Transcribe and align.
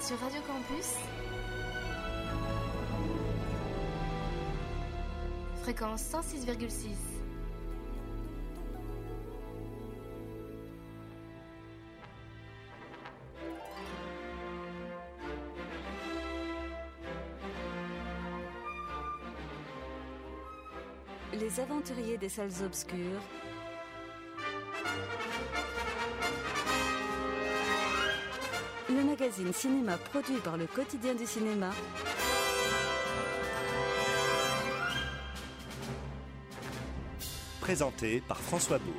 sur 0.00 0.18
Radio 0.18 0.40
Campus. 0.42 0.94
Fréquence 5.62 6.02
106,6. 6.02 6.94
Les 21.32 21.60
aventuriers 21.60 22.18
des 22.18 22.28
salles 22.28 22.50
obscures. 22.64 22.96
Cinéma 29.52 29.96
produit 29.98 30.38
par 30.38 30.56
le 30.56 30.66
quotidien 30.66 31.14
du 31.14 31.26
cinéma. 31.26 31.70
Présenté 37.60 38.22
par 38.28 38.38
François 38.38 38.78
Bourg. 38.78 38.94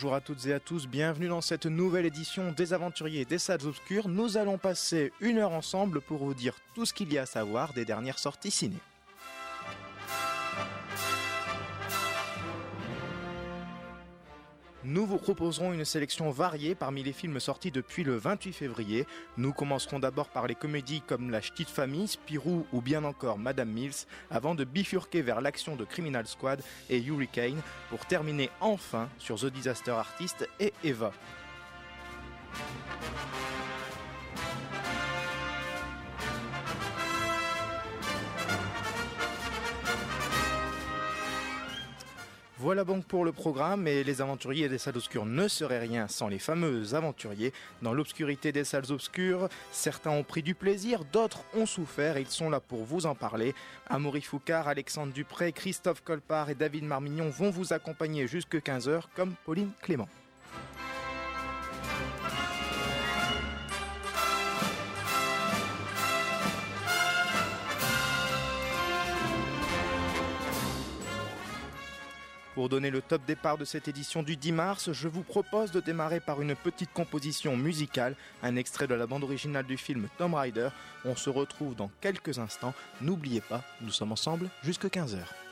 Bonjour 0.00 0.14
à 0.14 0.20
toutes 0.20 0.46
et 0.46 0.52
à 0.52 0.60
tous, 0.60 0.86
bienvenue 0.86 1.26
dans 1.26 1.40
cette 1.40 1.66
nouvelle 1.66 2.06
édition 2.06 2.52
des 2.52 2.72
Aventuriers 2.72 3.24
des 3.24 3.40
Salles 3.40 3.66
Obscures. 3.66 4.08
Nous 4.08 4.36
allons 4.36 4.56
passer 4.56 5.12
une 5.18 5.38
heure 5.38 5.50
ensemble 5.50 6.00
pour 6.00 6.18
vous 6.18 6.34
dire 6.34 6.54
tout 6.76 6.84
ce 6.84 6.94
qu'il 6.94 7.12
y 7.12 7.18
a 7.18 7.22
à 7.22 7.26
savoir 7.26 7.72
des 7.72 7.84
dernières 7.84 8.20
sorties 8.20 8.52
ciné. 8.52 8.76
Nous 14.88 15.04
vous 15.04 15.18
proposerons 15.18 15.74
une 15.74 15.84
sélection 15.84 16.30
variée 16.30 16.74
parmi 16.74 17.02
les 17.02 17.12
films 17.12 17.40
sortis 17.40 17.70
depuis 17.70 18.04
le 18.04 18.16
28 18.16 18.54
février. 18.54 19.06
Nous 19.36 19.52
commencerons 19.52 19.98
d'abord 19.98 20.30
par 20.30 20.46
les 20.46 20.54
comédies 20.54 21.02
comme 21.06 21.30
La 21.30 21.40
Petite 21.40 21.68
Famille, 21.68 22.08
Spirou 22.08 22.66
ou 22.72 22.80
bien 22.80 23.04
encore 23.04 23.36
Madame 23.36 23.68
Mills, 23.68 24.06
avant 24.30 24.54
de 24.54 24.64
bifurquer 24.64 25.20
vers 25.20 25.42
l'action 25.42 25.76
de 25.76 25.84
Criminal 25.84 26.26
Squad 26.26 26.62
et 26.88 27.02
Hurricane, 27.02 27.60
pour 27.90 28.06
terminer 28.06 28.48
enfin 28.62 29.10
sur 29.18 29.38
The 29.38 29.52
Disaster 29.52 29.90
Artist 29.90 30.48
et 30.58 30.72
Eva. 30.82 31.12
Voilà 42.60 42.82
donc 42.82 43.04
pour 43.04 43.24
le 43.24 43.30
programme 43.30 43.86
et 43.86 44.02
les 44.02 44.20
aventuriers 44.20 44.68
des 44.68 44.78
salles 44.78 44.96
obscures 44.96 45.24
ne 45.24 45.46
seraient 45.46 45.78
rien 45.78 46.08
sans 46.08 46.26
les 46.26 46.40
fameux 46.40 46.92
aventuriers. 46.92 47.52
Dans 47.82 47.94
l'obscurité 47.94 48.50
des 48.50 48.64
salles 48.64 48.90
obscures, 48.90 49.48
certains 49.70 50.10
ont 50.10 50.24
pris 50.24 50.42
du 50.42 50.56
plaisir, 50.56 51.04
d'autres 51.04 51.44
ont 51.54 51.66
souffert, 51.66 52.18
ils 52.18 52.26
sont 52.26 52.50
là 52.50 52.58
pour 52.58 52.82
vous 52.82 53.06
en 53.06 53.14
parler. 53.14 53.54
Amaury 53.86 54.22
Foucard, 54.22 54.66
Alexandre 54.66 55.12
Dupré, 55.12 55.52
Christophe 55.52 56.02
Colpart 56.02 56.50
et 56.50 56.56
David 56.56 56.82
Marmignon 56.82 57.30
vont 57.30 57.50
vous 57.50 57.72
accompagner 57.72 58.26
jusque 58.26 58.56
15h 58.56 59.02
comme 59.14 59.34
Pauline 59.44 59.70
Clément. 59.80 60.08
Pour 72.58 72.68
donner 72.68 72.90
le 72.90 73.02
top 73.02 73.24
départ 73.24 73.56
de 73.56 73.64
cette 73.64 73.86
édition 73.86 74.24
du 74.24 74.34
10 74.34 74.50
mars, 74.50 74.90
je 74.90 75.06
vous 75.06 75.22
propose 75.22 75.70
de 75.70 75.78
démarrer 75.78 76.18
par 76.18 76.42
une 76.42 76.56
petite 76.56 76.92
composition 76.92 77.56
musicale, 77.56 78.16
un 78.42 78.56
extrait 78.56 78.88
de 78.88 78.96
la 78.96 79.06
bande 79.06 79.22
originale 79.22 79.64
du 79.64 79.76
film 79.76 80.08
Tomb 80.18 80.34
Raider. 80.34 80.70
On 81.04 81.14
se 81.14 81.30
retrouve 81.30 81.76
dans 81.76 81.88
quelques 82.00 82.40
instants. 82.40 82.74
N'oubliez 83.00 83.42
pas, 83.42 83.62
nous 83.80 83.92
sommes 83.92 84.10
ensemble 84.10 84.50
jusque 84.64 84.86
15h. 84.86 85.47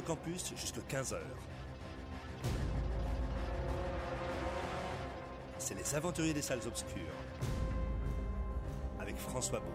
Campus 0.00 0.52
jusqu'à 0.56 0.80
15h. 0.80 1.16
C'est 5.58 5.74
les 5.74 5.94
aventuriers 5.94 6.34
des 6.34 6.42
salles 6.42 6.66
obscures. 6.66 7.00
Avec 9.00 9.16
François 9.16 9.60
Beau. 9.60 9.73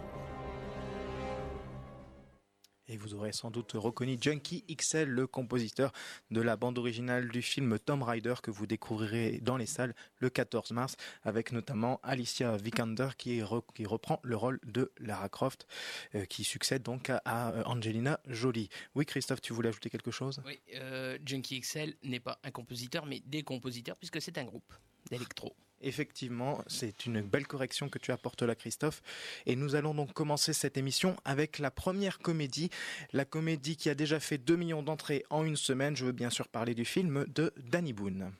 Aurez 3.20 3.32
sans 3.34 3.52
doute 3.52 3.74
reconnu 3.74 4.18
Junkie 4.20 4.64
XL, 4.74 5.10
le 5.10 5.28
compositeur 5.28 5.92
de 6.32 6.42
la 6.42 6.56
bande 6.56 6.78
originale 6.78 7.28
du 7.28 7.42
film 7.42 7.78
Tomb 7.78 8.02
Raider 8.02 8.36
que 8.42 8.50
vous 8.50 8.66
découvrirez 8.66 9.40
dans 9.42 9.58
les 9.58 9.66
salles 9.66 9.94
le 10.20 10.30
14 10.30 10.72
mars, 10.72 10.96
avec 11.24 11.52
notamment 11.52 12.00
Alicia 12.02 12.56
Vikander 12.56 13.10
qui, 13.18 13.44
re 13.44 13.62
qui 13.76 13.86
reprend 13.86 14.20
le 14.24 14.38
rôle 14.38 14.60
de 14.64 14.92
Lara 15.00 15.28
Croft, 15.28 15.68
euh, 16.16 16.26
qui 16.26 16.46
succède 16.46 16.82
donc 16.82 17.10
à, 17.10 17.22
à, 17.26 17.68
Angelina 17.68 18.20
Jolie. 18.28 18.70
Oui, 18.96 19.06
Christophe, 19.06 19.42
tu 19.42 19.52
voulais 19.52 19.70
ajouter 19.70 19.90
quelque 19.90 20.12
chose? 20.12 20.42
Oui, 20.46 20.60
euh, 20.76 21.18
Junkie 21.26 21.60
XL 21.60 21.96
n'est 22.04 22.22
pas 22.22 22.40
un 22.44 22.52
compositeur, 22.52 23.06
mais 23.06 23.20
des 23.26 23.44
compositeurs, 23.44 23.98
puisque 23.98 24.22
c'est 24.22 24.38
un 24.38 24.46
groupe 24.46 24.74
d'électro. 25.10 25.54
Effectivement, 25.82 26.62
c'est 26.68 27.06
une 27.06 27.22
belle 27.22 27.48
correction 27.48 27.90
que 27.90 28.00
tu 28.00 28.12
apportes 28.12 28.42
là, 28.42 28.56
Christophe. 28.56 29.02
Et 29.46 29.56
nous 29.56 29.76
allons 29.76 29.94
donc 29.94 30.14
commencer 30.14 30.54
cette 30.54 30.78
émission 30.78 31.16
avec 31.26 31.60
la 31.60 31.72
première 31.72 32.20
comédie, 32.20 32.70
la 33.14 33.26
comédie 33.26 33.78
qui 33.78 33.90
a 33.90 33.96
déjà 33.96 34.20
fait 34.20 34.38
2 34.38 34.56
millions 34.56 34.84
d'entrées 34.84 35.26
en 35.30 35.46
une 35.46 35.56
semaine. 35.56 35.96
Je 35.96 36.06
veux 36.06 36.12
bien 36.12 36.30
sûr 36.30 36.48
parler 36.48 36.76
du 36.76 36.86
film 36.86 37.26
de 37.28 37.54
Danny 37.58 37.94
Boone. 37.94 38.32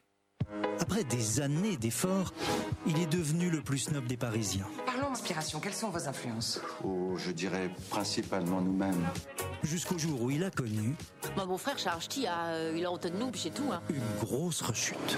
Après 0.80 1.04
des 1.04 1.42
années 1.42 1.78
d'efforts, 1.78 2.34
il 2.88 3.00
est 3.00 3.06
devenu 3.06 3.50
le 3.50 3.62
plus 3.62 3.80
snob 3.80 4.06
des 4.08 4.18
Parisiens. 4.18 4.66
Parlons 4.86 5.12
inspiration, 5.12 5.60
quelles 5.60 5.74
sont 5.74 5.90
vos 5.90 6.08
influences? 6.08 6.62
Oh, 6.84 7.16
je 7.18 7.32
dirais 7.32 7.70
principalement 7.90 8.62
nous-mêmes. 8.62 9.08
Jusqu'au 9.62 9.98
jour 9.98 10.22
où 10.22 10.32
il 10.32 10.44
a 10.44 10.50
connu. 10.50 10.96
Bah, 11.36 11.46
mon 11.46 11.58
frère 11.58 11.78
Charles 11.78 12.02
Ch'ti 12.02 12.26
a, 12.26 12.48
euh, 12.48 12.74
il 12.76 12.86
a 12.86 12.92
honte 12.92 13.04
de 13.06 13.18
nous, 13.18 13.30
puis 13.30 13.42
c'est 13.42 13.54
tout. 13.54 13.72
Hein. 13.72 13.82
Une 13.90 14.02
grosse 14.20 14.62
rechute. 14.62 15.18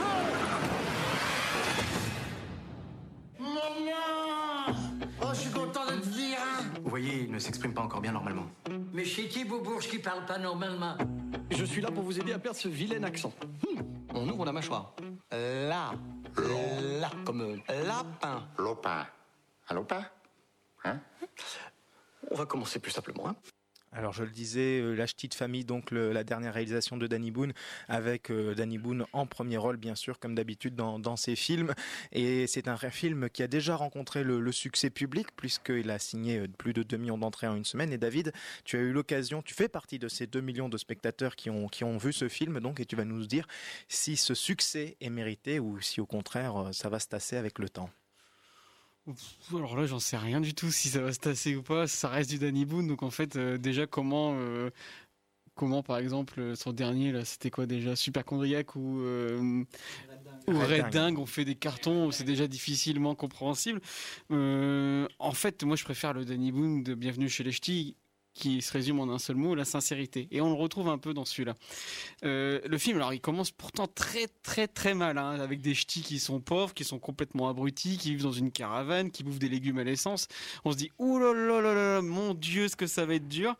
Suis 5.51 5.59
content 5.59 5.85
de 5.85 5.99
te 5.99 6.07
dire, 6.07 6.37
hein 6.39 6.63
Vous 6.81 6.89
voyez, 6.89 7.23
il 7.23 7.31
ne 7.31 7.39
s'exprime 7.39 7.73
pas 7.73 7.81
encore 7.81 8.01
bien 8.01 8.11
normalement. 8.11 8.45
Mais 8.93 9.05
chez 9.05 9.27
qui 9.27 9.43
Beaubourge 9.45 9.87
qui 9.87 9.99
parle 9.99 10.25
pas 10.25 10.37
normalement? 10.37 10.97
Je 11.49 11.65
suis 11.65 11.81
là 11.81 11.91
pour 11.91 12.03
vous 12.03 12.19
aider 12.19 12.33
à 12.33 12.39
perdre 12.39 12.57
ce 12.57 12.67
vilain 12.67 13.03
accent. 13.03 13.33
Hmm, 13.63 13.81
On 14.13 14.27
ouvre 14.29 14.45
la 14.45 14.51
mâchoire. 14.51 14.93
Là. 15.31 15.91
Là. 16.99 17.11
Comme 17.25 17.41
euh, 17.41 17.83
lapin. 17.85 18.47
Lopin. 18.57 19.05
Un 19.69 19.75
lopin? 19.75 20.05
Hein? 20.83 20.99
On 22.29 22.35
va 22.35 22.45
commencer 22.45 22.79
plus 22.79 22.91
simplement. 22.91 23.27
Hein. 23.27 23.35
Alors 23.93 24.13
je 24.13 24.23
le 24.23 24.29
disais, 24.29 24.79
euh, 24.79 24.93
La 24.93 25.05
Ch'ti 25.05 25.27
de 25.27 25.33
famille, 25.33 25.65
donc 25.65 25.91
la 25.91 26.23
dernière 26.23 26.53
réalisation 26.53 26.95
de 26.95 27.07
Danny 27.07 27.29
Boone, 27.29 27.51
avec 27.89 28.31
euh, 28.31 28.55
Danny 28.55 28.77
Boone 28.77 29.05
en 29.11 29.25
premier 29.25 29.57
rôle, 29.57 29.75
bien 29.75 29.95
sûr, 29.95 30.17
comme 30.17 30.33
d'habitude 30.33 30.75
dans, 30.75 31.15
ses 31.17 31.35
films. 31.35 31.73
Et 32.13 32.47
c'est 32.47 32.69
un 32.69 32.77
film 32.77 33.29
qui 33.29 33.43
a 33.43 33.47
déjà 33.47 33.75
rencontré 33.75 34.23
le, 34.23 34.51
succès 34.53 34.89
public, 34.89 35.27
puisqu'il 35.35 35.89
a 35.91 35.99
signé 35.99 36.39
euh, 36.39 36.47
plus 36.47 36.71
de 36.71 36.83
2 36.83 36.95
millions 36.95 37.17
d'entrées 37.17 37.47
en 37.47 37.55
une 37.57 37.65
semaine. 37.65 37.91
Et 37.91 37.97
David, 37.97 38.31
tu 38.63 38.77
as 38.77 38.79
eu 38.79 38.93
l'occasion, 38.93 39.41
tu 39.41 39.53
fais 39.53 39.67
partie 39.67 39.99
de 39.99 40.07
ces 40.07 40.25
2 40.25 40.39
millions 40.39 40.69
de 40.69 40.77
spectateurs 40.77 41.35
qui 41.35 41.49
ont, 41.49 41.67
qui 41.67 41.83
ont 41.83 41.97
vu 41.97 42.13
ce 42.13 42.29
film, 42.29 42.61
donc, 42.61 42.79
et 42.79 42.85
tu 42.85 42.95
vas 42.95 43.05
nous 43.05 43.25
dire 43.25 43.45
si 43.89 44.15
ce 44.15 44.33
succès 44.33 44.95
est 45.01 45.09
mérité 45.09 45.59
ou 45.59 45.81
si 45.81 45.99
au 45.99 46.05
contraire 46.05 46.69
ça 46.71 46.87
va 46.87 46.99
se 46.99 47.07
tasser 47.07 47.35
avec 47.35 47.59
le 47.59 47.67
temps. 47.67 47.89
Alors 49.51 49.75
là, 49.77 49.85
j'en 49.85 49.99
sais 49.99 50.17
rien 50.17 50.41
du 50.41 50.53
tout 50.53 50.71
si 50.71 50.89
ça 50.89 51.01
va 51.01 51.13
se 51.13 51.19
tasser 51.19 51.55
ou 51.55 51.63
pas. 51.63 51.87
Ça 51.87 52.09
reste 52.09 52.29
du 52.29 52.37
Danny 52.37 52.65
Boone, 52.65 52.87
donc 52.87 53.03
en 53.03 53.09
fait, 53.11 53.35
euh, 53.35 53.57
déjà 53.57 53.87
comment, 53.87 54.35
euh, 54.35 54.69
comment 55.55 55.83
par 55.83 55.97
exemple 55.97 56.39
euh, 56.39 56.55
son 56.55 56.73
dernier 56.73 57.11
là, 57.11 57.25
c'était 57.25 57.51
quoi 57.51 57.65
déjà, 57.65 57.95
Superchondriac 57.95 58.75
ou 58.75 59.01
euh, 59.01 59.63
ou 60.47 60.59
Red 60.59 60.83
Red 60.83 60.89
Dingue. 60.91 61.19
On 61.19 61.25
fait 61.25 61.45
des 61.45 61.55
cartons, 61.55 62.11
c'est 62.11 62.23
déjà 62.23 62.47
difficilement 62.47 63.15
compréhensible. 63.15 63.81
En 64.29 65.31
fait, 65.33 65.63
moi, 65.63 65.75
je 65.75 65.83
préfère 65.83 66.13
le 66.13 66.25
Danny 66.25 66.51
Boone 66.51 66.83
de 66.83 66.93
Bienvenue 66.95 67.29
chez 67.29 67.43
les 67.43 67.51
Ch'tis 67.51 67.95
qui 68.33 68.61
se 68.61 68.71
résume 68.71 68.99
en 68.99 69.09
un 69.13 69.19
seul 69.19 69.35
mot, 69.35 69.55
la 69.55 69.65
sincérité. 69.65 70.27
Et 70.31 70.41
on 70.41 70.49
le 70.49 70.55
retrouve 70.55 70.89
un 70.89 70.97
peu 70.97 71.13
dans 71.13 71.25
celui-là. 71.25 71.55
Euh, 72.23 72.59
le 72.65 72.77
film, 72.77 72.97
alors 72.97 73.13
il 73.13 73.21
commence 73.21 73.51
pourtant 73.51 73.87
très 73.87 74.27
très 74.43 74.67
très 74.67 74.93
mal, 74.93 75.17
hein, 75.17 75.39
avec 75.39 75.61
des 75.61 75.73
ch'tis 75.73 76.01
qui 76.01 76.19
sont 76.19 76.39
pauvres, 76.39 76.73
qui 76.73 76.83
sont 76.83 76.99
complètement 76.99 77.49
abrutis, 77.49 77.97
qui 77.97 78.11
vivent 78.11 78.23
dans 78.23 78.31
une 78.31 78.51
caravane, 78.51 79.11
qui 79.11 79.23
bouffent 79.23 79.39
des 79.39 79.49
légumes 79.49 79.79
à 79.79 79.83
l'essence. 79.83 80.27
On 80.65 80.71
se 80.71 80.77
dit, 80.77 80.91
ouh 80.97 81.19
là 81.19 81.33
là 81.33 81.61
là 81.61 81.73
là 81.73 82.01
mon 82.01 82.33
Dieu, 82.33 82.67
ce 82.67 82.75
que 82.75 82.87
ça 82.87 83.05
va 83.05 83.15
être 83.15 83.27
dur. 83.27 83.55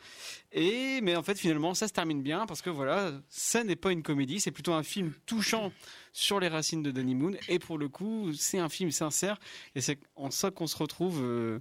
Et 0.53 1.00
mais 1.01 1.15
en 1.15 1.23
fait 1.23 1.38
finalement 1.38 1.73
ça 1.73 1.88
se 1.88 1.94
termine 1.94 2.21
bien 2.21 2.45
parce 2.45 2.62
que 2.62 2.69
voilà, 2.69 3.12
ça 3.29 3.63
n'est 3.63 3.75
pas 3.75 3.91
une 3.91 4.03
comédie, 4.03 4.39
c'est 4.39 4.51
plutôt 4.51 4.73
un 4.73 4.83
film 4.83 5.13
touchant 5.25 5.71
sur 6.13 6.39
les 6.39 6.47
racines 6.47 6.83
de 6.83 6.91
Danny 6.91 7.15
Moon. 7.15 7.33
Et 7.47 7.59
pour 7.59 7.77
le 7.77 7.88
coup, 7.89 8.31
c'est 8.33 8.59
un 8.59 8.69
film 8.69 8.91
sincère 8.91 9.39
et 9.75 9.81
c'est 9.81 10.00
en 10.15 10.31
ça 10.31 10.51
qu'on 10.51 10.68
se 10.68 10.77
retrouve 10.77 11.21
euh, 11.23 11.59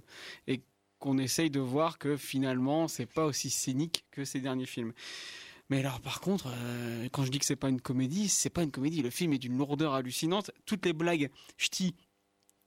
qu'on 1.01 1.17
essaye 1.17 1.49
de 1.49 1.59
voir 1.59 1.97
que 1.97 2.15
finalement 2.15 2.87
c'est 2.87 3.05
pas 3.05 3.25
aussi 3.25 3.49
scénique 3.49 4.05
que 4.11 4.23
ces 4.23 4.39
derniers 4.39 4.65
films. 4.65 4.93
Mais 5.69 5.79
alors 5.79 5.99
par 5.99 6.21
contre, 6.21 6.47
euh, 6.47 7.07
quand 7.11 7.25
je 7.25 7.31
dis 7.31 7.39
que 7.39 7.45
c'est 7.45 7.55
pas 7.55 7.69
une 7.69 7.81
comédie, 7.81 8.29
c'est 8.29 8.49
pas 8.49 8.63
une 8.63 8.71
comédie. 8.71 9.01
Le 9.01 9.09
film 9.09 9.33
est 9.33 9.37
d'une 9.37 9.57
lourdeur 9.57 9.93
hallucinante. 9.93 10.51
Toutes 10.65 10.85
les 10.85 10.93
blagues 10.93 11.29
ch'tis 11.57 11.95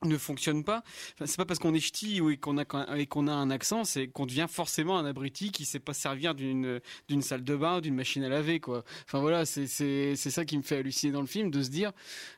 ne 0.05 0.19
fonctionnent 0.19 0.65
pas. 0.65 0.83
C'est 1.25 1.37
pas 1.37 1.45
parce 1.45 1.61
qu'on 1.61 1.75
est 1.75 1.81
ch'ti 1.81 2.21
ou 2.21 2.35
qu'on 2.37 2.59
a 2.59 2.97
et 2.97 3.07
qu'on 3.07 3.29
a 3.29 3.33
un 3.33 3.51
accent, 3.51 3.85
c'est 3.85 4.09
qu'on 4.09 4.27
devient 4.27 4.47
forcément 4.49 4.99
un 4.99 5.05
abruti 5.05 5.51
qui 5.53 5.65
sait 5.65 5.81
pas 5.81 5.95
servir 5.95 6.35
d'une 6.35 6.81
salle 7.21 7.45
de 7.45 7.57
bain 7.57 7.81
d'une 7.81 7.95
machine 7.95 8.25
à 8.25 8.29
laver 8.29 8.59
quoi. 8.61 8.85
Enfin 9.07 9.21
voilà, 9.21 9.47
c'est 9.47 9.67
c'est 9.67 10.17
c'est 10.17 10.31
ça 10.31 10.45
qui 10.45 10.57
me 10.57 10.63
fait 10.63 10.79
halluciner 10.79 11.13
dans 11.13 11.21
le 11.21 11.27
film 11.27 11.51
de 11.51 11.63
se 11.63 11.71
dire 11.71 11.93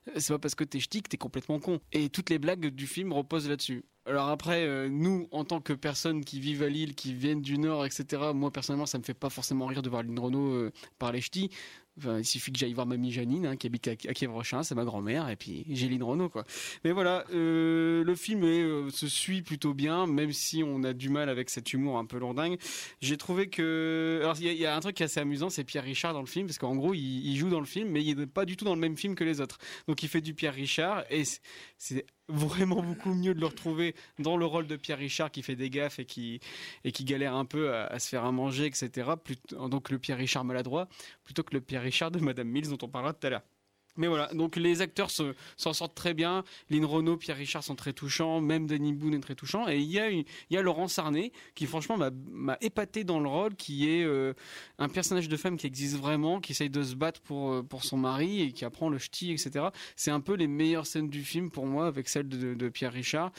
euh, 0.08 0.12
c'est 0.16 0.32
pas 0.32 0.38
parce 0.38 0.54
que 0.54 0.64
t'es 0.64 0.80
ch'ti 0.80 1.02
que 1.02 1.08
t'es 1.08 1.16
complètement 1.16 1.58
con. 1.60 1.80
Et 1.92 2.08
toutes 2.10 2.30
les 2.30 2.38
blagues 2.38 2.66
du 2.66 2.86
film 2.86 3.12
reposent 3.12 3.48
là-dessus. 3.48 3.84
Alors 4.06 4.28
après, 4.28 4.64
euh, 4.64 4.88
nous, 4.88 5.26
en 5.32 5.44
tant 5.44 5.60
que 5.60 5.72
personnes 5.72 6.24
qui 6.24 6.38
vivent 6.38 6.62
à 6.62 6.68
Lille, 6.68 6.94
qui 6.94 7.12
viennent 7.12 7.42
du 7.42 7.58
Nord, 7.58 7.84
etc., 7.84 8.04
moi 8.34 8.52
personnellement, 8.52 8.86
ça 8.86 8.98
me 8.98 9.02
fait 9.02 9.14
pas 9.14 9.30
forcément 9.30 9.66
rire 9.66 9.82
de 9.82 9.90
voir 9.90 10.02
Lynn 10.04 10.18
Renault 10.18 10.52
euh, 10.54 10.72
parler 10.98 11.20
ch'ti. 11.20 11.50
Enfin, 11.98 12.18
il 12.18 12.24
suffit 12.26 12.52
que 12.52 12.58
j'aille 12.58 12.74
voir 12.74 12.86
mamie 12.86 13.10
Janine, 13.10 13.46
hein, 13.46 13.56
qui 13.56 13.66
habite 13.66 13.88
à, 13.88 13.92
à 13.92 14.12
Kievrechin, 14.12 14.62
c'est 14.62 14.74
ma 14.74 14.84
grand-mère, 14.84 15.30
et 15.30 15.34
puis 15.36 15.64
j'ai 15.70 15.88
Lynn 15.88 16.02
Renault, 16.02 16.28
quoi. 16.28 16.44
Mais 16.84 16.92
voilà, 16.92 17.24
euh, 17.32 18.04
le 18.04 18.14
film 18.14 18.44
euh, 18.44 18.90
se 18.90 19.08
suit 19.08 19.40
plutôt 19.40 19.72
bien, 19.72 20.06
même 20.06 20.30
si 20.30 20.62
on 20.62 20.84
a 20.84 20.92
du 20.92 21.08
mal 21.08 21.30
avec 21.30 21.48
cet 21.48 21.72
humour 21.72 21.96
un 21.96 22.04
peu 22.04 22.18
lourdingue. 22.18 22.58
J'ai 23.00 23.16
trouvé 23.16 23.48
que... 23.48 24.18
Alors, 24.22 24.36
il 24.38 24.52
y, 24.52 24.66
a- 24.66 24.76
un 24.76 24.80
truc 24.80 24.94
qui 24.96 25.02
est 25.04 25.06
assez 25.06 25.20
amusant, 25.20 25.48
c'est 25.48 25.64
Pierre 25.64 25.84
Richard 25.84 26.12
dans 26.12 26.20
le 26.20 26.26
film, 26.26 26.46
parce 26.46 26.58
qu'en 26.58 26.76
gros, 26.76 26.92
il, 26.92 27.00
il 27.00 27.34
joue 27.38 27.48
dans 27.48 27.60
le 27.60 27.66
film, 27.66 27.88
mais 27.88 28.04
il 28.04 28.18
n'est 28.18 28.26
pas 28.26 28.44
du 28.44 28.56
tout 28.58 28.66
dans 28.66 28.74
le 28.74 28.80
même 28.80 28.98
film 28.98 29.14
que 29.14 29.24
les 29.24 29.40
autres. 29.40 29.56
Donc, 29.88 30.02
il 30.02 30.10
fait 30.10 30.20
du 30.20 30.34
Pierre 30.34 30.54
Richard, 30.54 31.02
et 31.10 31.22
c'est 31.78 32.04
vraiment 32.28 32.82
beaucoup 32.82 33.14
mieux 33.14 33.34
de 33.34 33.40
le 33.40 33.46
retrouver 33.46 33.94
dans 34.18 34.36
le 34.36 34.44
rôle 34.46 34.66
de 34.66 34.76
Pierre 34.76 34.98
Richard 34.98 35.30
qui 35.30 35.42
fait 35.42 35.56
des 35.56 35.70
gaffes 35.70 35.98
et 35.98 36.04
qui, 36.04 36.40
et 36.84 36.92
qui 36.92 37.04
galère 37.04 37.34
un 37.34 37.44
peu 37.44 37.74
à, 37.74 37.98
se 37.98 38.08
faire 38.08 38.24
à 38.24 38.32
manger, 38.32 38.66
etc. 38.66 39.10
Plutôt- 39.22 39.68
donc, 39.68 39.90
le 39.90 39.98
Pierre 39.98 40.18
Richard 40.18 40.44
maladroit, 40.44 40.88
plutôt 41.24 41.42
que 41.42 41.54
le 41.54 41.60
Pierre 41.60 41.82
Richard 41.82 42.10
de 42.10 42.18
Madame 42.18 42.48
Mills 42.48 42.68
dont 42.68 42.78
on 42.82 42.88
parlera 42.88 43.12
tout 43.12 43.26
à 43.26 43.30
l'heure. 43.30 43.42
Mais 43.96 44.06
voilà, 44.06 44.28
donc 44.34 44.56
les 44.56 44.80
acteurs 44.82 45.10
se- 45.10 45.34
s'en 45.56 45.72
sortent 45.72 45.94
très 45.94 46.14
bien. 46.14 46.44
Lynn 46.70 46.84
Renault, 46.84 47.16
Pierre 47.16 47.36
Richard 47.36 47.62
sont 47.64 47.74
très 47.74 47.92
touchants, 47.92 48.40
même 48.40 48.66
Danny 48.66 48.92
Boone 48.92 49.14
est 49.14 49.20
très 49.20 49.34
touchant. 49.34 49.68
Et 49.68 49.78
il 49.78 49.90
y 49.90 49.98
a, 49.98 50.10
y 50.10 50.56
a 50.56 50.62
Laurent 50.62 50.88
Sarné 50.88 51.32
qui 51.54 51.66
franchement 51.66 51.96
m'a- 51.96 52.10
m'a 52.30 52.56
épaté 52.60 53.04
dans 53.04 53.20
le 53.20 53.28
rôle, 53.28 53.54
qui 53.56 53.88
est 53.88 54.04
euh, 54.04 54.32
un 54.78 54.88
personnage 54.88 55.28
de 55.28 55.36
femme 55.36 55.56
qui 55.56 55.66
existe 55.66 55.96
vraiment, 55.96 56.40
qui 56.40 56.52
essaye 56.52 56.70
de 56.70 56.82
se 56.82 56.94
battre 56.94 57.20
pour, 57.22 57.52
euh, 57.52 57.62
pour 57.62 57.84
son 57.84 57.96
mari 57.96 58.42
et 58.42 58.52
qui 58.52 58.64
apprend 58.64 58.88
le 58.88 58.98
ch'ti, 58.98 59.32
etc. 59.32 59.66
C'est 59.96 60.10
un 60.10 60.20
peu 60.20 60.34
les 60.34 60.46
meilleures 60.46 60.86
scènes 60.86 61.08
du 61.08 61.22
film 61.24 61.50
pour 61.50 61.66
moi, 61.66 61.86
avec 61.86 62.08
celle 62.08 62.28
de, 62.28 62.54
de 62.54 62.68
Pierre 62.68 62.92
Richard. 62.92 63.32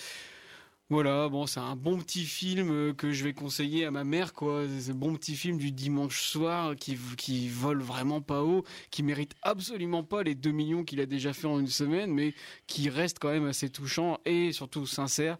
Voilà, 0.89 1.27
bon, 1.27 1.45
c'est 1.47 1.59
un 1.59 1.75
bon 1.75 1.97
petit 1.99 2.23
film 2.23 2.71
euh, 2.71 2.93
que 2.93 3.11
je 3.11 3.25
vais 3.25 3.33
conseiller 3.33 3.83
à 3.83 3.91
ma 3.91 4.05
mère, 4.05 4.31
quoi. 4.31 4.63
C'est 4.79 4.91
un 4.91 4.95
bon 4.95 5.13
petit 5.15 5.35
film 5.35 5.57
du 5.57 5.73
dimanche 5.73 6.21
soir 6.21 6.77
qui, 6.77 6.97
qui 7.17 7.49
vole 7.49 7.81
vraiment 7.81 8.21
pas 8.21 8.41
haut, 8.43 8.63
qui 8.89 9.03
mérite 9.03 9.35
absolument 9.41 10.03
pas 10.05 10.23
les 10.23 10.33
2 10.33 10.51
millions 10.51 10.85
qu'il 10.85 11.01
a 11.01 11.05
déjà 11.05 11.33
fait 11.33 11.47
en 11.47 11.59
une 11.59 11.67
semaine, 11.67 12.13
mais 12.13 12.33
qui 12.67 12.87
reste 12.89 13.19
quand 13.19 13.31
même 13.31 13.47
assez 13.47 13.69
touchant 13.69 14.17
et 14.23 14.53
surtout 14.53 14.85
sincère 14.85 15.37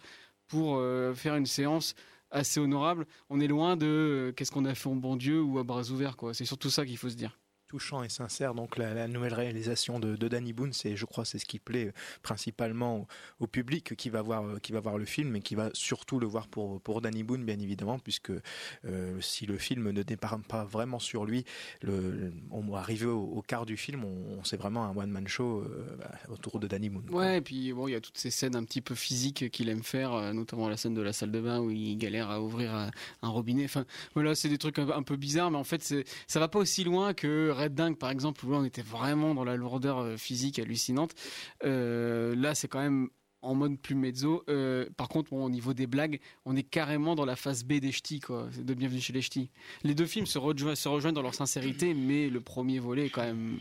pour 0.49 0.77
euh, 0.77 1.13
faire 1.13 1.37
une 1.37 1.45
séance 1.45 1.95
assez 2.29 2.59
honorable. 2.59 3.07
On 3.29 3.39
est 3.39 3.47
loin 3.47 3.77
de 3.77 3.85
euh, 3.87 4.31
qu'est-ce 4.33 4.51
qu'on 4.51 4.65
a 4.65 4.75
fait 4.75 4.89
au 4.89 4.95
bon 4.95 5.15
Dieu 5.15 5.41
ou 5.41 5.59
à 5.59 5.63
bras 5.63 5.89
ouverts, 5.91 6.17
quoi. 6.17 6.33
C'est 6.33 6.45
surtout 6.45 6.69
ça 6.69 6.85
qu'il 6.85 6.97
faut 6.97 7.09
se 7.09 7.15
dire. 7.15 7.39
Touchant 7.67 8.03
et 8.03 8.09
sincère. 8.09 8.53
Donc 8.53 8.77
la, 8.77 9.07
nouvelle 9.07 9.33
réalisation 9.33 9.99
de, 9.99 10.15
Danny 10.27 10.53
Boone, 10.53 10.73
c'est, 10.73 10.95
je 10.95 11.05
crois, 11.05 11.25
c'est 11.25 11.39
ce 11.39 11.45
qui 11.45 11.59
plaît 11.59 11.87
euh, 11.87 11.91
principalement 12.21 13.07
au, 13.39 13.47
public 13.47 13.95
qui 13.95 14.09
va 14.09 14.21
voir, 14.21 14.43
euh, 14.43 14.59
qui 14.59 14.71
va 14.71 14.79
voir 14.79 14.97
le 14.97 15.05
film 15.05 15.35
et 15.35 15.41
qui 15.41 15.55
va 15.55 15.69
surtout 15.73 16.19
le 16.19 16.27
voir 16.27 16.47
pour 16.47 16.81
pour 16.81 17.01
Danny 17.01 17.23
Boone, 17.23 17.43
bien 17.45 17.59
évidemment, 17.59 17.99
puisque 17.99 18.31
euh, 18.85 19.21
si 19.21 19.45
le 19.45 19.57
film 19.57 19.91
ne 19.91 20.03
départ 20.03 20.39
pas 20.47 20.65
vraiment 20.65 20.99
sur 20.99 21.25
lui, 21.25 21.45
le, 21.81 22.31
on 22.51 22.61
va 22.61 22.79
arriver 22.79 23.05
au, 23.05 23.41
quart 23.47 23.65
du 23.65 23.77
film, 23.77 24.03
on, 24.03 24.39
on- 24.39 24.43
c'est 24.43 24.57
vraiment 24.57 24.83
un 24.83 24.95
one 24.95 25.09
man 25.09 25.27
show 25.27 25.63
bah, 25.97 26.11
autour 26.29 26.59
de 26.59 26.67
Danny 26.67 26.89
Boone. 26.89 27.09
Ouais, 27.09 27.37
et 27.37 27.41
puis 27.41 27.73
bon, 27.73 27.87
il 27.87 27.91
y 27.91 27.95
a 27.95 28.01
toutes 28.01 28.17
ces 28.17 28.31
scènes 28.31 28.55
un 28.55 28.63
petit 28.63 28.81
peu 28.81 28.95
physiques 28.95 29.49
qu'il 29.51 29.69
aime 29.69 29.83
faire, 29.83 30.33
notamment 30.33 30.69
la 30.69 30.77
scène 30.77 30.93
de 30.93 31.01
la 31.01 31.13
salle 31.13 31.31
de 31.31 31.39
bain 31.39 31.59
où 31.59 31.71
il 31.71 31.97
galère 31.97 32.29
à 32.29 32.41
ouvrir 32.41 32.73
un, 32.73 32.91
robinet. 33.27 33.65
Enfin, 33.65 33.85
voilà, 34.13 34.35
c'est 34.35 34.49
des 34.49 34.57
trucs 34.57 34.79
un, 34.79 34.89
un 34.89 35.03
peu 35.03 35.15
bizarres, 35.15 35.51
mais 35.51 35.57
en 35.57 35.63
fait, 35.63 35.81
ça 36.27 36.39
va 36.39 36.47
pas 36.47 36.59
aussi 36.59 36.83
loin 36.83 37.13
que 37.13 37.49
Red 37.57 37.73
Dingue, 37.73 37.97
par 37.97 38.09
exemple, 38.09 38.45
où 38.45 38.51
là, 38.51 38.57
on 38.57 38.63
était 38.63 38.81
vraiment 38.81 39.33
dans 39.33 39.43
la 39.43 39.55
lourdeur 39.55 39.99
euh, 39.99 40.17
physique 40.17 40.59
hallucinante. 40.59 41.13
Euh, 41.63 42.35
là, 42.35 42.55
c'est 42.55 42.67
quand 42.67 42.79
même 42.79 43.09
en 43.41 43.55
mode 43.55 43.79
plus 43.79 43.95
mezzo. 43.95 44.43
Euh, 44.49 44.87
par 44.97 45.09
contre, 45.09 45.33
au 45.33 45.49
niveau 45.49 45.73
des 45.73 45.87
blagues, 45.87 46.19
on 46.45 46.55
est 46.55 46.63
carrément 46.63 47.15
dans 47.15 47.25
la 47.25 47.35
phase 47.35 47.63
B 47.63 47.73
des 47.73 47.91
ch'tis, 47.91 48.19
quoi, 48.19 48.47
de 48.57 48.73
Bienvenue 48.73 49.01
chez 49.01 49.13
les 49.13 49.21
ch'tis. 49.21 49.49
Les 49.83 49.95
deux 49.95 50.05
films 50.05 50.25
se 50.25 50.37
rejoignent, 50.39 51.13
dans 51.13 51.21
leur 51.21 51.35
sincérité, 51.35 51.93
mais 51.93 52.29
le 52.29 52.41
premier 52.41 52.79
volet 52.79 53.05
est 53.05 53.09
quand 53.09 53.23
même 53.23 53.59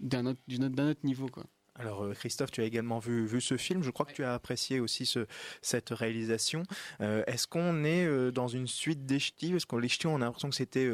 d'un 0.00 0.26
autre, 0.26 0.40
autre 0.50 1.00
niveau, 1.04 1.28
quoi. 1.28 1.44
Alors 1.80 2.04
euh, 2.04 2.12
Christophe, 2.12 2.50
tu 2.50 2.60
as 2.60 2.64
également 2.64 2.98
vu, 2.98 3.26
vu 3.26 3.40
ce 3.40 3.56
film. 3.56 3.82
Je 3.82 3.90
crois 3.90 4.04
que 4.04 4.12
tu 4.12 4.22
as 4.22 4.34
apprécié 4.34 4.80
aussi 4.80 5.06
ce, 5.06 5.26
cette 5.62 5.90
réalisation. 5.90 6.62
Euh, 7.00 7.24
Est-ce 7.26 7.46
qu'on 7.46 7.84
est 7.84 8.04
euh, 8.04 8.30
dans 8.30 8.48
une 8.48 8.66
suite 8.66 9.06
des 9.06 9.18
ch'tis 9.18 9.52
Parce 9.52 9.64
que 9.64 9.76
les 9.76 9.88
ch'tis, 9.88 10.06
on 10.06 10.16
a 10.16 10.18
l'impression 10.26 10.50
que 10.50 10.56
c'était 10.56 10.90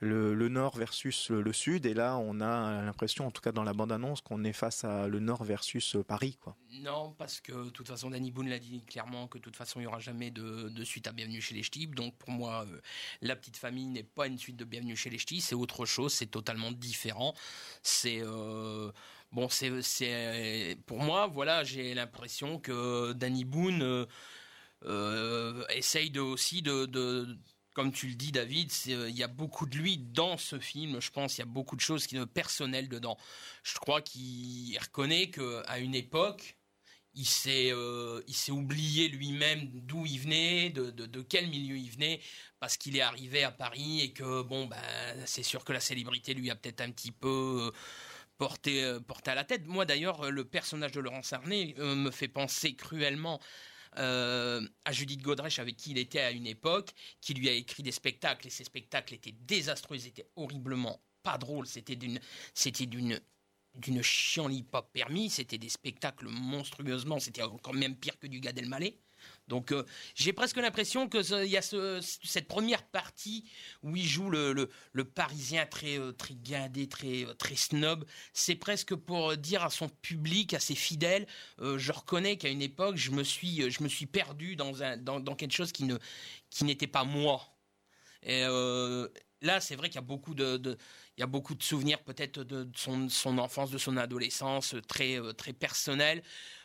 le, 0.00 0.48
nord 0.48 0.76
versus 0.76 1.30
le, 1.30 1.52
sud, 1.52 1.86
et 1.86 1.94
là, 1.94 2.16
on 2.16 2.40
a 2.40 2.82
l'impression, 2.82 3.26
en 3.26 3.30
tout 3.30 3.42
cas 3.42 3.52
dans 3.52 3.62
la 3.62 3.72
bande-annonce, 3.72 4.20
qu'on 4.20 4.42
est 4.44 4.52
face 4.52 4.84
à 4.84 5.06
le 5.06 5.20
nord 5.20 5.44
versus 5.44 5.96
Paris, 6.08 6.38
quoi. 6.40 6.56
Non, 6.82 7.14
parce 7.18 7.40
que 7.40 7.52
de 7.52 7.70
toute 7.70 7.88
façon, 7.88 8.10
Danny 8.10 8.30
Boone 8.30 8.48
l'a 8.48 8.58
dit 8.58 8.82
clairement 8.84 9.28
que 9.28 9.38
de 9.38 9.42
toute 9.42 9.56
façon, 9.56 9.80
il 9.80 9.82
n'y 9.82 9.86
aura 9.86 9.98
jamais 9.98 10.30
de, 10.30 10.68
de 10.68 10.84
suite 10.84 11.06
à 11.06 11.12
Bienvenue 11.12 11.40
chez 11.40 11.54
les 11.54 11.62
Ch'tis. 11.62 11.86
Donc 11.86 12.16
pour 12.16 12.30
moi, 12.30 12.66
La 13.20 13.36
Petite 13.36 13.56
Famille 13.56 13.86
n'est 13.86 14.02
pas 14.02 14.26
une 14.26 14.38
suite 14.38 14.56
de 14.56 14.64
Bienvenue 14.64 14.96
chez 14.96 15.10
les 15.10 15.18
Ch'tis, 15.18 15.40
c'est 15.40 15.54
autre 15.54 15.84
chose, 15.84 16.12
c'est 16.12 16.30
totalement 16.30 16.72
différent. 16.72 17.34
C'est. 17.82 18.22
Bon, 19.32 19.48
c'est, 19.48 20.76
pour 20.86 20.98
moi, 20.98 21.28
voilà, 21.28 21.62
j'ai 21.62 21.94
l'impression 21.94 22.58
que 22.58 23.12
Danny 23.12 23.44
Boone 23.44 23.80
euh, 23.82 24.06
euh, 24.84 25.64
essaye 25.70 26.10
de, 26.10 26.20
aussi 26.20 26.62
de, 26.62 26.86
de- 26.86 27.38
comme 27.74 27.92
tu 27.92 28.08
le 28.08 28.14
dis, 28.14 28.32
David, 28.32 28.72
euh, 28.88 29.08
il 29.10 29.16
y 29.16 29.22
a 29.22 29.28
beaucoup 29.28 29.66
de 29.66 29.76
lui 29.78 29.98
dans 29.98 30.36
ce 30.36 30.58
film. 30.58 31.00
Je 31.00 31.10
pense 31.10 31.36
il 31.38 31.40
y 31.40 31.42
a 31.42 31.46
beaucoup 31.46 31.76
de 31.76 31.80
choses 31.80 32.06
qui 32.08 32.16
sont 32.16 32.26
personnelles 32.26 32.88
dedans. 32.88 33.16
Je 33.64 33.74
crois 33.78 34.02
qu'il 34.02 34.76
reconnaît 34.80 35.30
que 35.30 35.62
à 35.66 35.78
une 35.78 35.94
époque, 35.94 36.58
il 37.14 37.26
s'est 37.26 37.72
il 38.28 38.34
s'est 38.34 38.52
oublié 38.52 39.08
lui-même 39.08 39.70
d'où 39.72 40.06
il 40.06 40.18
venait, 40.20 40.70
de, 40.70 40.90
de, 40.90 41.22
quel 41.22 41.48
milieu 41.48 41.76
il 41.76 41.90
venait, 41.90 42.20
parce 42.60 42.76
qu'il 42.76 42.96
est 42.96 43.00
arrivé 43.02 43.42
à 43.44 43.50
Paris 43.52 44.00
et 44.00 44.12
que 44.12 44.42
bon 44.42 44.66
ben 44.66 44.78
c'est 45.26 45.42
sûr 45.42 45.64
que 45.64 45.72
la 45.72 45.80
célébrité 45.80 46.34
lui 46.34 46.50
a 46.50 46.56
peut-être 46.56 46.80
un 46.82 46.90
petit 46.92 47.12
peu 47.12 47.72
porté, 48.40 48.96
porté 49.06 49.30
à 49.30 49.34
la 49.34 49.44
tête. 49.44 49.66
Moi 49.66 49.84
d'ailleurs, 49.84 50.30
le 50.30 50.44
personnage 50.46 50.92
de 50.92 51.00
Laurent 51.00 51.22
Sarnet 51.22 51.74
me 51.76 52.10
fait 52.10 52.26
penser 52.28 52.74
cruellement 52.74 53.38
euh, 53.98 54.66
à 54.84 54.92
Judith 54.92 55.20
Godrèche 55.20 55.58
avec 55.58 55.76
qui 55.76 55.90
il 55.90 55.98
était 55.98 56.20
à 56.20 56.30
une 56.30 56.46
époque, 56.46 56.90
qui 57.20 57.34
lui 57.34 57.48
a 57.48 57.52
écrit 57.52 57.82
des 57.82 57.90
spectacles 57.90 58.46
et 58.46 58.50
ces 58.50 58.64
spectacles 58.64 59.14
étaient 59.14 59.34
désastreux, 59.40 59.96
ils 59.96 60.06
étaient 60.06 60.28
horriblement 60.36 61.02
pas 61.24 61.38
drôles, 61.38 61.66
c'était 61.66 61.96
d'une, 61.96 62.20
c'était 62.54 62.86
d'une 62.86 63.20
d'une 63.76 64.02
chienlit 64.02 64.64
pas 64.64 64.82
permis, 64.82 65.30
c'était 65.30 65.58
des 65.58 65.68
spectacles 65.68 66.26
monstrueusement, 66.28 67.20
c'était 67.20 67.42
encore 67.42 67.74
même 67.74 67.96
pire 67.96 68.18
que 68.18 68.26
du 68.26 68.40
Gad 68.40 68.58
Elmaleh. 68.58 68.98
Donc 69.50 69.72
euh, 69.72 69.84
j'ai 70.14 70.32
presque 70.32 70.56
l'impression 70.56 71.08
que 71.08 71.44
il 71.44 71.50
y 71.50 71.58
a 71.58 71.62
cette 71.62 72.48
première 72.48 72.84
partie 72.84 73.44
où 73.82 73.96
il 73.96 74.06
joue 74.06 74.30
le, 74.30 74.70
Parisien 75.14 75.66
très 75.66 75.98
euh, 75.98 76.12
très 76.12 76.34
guindé, 76.34 76.88
très 76.88 77.24
euh, 77.24 77.34
très 77.34 77.56
snob. 77.56 78.06
C'est 78.32 78.54
presque 78.54 78.94
pour 78.94 79.36
dire 79.36 79.64
à 79.64 79.70
son 79.70 79.88
public, 79.88 80.54
à 80.54 80.60
ses 80.60 80.76
fidèles, 80.76 81.26
je 81.60 81.92
reconnais 81.92 82.36
qu'à 82.38 82.48
une 82.48 82.62
époque 82.62 82.96
je 82.96 83.10
me 83.10 83.24
suis 83.24 83.70
je 83.70 83.82
me 83.82 83.88
suis 83.88 84.06
perdu 84.06 84.54
dans 84.54 84.82
un 84.82 84.96
dans, 84.96 85.34
quelque 85.34 85.52
chose 85.52 85.72
qui 85.72 85.84
ne 85.84 85.96
qui 86.48 86.64
n'était 86.64 86.86
pas 86.86 87.04
moi. 87.04 87.42
Et 88.22 88.42
là 89.42 89.60
c'est 89.60 89.74
vrai 89.74 89.88
qu'il 89.88 89.96
y 89.96 89.98
a 89.98 90.02
beaucoup 90.02 90.34
de, 90.34 90.78
il 91.20 91.22
y 91.22 91.24
a 91.24 91.26
beaucoup 91.26 91.54
de 91.54 91.62
souvenirs 91.62 91.98
peut-être 91.98 92.42
de, 92.44 92.66
son, 92.74 93.10
son 93.10 93.36
enfance, 93.36 93.70
de 93.70 93.76
son 93.76 93.98
adolescence, 93.98 94.74
très 94.88 95.18
très 95.36 95.52
personnels. 95.52 96.22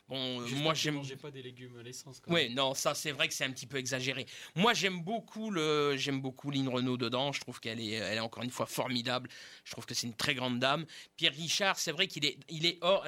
Bon, 0.08 0.40
euh, 0.40 0.48
moi 0.62 0.74
j'aime. 0.74 1.02
pas 1.22 1.30
des 1.30 1.42
légumes 1.42 1.78
à 1.78 1.84
l'essence. 1.84 2.22
Oui, 2.28 2.50
non, 2.52 2.74
ça 2.74 2.96
c'est 2.96 3.12
vrai 3.12 3.28
que 3.28 3.34
c'est 3.34 3.44
un 3.44 3.52
petit 3.52 3.66
peu 3.66 3.76
exagéré. 3.76 4.26
Moi 4.56 4.74
j'aime 4.74 5.02
beaucoup 5.02 5.52
le, 5.52 5.98
j'aime 5.98 6.22
beaucoup 6.22 6.52
Lynn 6.52 6.70
Renault 6.70 6.96
dedans. 6.96 7.34
Je 7.34 7.42
trouve 7.42 7.60
qu'elle 7.60 7.82
est, 7.82 7.96
elle 7.96 8.18
est 8.18 8.22
encore 8.22 8.44
une 8.44 8.50
fois 8.50 8.66
formidable. 8.66 9.30
Je 9.66 9.72
trouve 9.74 9.86
que 9.86 9.94
c'est 9.94 10.08
une 10.08 10.14
très 10.14 10.36
grande 10.36 10.60
dame. 10.60 10.86
Pierre 11.18 11.34
Richard, 11.34 11.78
c'est 11.78 11.92
vrai 11.92 12.08
qu'il 12.08 12.24
est, 12.24 12.38
il 12.48 12.66
est 12.66 12.78
hors, 12.80 13.06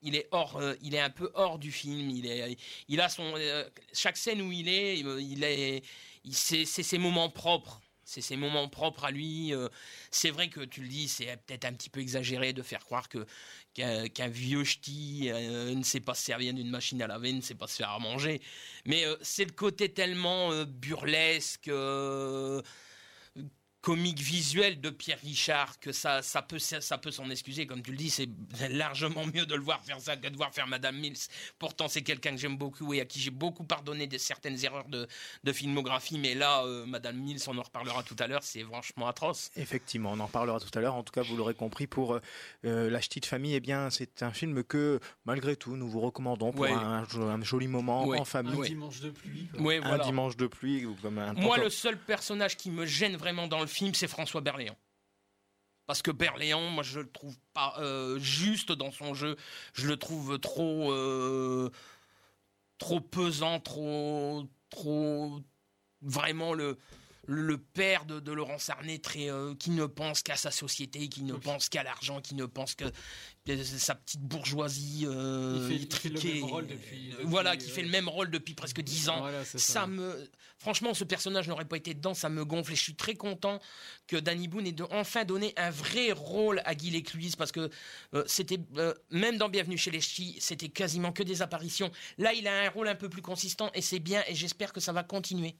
il 0.00 0.16
est 0.16 0.26
hors, 0.30 0.56
euh, 0.56 0.72
il 0.80 0.94
est 0.94 1.00
un 1.00 1.10
peu 1.10 1.30
hors 1.34 1.58
du 1.58 1.70
film. 1.70 2.08
Il 2.08 2.24
est, 2.24 2.56
il 2.88 3.02
a 3.02 3.10
son, 3.10 3.34
euh, 3.36 3.68
chaque 3.92 4.16
scène 4.16 4.40
où 4.40 4.50
il 4.50 4.70
est, 4.70 5.00
il 5.00 5.44
est, 5.44 5.82
c'est 6.32 6.64
ses 6.64 6.96
moments 6.96 7.28
propres 7.28 7.82
c'est 8.08 8.22
ses 8.22 8.36
moments 8.36 8.68
propres 8.68 9.04
à 9.04 9.10
lui. 9.10 9.52
c'est 10.10 10.30
vrai 10.30 10.48
que 10.48 10.60
tu 10.60 10.80
le 10.80 10.88
dis, 10.88 11.08
c'est 11.08 11.36
peut-être 11.46 11.66
un 11.66 11.72
petit 11.72 11.90
peu 11.90 12.00
exagéré 12.00 12.52
de 12.52 12.62
faire 12.62 12.84
croire 12.84 13.08
que 13.08 13.26
qu'un 13.74 14.28
vieux 14.28 14.64
ch'ti 14.64 15.30
euh, 15.30 15.74
ne 15.74 15.82
sait 15.82 16.00
pas 16.00 16.14
se 16.14 16.24
servir 16.24 16.52
d'une 16.54 16.70
machine 16.70 17.00
à 17.02 17.06
laver, 17.06 17.32
ne 17.32 17.40
sait 17.40 17.54
pas 17.54 17.66
se 17.66 17.76
faire 17.76 17.90
à 17.90 17.98
manger. 17.98 18.40
Mais 18.86 19.04
euh, 19.04 19.16
c'est 19.22 19.44
le 19.44 19.52
côté 19.52 19.88
tellement 19.92 20.52
euh, 20.52 20.64
burlesque, 20.64 21.70
comique 23.80 24.20
visuel 24.20 24.80
de 24.80 24.90
Pierre 24.90 25.20
Richard 25.20 25.78
que 25.78 25.92
ça, 25.92 26.22
ça 26.22 26.42
peut, 26.42 26.58
ça 26.58 26.98
peut 26.98 27.10
s'en 27.10 27.30
excuser. 27.30 27.66
Comme 27.66 27.82
tu 27.82 27.92
le 27.92 27.96
dis, 27.96 28.10
c'est 28.10 28.28
largement 28.70 29.24
mieux 29.26 29.46
de 29.46 29.54
le 29.54 29.62
voir 29.62 29.82
faire 29.84 30.00
ça 30.00 30.16
que 30.16 30.28
de 30.28 30.36
voir 30.36 30.52
faire 30.52 30.66
Madame 30.66 30.96
Mills. 30.96 31.16
Pourtant, 31.58 31.88
c'est 31.88 32.02
quelqu'un 32.02 32.32
que 32.32 32.38
j'aime 32.38 32.56
beaucoup 32.56 32.92
et 32.92 33.00
à 33.00 33.04
qui 33.04 33.20
j'ai 33.20 33.30
beaucoup 33.30 33.64
pardonné 33.64 34.06
de 34.06 34.18
certaines 34.18 34.62
erreurs 34.64 34.88
de, 34.88 35.06
de 35.44 35.52
filmographie. 35.52 36.18
Mais 36.18 36.34
là, 36.34 36.64
euh, 36.64 36.86
Madame 36.86 37.16
Mills, 37.16 37.40
on 37.46 37.56
en 37.56 37.62
reparlera 37.62 38.02
tout 38.02 38.16
à 38.18 38.26
l'heure, 38.26 38.42
c'est 38.42 38.62
franchement 38.62 39.06
atroce. 39.06 39.50
Effectivement, 39.56 40.12
on 40.12 40.20
en 40.20 40.28
parlera 40.28 40.58
tout 40.58 40.76
à 40.76 40.80
l'heure. 40.80 40.94
En 40.94 41.02
tout 41.02 41.12
cas, 41.12 41.22
vous 41.22 41.36
l'aurez 41.36 41.54
compris, 41.54 41.86
pour 41.86 42.14
euh, 42.14 42.20
euh, 42.64 42.90
La 42.90 42.98
Petite 42.98 43.26
Famille, 43.26 43.54
eh 43.54 43.60
bien, 43.60 43.90
c'est 43.90 44.22
un 44.22 44.32
film 44.32 44.64
que, 44.64 44.98
malgré 45.24 45.56
tout, 45.56 45.76
nous 45.76 45.88
vous 45.88 46.00
recommandons 46.00 46.52
pour 46.52 46.66
un, 46.66 47.06
joli 47.42 47.68
moment 47.68 48.02
en 48.08 48.24
famille. 48.24 48.60
Un 48.60 48.64
dimanche 48.64 49.00
de 49.00 49.10
pluie. 49.10 49.48
Un 49.84 49.98
dimanche 49.98 50.36
de 50.36 50.46
pluie. 50.46 50.86
Comme 51.00 51.18
un 51.18 51.32
Moi, 51.34 51.58
le 51.58 51.70
seul 51.70 51.96
personnage 51.96 52.56
qui 52.56 52.70
me 52.70 52.84
gêne 52.84 53.16
vraiment 53.16 53.46
dans 53.46 53.60
le 53.60 53.67
film, 53.68 53.94
c'est 53.94 54.08
François 54.08 54.40
Berléand. 54.40 54.76
Parce 55.86 56.02
que 56.02 56.10
Berléand, 56.10 56.68
moi, 56.68 56.82
je 56.82 57.00
le 57.00 57.10
trouve 57.10 57.36
pas 57.54 57.74
euh, 57.78 58.18
juste 58.18 58.72
dans 58.72 58.90
son 58.90 59.14
jeu. 59.14 59.36
Je 59.72 59.86
le 59.86 59.96
trouve 59.96 60.38
trop, 60.38 60.92
euh, 60.92 61.70
trop 62.76 63.00
pesant, 63.00 63.58
trop, 63.60 64.44
trop, 64.68 65.40
vraiment 66.02 66.52
le, 66.52 66.78
le 67.30 67.58
père 67.58 68.06
de, 68.06 68.32
Laurent 68.32 68.58
Sarnet, 68.58 68.98
très, 68.98 69.30
euh, 69.30 69.54
qui 69.54 69.70
ne 69.70 69.84
pense 69.84 70.22
qu'à 70.22 70.36
sa 70.36 70.50
société, 70.50 71.10
qui 71.10 71.22
ne 71.22 71.34
pense 71.34 71.68
qu'à 71.68 71.82
l'argent, 71.82 72.22
qui 72.22 72.34
ne 72.34 72.46
pense 72.46 72.74
que 72.74 72.84
sa 73.56 73.94
petite 73.94 74.20
bourgeoisie 74.20 75.06
euh, 75.06 75.68
il 75.70 75.94
fait, 75.94 76.08
le 76.08 76.20
même 76.20 76.44
rôle 76.44 76.66
depuis, 76.66 77.14
voilà 77.24 77.56
qui 77.56 77.70
fait 77.70 77.82
le 77.82 77.88
même 77.88 78.08
rôle 78.08 78.30
depuis 78.30 78.54
presque 78.54 78.80
dix 78.82 79.08
ans. 79.08 79.24
Ça. 79.44 79.86
me 79.86 80.28
franchement 80.58 80.92
ce 80.92 81.04
personnage 81.04 81.48
n'aurait 81.48 81.64
pas 81.64 81.78
été 81.78 81.94
dedans 81.94 82.12
ça 82.12 82.28
me 82.28 82.44
gonfle 82.44 82.72
et 82.72 82.76
je 82.76 82.82
suis 82.82 82.94
très 82.94 83.14
content 83.14 83.58
que 84.06 84.16
Danny 84.16 84.48
Boone 84.48 84.66
ait 84.66 84.74
enfin 84.90 85.24
donné 85.24 85.54
un 85.56 85.70
vrai 85.70 86.12
rôle 86.12 86.60
à 86.66 86.74
Guy 86.74 86.90
Lécluise 86.90 87.36
parce 87.36 87.52
que 87.52 87.70
euh, 88.14 88.22
c'était 88.26 88.58
même 89.10 89.38
dans 89.38 89.48
Bienvenue 89.48 89.78
chez 89.78 89.90
les 89.90 90.00
Ch'tis 90.00 90.36
c'était 90.40 90.68
quasiment 90.68 91.12
que 91.12 91.22
des 91.22 91.40
apparitions. 91.40 91.90
Là 92.18 92.34
il 92.34 92.46
a 92.48 92.66
un 92.66 92.68
rôle 92.68 92.88
un 92.88 92.96
peu 92.96 93.08
plus 93.08 93.22
consistant 93.22 93.70
et 93.72 93.80
c'est 93.80 94.00
bien 94.00 94.22
et 94.28 94.34
j'espère 94.34 94.74
que 94.74 94.80
ça 94.80 94.92
va 94.92 95.04
continuer 95.04 95.56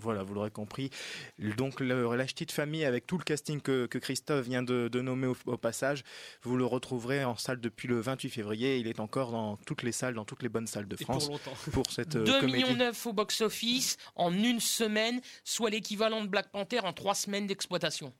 voilà, 0.00 0.22
vous 0.22 0.34
l'aurez 0.34 0.50
compris. 0.50 0.90
Donc, 1.38 1.80
le, 1.80 2.14
la 2.14 2.24
petite 2.24 2.52
famille, 2.52 2.84
avec 2.84 3.06
tout 3.06 3.18
le 3.18 3.24
casting 3.24 3.60
que, 3.60 3.86
Christophe 3.86 4.44
vient 4.44 4.62
de, 4.62 5.00
nommer 5.00 5.26
au, 5.26 5.56
passage, 5.56 6.04
vous 6.42 6.56
le 6.56 6.64
retrouverez 6.64 7.24
en 7.24 7.36
salle 7.36 7.60
depuis 7.60 7.88
le 7.88 8.00
28 8.00 8.30
février. 8.30 8.78
Il 8.78 8.88
est 8.88 9.00
encore 9.00 9.32
dans 9.32 9.56
toutes 9.56 9.82
les 9.82 9.92
salles, 9.92 10.14
dans 10.14 10.24
toutes 10.24 10.42
les 10.42 10.48
bonnes 10.48 10.66
salles 10.66 10.88
de 10.88 10.96
France. 10.96 11.30
pour, 11.72 11.90
cette 11.90 12.16
2 12.16 12.30
euh, 12.30 12.42
millions 12.42 12.74
9 12.74 13.06
au 13.06 13.12
box-office 13.12 13.96
en 14.14 14.32
une 14.32 14.60
semaine, 14.60 15.20
soit 15.44 15.70
l'équivalent 15.70 16.22
de 16.22 16.28
Black 16.28 16.50
Panther 16.50 16.80
en 16.80 16.92
trois 16.92 17.14
semaines 17.14 17.46
d'exploitation. 17.46 18.12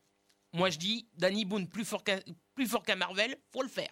Moi, 0.53 0.71
je 0.71 0.79
dis, 0.79 1.07
Danny 1.19 1.45
Boone, 1.45 1.69
plus 1.69 1.85
fort 1.85 2.03
qu'un 2.05 2.97
Marvel, 2.97 3.37
faut 3.53 3.63
le 3.63 3.69
faire. 3.69 3.91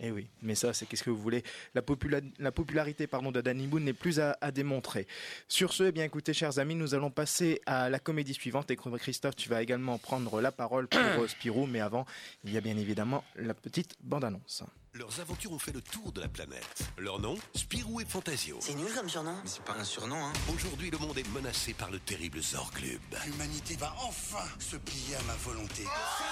Eh 0.00 0.10
oui, 0.10 0.28
mais 0.40 0.54
ça, 0.54 0.72
c'est 0.72 0.86
qu'est-ce 0.86 1.04
que 1.04 1.10
vous 1.10 1.20
voulez 1.20 1.42
la, 1.74 1.82
popularité 1.82 3.06
pardon, 3.06 3.30
de 3.30 3.40
Danny 3.40 3.66
Boone 3.66 3.84
n'est 3.84 3.92
plus 3.92 4.20
à, 4.20 4.50
démontrer. 4.50 5.06
Sur 5.48 5.72
ce, 5.72 5.84
eh 5.84 5.92
bien 5.92 6.04
écoutez, 6.04 6.32
chers 6.32 6.58
amis, 6.58 6.74
nous 6.74 6.94
allons 6.94 7.10
passer 7.10 7.60
à 7.66 7.88
la 7.88 7.98
comédie 7.98 8.34
suivante. 8.34 8.70
Et 8.70 8.76
Christophe, 8.76 9.36
tu 9.36 9.48
vas 9.48 9.62
également 9.62 9.98
prendre 9.98 10.40
la 10.40 10.50
parole 10.50 10.88
pour 10.88 11.00
euh, 11.00 11.28
Spirou, 11.28 11.66
mais 11.66 11.80
avant, 11.80 12.06
il 12.44 12.52
y 12.52 12.56
a 12.56 12.60
bien 12.60 12.76
évidemment 12.76 13.22
la 13.36 13.54
petite 13.54 13.94
bande-annonce. 14.02 14.64
Leurs 14.94 15.20
aventures 15.20 15.52
ont 15.52 15.58
fait 15.58 15.72
le 15.72 15.80
tour 15.80 16.12
de 16.12 16.20
la 16.20 16.28
planète. 16.28 16.82
Leur 16.98 17.18
nom 17.18 17.38
Spirou 17.54 18.02
et 18.02 18.04
Fantasio. 18.04 18.58
C'est 18.60 18.74
nul 18.74 18.92
comme 18.94 19.08
surnom 19.08 19.34
Mais 19.42 19.48
c'est 19.48 19.64
pas 19.64 19.72
un 19.72 19.84
surnom, 19.84 20.22
hein 20.22 20.32
Aujourd'hui, 20.52 20.90
le 20.90 20.98
monde 20.98 21.16
est 21.16 21.26
menacé 21.32 21.72
par 21.72 21.90
le 21.90 21.98
terrible 21.98 22.42
Zorglub. 22.42 23.00
L'humanité 23.24 23.74
va 23.76 23.94
enfin 24.06 24.44
se 24.58 24.76
plier 24.76 25.16
à 25.16 25.22
ma 25.22 25.34
volonté. 25.36 25.84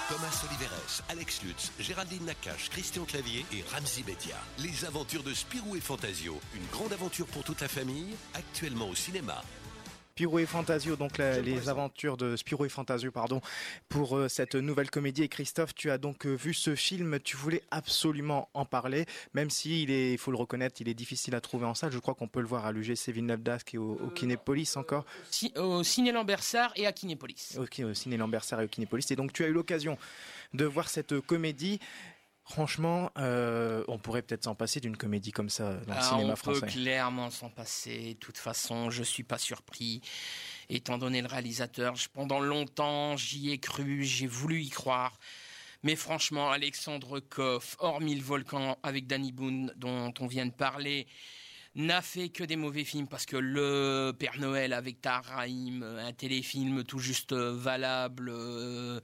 Thomas 0.09 0.43
Oliveres, 0.47 1.03
Alex 1.09 1.41
Lutz, 1.41 1.71
Géraldine 1.79 2.25
Nakache, 2.25 2.69
Christian 2.69 3.03
Clavier 3.05 3.47
et 3.51 3.63
Ramzi 3.73 4.03
Bedia. 4.03 4.37
Les 4.59 4.85
aventures 4.85 5.23
de 5.23 5.33
Spirou 5.33 5.75
et 5.75 5.81
Fantasio. 5.81 6.39
Une 6.53 6.67
grande 6.67 6.93
aventure 6.93 7.25
pour 7.25 7.43
toute 7.43 7.61
la 7.61 7.67
famille, 7.67 8.15
actuellement 8.35 8.89
au 8.89 8.95
cinéma. 8.95 9.41
Spirou 10.21 10.37
et 10.37 10.45
Fantasio, 10.45 10.95
donc 10.95 11.17
les 11.17 11.67
aventures 11.67 12.15
de 12.15 12.35
Spirou 12.35 12.65
et 12.65 12.69
Fantasio, 12.69 13.09
pardon, 13.09 13.41
pour 13.89 14.15
euh, 14.15 14.27
cette 14.27 14.53
nouvelle 14.53 14.91
comédie. 14.91 15.23
Et 15.23 15.27
Christophe, 15.27 15.73
tu 15.73 15.89
as 15.89 15.97
donc 15.97 16.27
euh, 16.27 16.35
vu 16.35 16.53
ce 16.53 16.75
film, 16.75 17.19
tu 17.19 17.35
voulais 17.35 17.63
absolument 17.71 18.47
en 18.53 18.63
parler, 18.63 19.07
même 19.33 19.49
si 19.49 19.81
il 19.81 20.17
faut 20.19 20.29
le 20.29 20.37
reconnaître, 20.37 20.79
il 20.79 20.87
est 20.89 20.93
difficile 20.93 21.33
à 21.33 21.41
trouver 21.41 21.65
en 21.65 21.73
salle. 21.73 21.91
Je 21.91 21.97
crois 21.97 22.13
qu'on 22.13 22.27
peut 22.27 22.39
le 22.39 22.45
voir 22.45 22.67
à 22.67 22.71
l'UGC 22.71 23.09
Villeneuve 23.09 23.41
d'Ascq 23.41 23.73
et 23.73 23.79
au, 23.79 23.93
au, 23.93 24.09
Kinépolis 24.09 24.77
encore. 24.77 25.05
au 25.55 25.81
Ciné 25.81 26.11
Lambersart 26.11 26.73
et 26.75 26.85
à 26.85 26.91
Kinépolis. 26.91 27.57
Ok, 27.57 27.81
au 27.83 27.95
Ciné 27.95 28.15
Lambersart 28.15 28.61
et 28.61 28.65
au 28.65 28.67
Kinépolis. 28.67 29.09
Et 29.09 29.15
donc 29.15 29.33
tu 29.33 29.43
as 29.43 29.47
eu 29.47 29.53
l'occasion 29.53 29.97
de 30.53 30.65
voir 30.65 30.87
cette 30.89 31.19
comédie. 31.21 31.79
Franchement, 32.51 33.11
euh, 33.17 33.85
on 33.87 33.97
pourrait 33.97 34.21
peut-être 34.21 34.43
s'en 34.43 34.55
passer 34.55 34.81
d'une 34.81 34.97
comédie 34.97 35.31
comme 35.31 35.49
ça 35.49 35.75
dans 35.87 35.93
le 35.93 35.99
ah, 35.99 36.01
cinéma 36.01 36.35
français. 36.35 36.57
On 36.57 36.65
peut 36.65 36.67
clairement 36.67 37.29
s'en 37.29 37.49
passer. 37.49 38.15
De 38.15 38.19
toute 38.19 38.37
façon, 38.37 38.89
je 38.89 39.03
suis 39.03 39.23
pas 39.23 39.37
surpris. 39.37 40.01
Étant 40.67 40.97
donné 40.97 41.21
le 41.21 41.27
réalisateur, 41.27 41.93
pendant 42.13 42.41
longtemps, 42.41 43.15
j'y 43.15 43.51
ai 43.51 43.57
cru, 43.57 44.03
j'ai 44.03 44.27
voulu 44.27 44.63
y 44.63 44.69
croire. 44.69 45.17
Mais 45.83 45.95
franchement, 45.95 46.51
Alexandre 46.51 47.21
Koff, 47.21 47.77
hormis 47.79 48.15
le 48.15 48.21
volcan 48.21 48.77
avec 48.83 49.07
Danny 49.07 49.31
Boone 49.31 49.73
dont 49.77 50.13
on 50.19 50.27
vient 50.27 50.45
de 50.45 50.51
parler, 50.51 51.07
n'a 51.75 52.01
fait 52.01 52.29
que 52.29 52.43
des 52.43 52.55
mauvais 52.57 52.83
films 52.83 53.07
parce 53.07 53.25
que 53.25 53.37
le 53.37 54.11
Père 54.17 54.37
Noël 54.39 54.73
avec 54.73 55.01
Tahar 55.01 55.23
Rahim, 55.23 55.83
un 55.83 56.11
téléfilm 56.11 56.83
tout 56.83 56.99
juste 56.99 57.33
valable, 57.33 58.29
euh, 58.29 58.99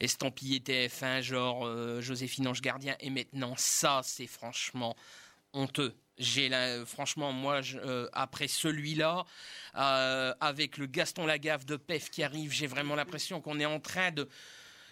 estampillé 0.00 0.58
TF1, 0.58 1.22
genre 1.22 1.66
euh, 1.66 2.00
Joséphine 2.00 2.48
Ange 2.48 2.60
Gardien, 2.60 2.94
et 3.00 3.10
maintenant 3.10 3.54
ça, 3.56 4.00
c'est 4.04 4.26
franchement 4.26 4.96
honteux. 5.52 5.94
J'ai 6.18 6.50
franchement, 6.84 7.32
moi, 7.32 7.62
euh, 7.76 8.06
après 8.12 8.46
celui-là, 8.46 9.24
avec 9.72 10.76
le 10.76 10.84
Gaston 10.84 11.24
Lagaffe 11.24 11.64
de 11.64 11.76
PEF 11.76 12.10
qui 12.10 12.22
arrive, 12.22 12.52
j'ai 12.52 12.66
vraiment 12.66 12.94
l'impression 12.94 13.40
qu'on 13.40 13.58
est 13.58 13.64
en 13.64 13.80
train 13.80 14.10
de 14.10 14.28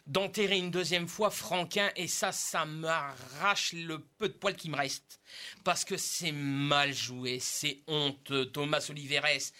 d'enterrer 0.09 0.59
une 0.59 0.71
deuxième 0.71 1.07
fois 1.07 1.31
Franquin 1.31 1.91
et 1.95 2.09
ça, 2.09 2.33
ça 2.33 2.65
m'arrache 2.65 3.75
le 3.75 4.01
peu 4.01 4.29
de 4.29 4.35
poil 4.35 4.57
qui 4.57 4.71
me 4.71 4.77
reste. 4.77 5.21
Parce 5.65 5.85
que 5.85 5.97
c'est 5.97 6.33
mal 6.33 6.93
joué, 6.93 7.39
c'est 7.41 7.83
honteux. 7.87 8.47
Thomas 8.47 8.85
Oliveres 8.89 9.53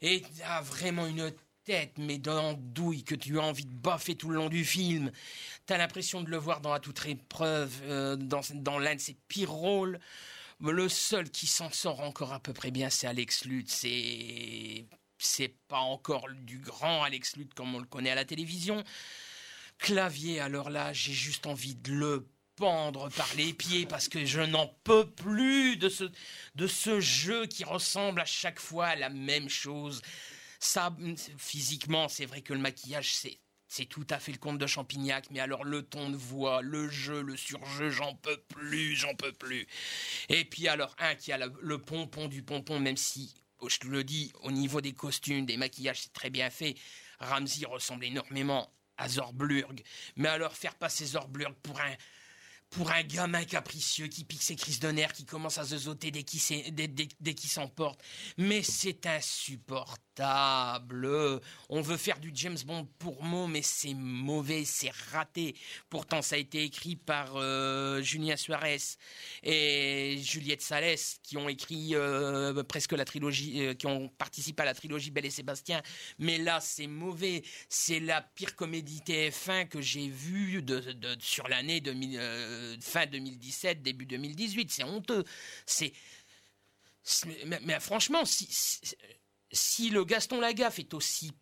et 0.00 0.22
a 0.44 0.62
vraiment 0.62 1.06
une 1.06 1.32
tête, 1.64 1.98
mais 1.98 2.18
dans 2.18 2.54
douille, 2.54 3.04
que 3.04 3.16
tu 3.16 3.38
as 3.38 3.42
envie 3.42 3.66
de 3.66 3.72
baffer 3.72 4.14
tout 4.14 4.30
le 4.30 4.36
long 4.36 4.48
du 4.48 4.64
film. 4.64 5.10
T'as 5.66 5.76
l'impression 5.76 6.22
de 6.22 6.30
le 6.30 6.38
voir 6.38 6.60
dans 6.60 6.72
la 6.72 6.80
toute 6.80 7.04
épreuve, 7.06 7.72
euh, 7.82 8.16
dans, 8.16 8.78
l'un 8.78 8.94
de 8.94 9.00
ses 9.00 9.16
pires 9.28 9.50
rôles. 9.50 9.98
Le 10.60 10.88
seul 10.88 11.30
qui 11.30 11.46
s'en 11.46 11.70
sort 11.70 12.00
encore 12.00 12.32
à 12.32 12.40
peu 12.40 12.52
près 12.52 12.70
bien, 12.70 12.90
c'est 12.90 13.06
Alex 13.06 13.44
Lutz. 13.44 13.72
C'est 13.72 14.86
c'est 15.22 15.54
pas 15.68 15.80
encore 15.80 16.28
du 16.30 16.58
grand 16.58 17.02
Alex 17.02 17.36
Lutz 17.36 17.52
comme 17.54 17.74
on 17.74 17.78
le 17.78 17.86
connaît 17.86 18.10
à 18.10 18.14
la 18.14 18.24
télévision. 18.24 18.82
Clavier, 19.80 20.40
alors 20.40 20.68
là, 20.68 20.92
j'ai 20.92 21.14
juste 21.14 21.46
envie 21.46 21.74
de 21.74 21.92
le 21.92 22.28
pendre 22.56 23.08
par 23.10 23.28
les 23.36 23.54
pieds 23.54 23.86
parce 23.86 24.08
que 24.08 24.26
je 24.26 24.42
n'en 24.42 24.66
peux 24.84 25.08
plus 25.10 25.78
de 25.78 25.88
ce, 25.88 26.04
de 26.54 26.66
ce 26.66 27.00
jeu 27.00 27.46
qui 27.46 27.64
ressemble 27.64 28.20
à 28.20 28.26
chaque 28.26 28.60
fois 28.60 28.88
à 28.88 28.96
la 28.96 29.08
même 29.08 29.48
chose. 29.48 30.02
Ça, 30.58 30.94
physiquement, 31.38 32.08
c'est 32.08 32.26
vrai 32.26 32.42
que 32.42 32.52
le 32.52 32.60
maquillage, 32.60 33.14
c'est 33.14 33.40
c'est 33.68 33.86
tout 33.86 34.06
à 34.10 34.18
fait 34.18 34.32
le 34.32 34.38
conte 34.38 34.58
de 34.58 34.66
Champignac, 34.66 35.30
mais 35.30 35.38
alors 35.38 35.62
le 35.62 35.82
ton 35.82 36.10
de 36.10 36.16
voix, 36.16 36.60
le 36.60 36.88
jeu, 36.88 37.22
le 37.22 37.36
surjeu, 37.36 37.88
j'en 37.88 38.16
peux 38.16 38.36
plus, 38.48 38.96
j'en 38.96 39.14
peux 39.14 39.32
plus. 39.32 39.68
Et 40.28 40.44
puis 40.44 40.66
alors, 40.66 40.92
un 40.98 41.14
qui 41.14 41.30
a 41.30 41.38
le 41.38 41.78
pompon 41.78 42.26
du 42.26 42.42
pompon, 42.42 42.80
même 42.80 42.96
si, 42.96 43.32
je 43.64 43.78
te 43.78 43.86
le 43.86 44.02
dis, 44.02 44.32
au 44.42 44.50
niveau 44.50 44.80
des 44.80 44.92
costumes, 44.92 45.46
des 45.46 45.56
maquillages, 45.56 46.02
c'est 46.02 46.12
très 46.12 46.30
bien 46.30 46.50
fait. 46.50 46.74
Ramsey 47.20 47.64
ressemble 47.64 48.04
énormément 48.06 48.68
Zorblurg. 49.08 49.82
Mais 50.16 50.28
alors 50.28 50.54
faire 50.54 50.74
passer 50.74 51.06
Zorblurg 51.06 51.54
pour 51.62 51.80
un 51.80 51.94
pour 52.70 52.92
un 52.92 53.02
gamin 53.02 53.44
capricieux 53.44 54.06
qui 54.06 54.24
pique 54.24 54.42
ses 54.42 54.54
crises 54.54 54.78
de 54.78 54.90
nerfs, 54.92 55.12
qui 55.12 55.24
commence 55.24 55.58
à 55.58 55.64
zozoter 55.64 56.12
dès 56.12 56.22
qu'il 56.22 57.50
s'emporte. 57.50 58.00
Mais 58.38 58.62
c'est 58.62 59.06
insupportable. 59.06 60.09
On 60.20 61.80
veut 61.80 61.96
faire 61.96 62.18
du 62.18 62.30
James 62.34 62.58
Bond 62.64 62.86
pour 62.98 63.22
mots, 63.22 63.46
mais 63.46 63.62
c'est 63.62 63.94
mauvais, 63.94 64.64
c'est 64.64 64.90
raté. 65.12 65.54
Pourtant, 65.88 66.22
ça 66.22 66.36
a 66.36 66.38
été 66.38 66.62
écrit 66.62 66.96
par 66.96 67.36
euh, 67.36 68.02
Suarez 68.36 68.78
et 69.42 70.18
Juliette 70.22 70.62
Salès, 70.62 71.20
qui 71.22 71.36
ont 71.36 71.48
écrit 71.48 71.94
euh, 71.94 72.62
presque 72.64 72.92
la 72.92 73.04
trilogie, 73.04 73.66
euh, 73.66 73.74
qui 73.74 73.86
ont 73.86 74.08
participé 74.08 74.62
à 74.62 74.66
la 74.66 74.74
trilogie 74.74 75.10
Belle 75.10 75.26
et 75.26 75.30
Sébastien. 75.30 75.82
Mais 76.18 76.38
là, 76.38 76.60
c'est 76.60 76.86
mauvais. 76.86 77.42
C'est 77.68 78.00
la 78.00 78.20
pire 78.20 78.56
comédie 78.56 79.00
TF1 79.06 79.68
que 79.68 79.80
j'ai 79.80 80.08
vue 80.08 80.64
sur 81.18 81.48
l'année 81.48 81.82
fin 82.80 83.06
2017, 83.06 83.82
début 83.82 84.06
2018. 84.06 84.70
C'est 84.70 84.84
honteux. 84.84 85.24
C'est 85.66 85.92
mais, 87.46 87.80
franchement, 87.80 88.24
si, 88.24 88.46
si 88.50 88.94
le 89.52 90.04
Gaston 90.04 90.40
Lagaffe 90.40 90.78
est 90.78 90.94
aussi, 90.94 91.32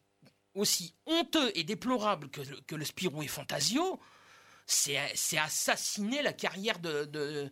honteux 1.06 1.52
et 1.54 1.64
déplorable 1.64 2.30
que, 2.30 2.74
le 2.74 2.84
Spirou 2.84 3.22
et 3.22 3.28
Fantasio, 3.28 4.00
c'est 4.66 4.98
assassiner 5.38 6.22
la 6.22 6.32
carrière 6.32 6.78
de, 6.78 7.50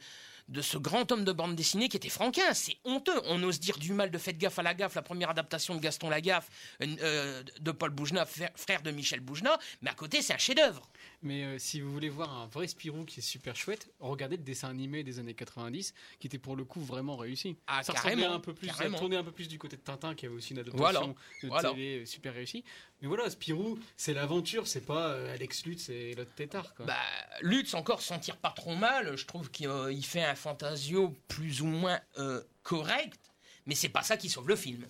de, 0.49 0.63
ce 0.63 0.79
grand 0.79 1.11
homme 1.13 1.25
de 1.25 1.33
bande 1.33 1.55
dessinée 1.55 1.89
qui 1.89 1.97
était 1.97 2.09
Franquin. 2.09 2.55
C'est 2.55 2.77
honteux. 2.85 3.21
On 3.25 3.43
ose 3.43 3.61
dire 3.61 3.79
du 3.79 3.93
mal 3.93 4.11
de 4.11 4.19
Faites 4.19 4.39
gaffe 4.39 4.59
à 4.59 4.63
la 4.63 4.75
gaffe, 4.75 4.95
la 4.95 5.03
première 5.03 5.31
adaptation 5.31 5.75
de 5.75 5.81
Gaston 5.81 6.11
Lagaffe, 6.11 6.49
euh, 6.83 7.43
de 7.61 7.71
Paul 7.73 7.91
Boujna, 7.91 8.27
frère 8.27 8.83
de 8.83 8.91
Michel 8.91 9.21
Boujna, 9.21 9.59
mais 9.83 9.91
à 9.91 9.95
côté, 9.95 10.23
c'est 10.23 10.35
un 10.35 10.39
chef-d'œuvre. 10.39 10.89
Mais 11.23 11.45
euh, 11.45 11.59
si 11.59 11.81
vous 11.81 11.91
voulez 11.93 12.09
voir 12.09 12.33
un 12.33 12.47
vrai 12.47 12.67
Spirou 12.67 13.05
qui 13.05 13.21
est 13.21 13.23
super 13.23 13.57
chouette, 13.57 13.89
regardez 14.01 14.37
le 14.37 14.43
dessin 14.43 14.69
animé 14.69 15.03
des 15.03 15.19
années 15.19 15.35
90 15.35 15.95
qui 16.19 16.27
était 16.27 16.39
pour 16.39 16.57
le 16.57 16.65
coup 16.65 16.81
vraiment 16.81 17.17
réussi. 17.17 17.57
Ah, 17.67 17.83
ça 17.83 17.93
carrément, 17.93 18.33
un 18.33 18.41
peu 18.41 18.55
plus, 18.55 18.69
ça 18.69 18.89
tournait 18.91 19.17
un 19.17 19.25
peu 19.25 19.33
plus 19.33 19.49
du 19.49 19.59
côté 19.59 19.77
de 19.77 19.83
Tintin 19.83 20.15
qui 20.15 20.27
avait 20.27 20.35
aussi 20.35 20.53
une 20.53 20.61
adaptation 20.61 21.15
de 21.43 21.73
télé 21.73 22.03
euh, 22.03 22.07
super 22.07 22.35
réussie. 22.35 22.65
Mais 23.01 23.09
voilà, 23.09 23.29
Spirou, 23.29 23.79
c'est 23.97 24.15
l'aventure, 24.15 24.67
c'est 24.67 24.81
pas 24.81 25.09
euh, 25.11 25.35
Alex 25.35 25.67
Lutz 25.67 25.89
et 25.89 26.15
l'autre 26.15 26.35
tétard. 26.35 26.75
Quoi. 26.75 26.87
Bah, 26.87 26.97
Lutz 27.43 27.75
encore 27.75 28.01
s'en 28.01 28.19
tire 28.19 28.37
pas 28.37 28.51
trop 28.51 28.75
mal. 28.75 29.17
Je 29.17 29.27
trouve 29.27 29.51
qu'il 29.51 30.05
fait 30.05 30.25
un 30.25 30.35
fantasio 30.35 31.15
plus 31.29 31.61
ou 31.61 31.67
moins 31.67 32.01
correct, 32.63 33.21
mais 33.67 33.75
c'est 33.75 33.91
pas 33.91 34.03
ça 34.03 34.17
qui 34.17 34.29
sauve 34.29 34.49
le 34.49 34.57
film. 34.57 34.87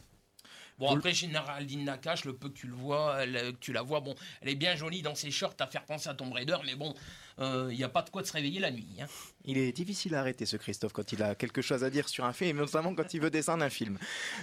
Bon, 0.79 0.95
après, 0.95 1.12
Géraldine 1.12 1.85
Nakache, 1.85 2.25
le 2.27 2.37
peu 2.37 2.51
que 2.51 2.59
tu 2.59 2.66
le 2.66 2.75
vois, 2.75 3.27
que 3.27 3.51
tu 3.53 3.73
la 3.73 3.83
vois, 3.83 4.01
bon, 4.01 4.14
elle 4.42 4.51
est 4.51 4.55
bien 4.55 4.77
jolie 4.77 5.01
dans 5.01 5.14
ses 5.14 5.31
shorts 5.31 5.57
à 5.61 5.66
faire 5.66 5.85
penser 5.85 6.09
à 6.09 6.14
Tomb 6.14 6.33
Raider, 6.33 6.57
mais 6.66 6.75
bon, 6.75 6.95
il 7.38 7.45
euh, 7.45 7.73
n'y 7.73 7.85
a 7.85 7.88
pas 7.88 8.03
de 8.03 8.11
quoi 8.11 8.23
de 8.23 8.27
se 8.27 8.33
réveiller 8.33 8.61
la 8.61 8.71
nuit. 8.71 8.87
Hein. 9.01 9.07
Il 9.49 9.59
est 9.59 9.71
difficile 9.71 10.17
à 10.17 10.21
arrêter 10.21 10.45
ce 10.45 10.57
Christophe 10.57 10.93
quand 10.93 11.13
il 11.13 11.23
a 11.23 11.37
quelque 11.37 11.63
chose 11.63 11.85
à 11.85 11.91
dire 11.91 12.09
sur 12.09 12.25
un 12.25 12.33
film, 12.33 12.57
et 12.57 12.61
notamment 12.61 12.93
quand 12.97 13.15
il 13.15 13.21
veut 13.21 13.31
descendre 13.31 13.63
un 13.63 13.71
film. 13.71 13.97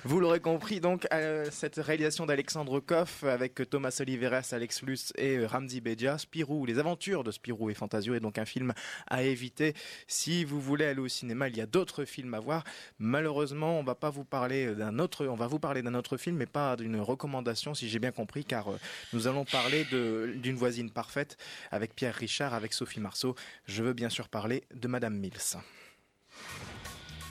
Vous 0.05 0.21
l'aurez 0.21 0.39
compris, 0.39 0.79
donc, 0.79 1.05
euh, 1.11 1.45
cette 1.51 1.75
réalisation 1.75 2.25
d'Alexandre 2.25 2.79
Koff 2.79 3.25
avec 3.25 3.69
Thomas 3.69 3.97
Oliveras, 3.99 4.49
Alex 4.53 4.81
Luce 4.81 5.11
et 5.17 5.39
euh, 5.39 5.45
Ramzi 5.45 5.81
Bedia, 5.81 6.17
Spirou, 6.17 6.65
les 6.65 6.79
aventures 6.79 7.25
de 7.25 7.31
Spirou 7.31 7.69
et 7.69 7.73
Fantasio 7.73 8.13
est 8.13 8.21
donc 8.21 8.37
un 8.37 8.45
film 8.45 8.73
à 9.07 9.23
éviter. 9.23 9.73
Si 10.07 10.45
vous 10.45 10.61
voulez 10.61 10.85
aller 10.85 11.01
au 11.01 11.09
cinéma, 11.09 11.49
il 11.49 11.57
y 11.57 11.61
a 11.61 11.65
d'autres 11.65 12.05
films 12.05 12.33
à 12.33 12.39
voir. 12.39 12.63
Malheureusement, 12.97 13.77
on 13.77 13.83
va 13.83 13.95
pas 13.95 14.09
vous 14.09 14.23
parler 14.23 14.73
d'un 14.73 14.99
autre, 14.99 15.25
on 15.25 15.35
va 15.35 15.47
vous 15.47 15.59
parler 15.59 15.81
d'un 15.81 15.95
autre 15.95 16.15
film, 16.15 16.37
mais 16.37 16.45
pas 16.45 16.77
d'une 16.77 17.01
recommandation, 17.01 17.73
si 17.73 17.89
j'ai 17.89 17.99
bien 17.99 18.11
compris, 18.11 18.45
car 18.45 18.67
nous 19.11 19.27
allons 19.27 19.43
parler 19.43 19.83
d'une 19.83 20.55
voisine 20.55 20.91
parfaite 20.91 21.35
avec 21.71 21.93
Pierre 21.93 22.15
Richard, 22.15 22.53
avec 22.53 22.71
Sophie 22.71 23.01
Marceau. 23.01 23.35
Je 23.65 23.83
veux 23.83 23.93
bien 23.93 24.09
sûr 24.09 24.29
parler 24.29 24.63
de 24.73 24.92
Madame 24.93 25.17
Mills. 25.17 25.57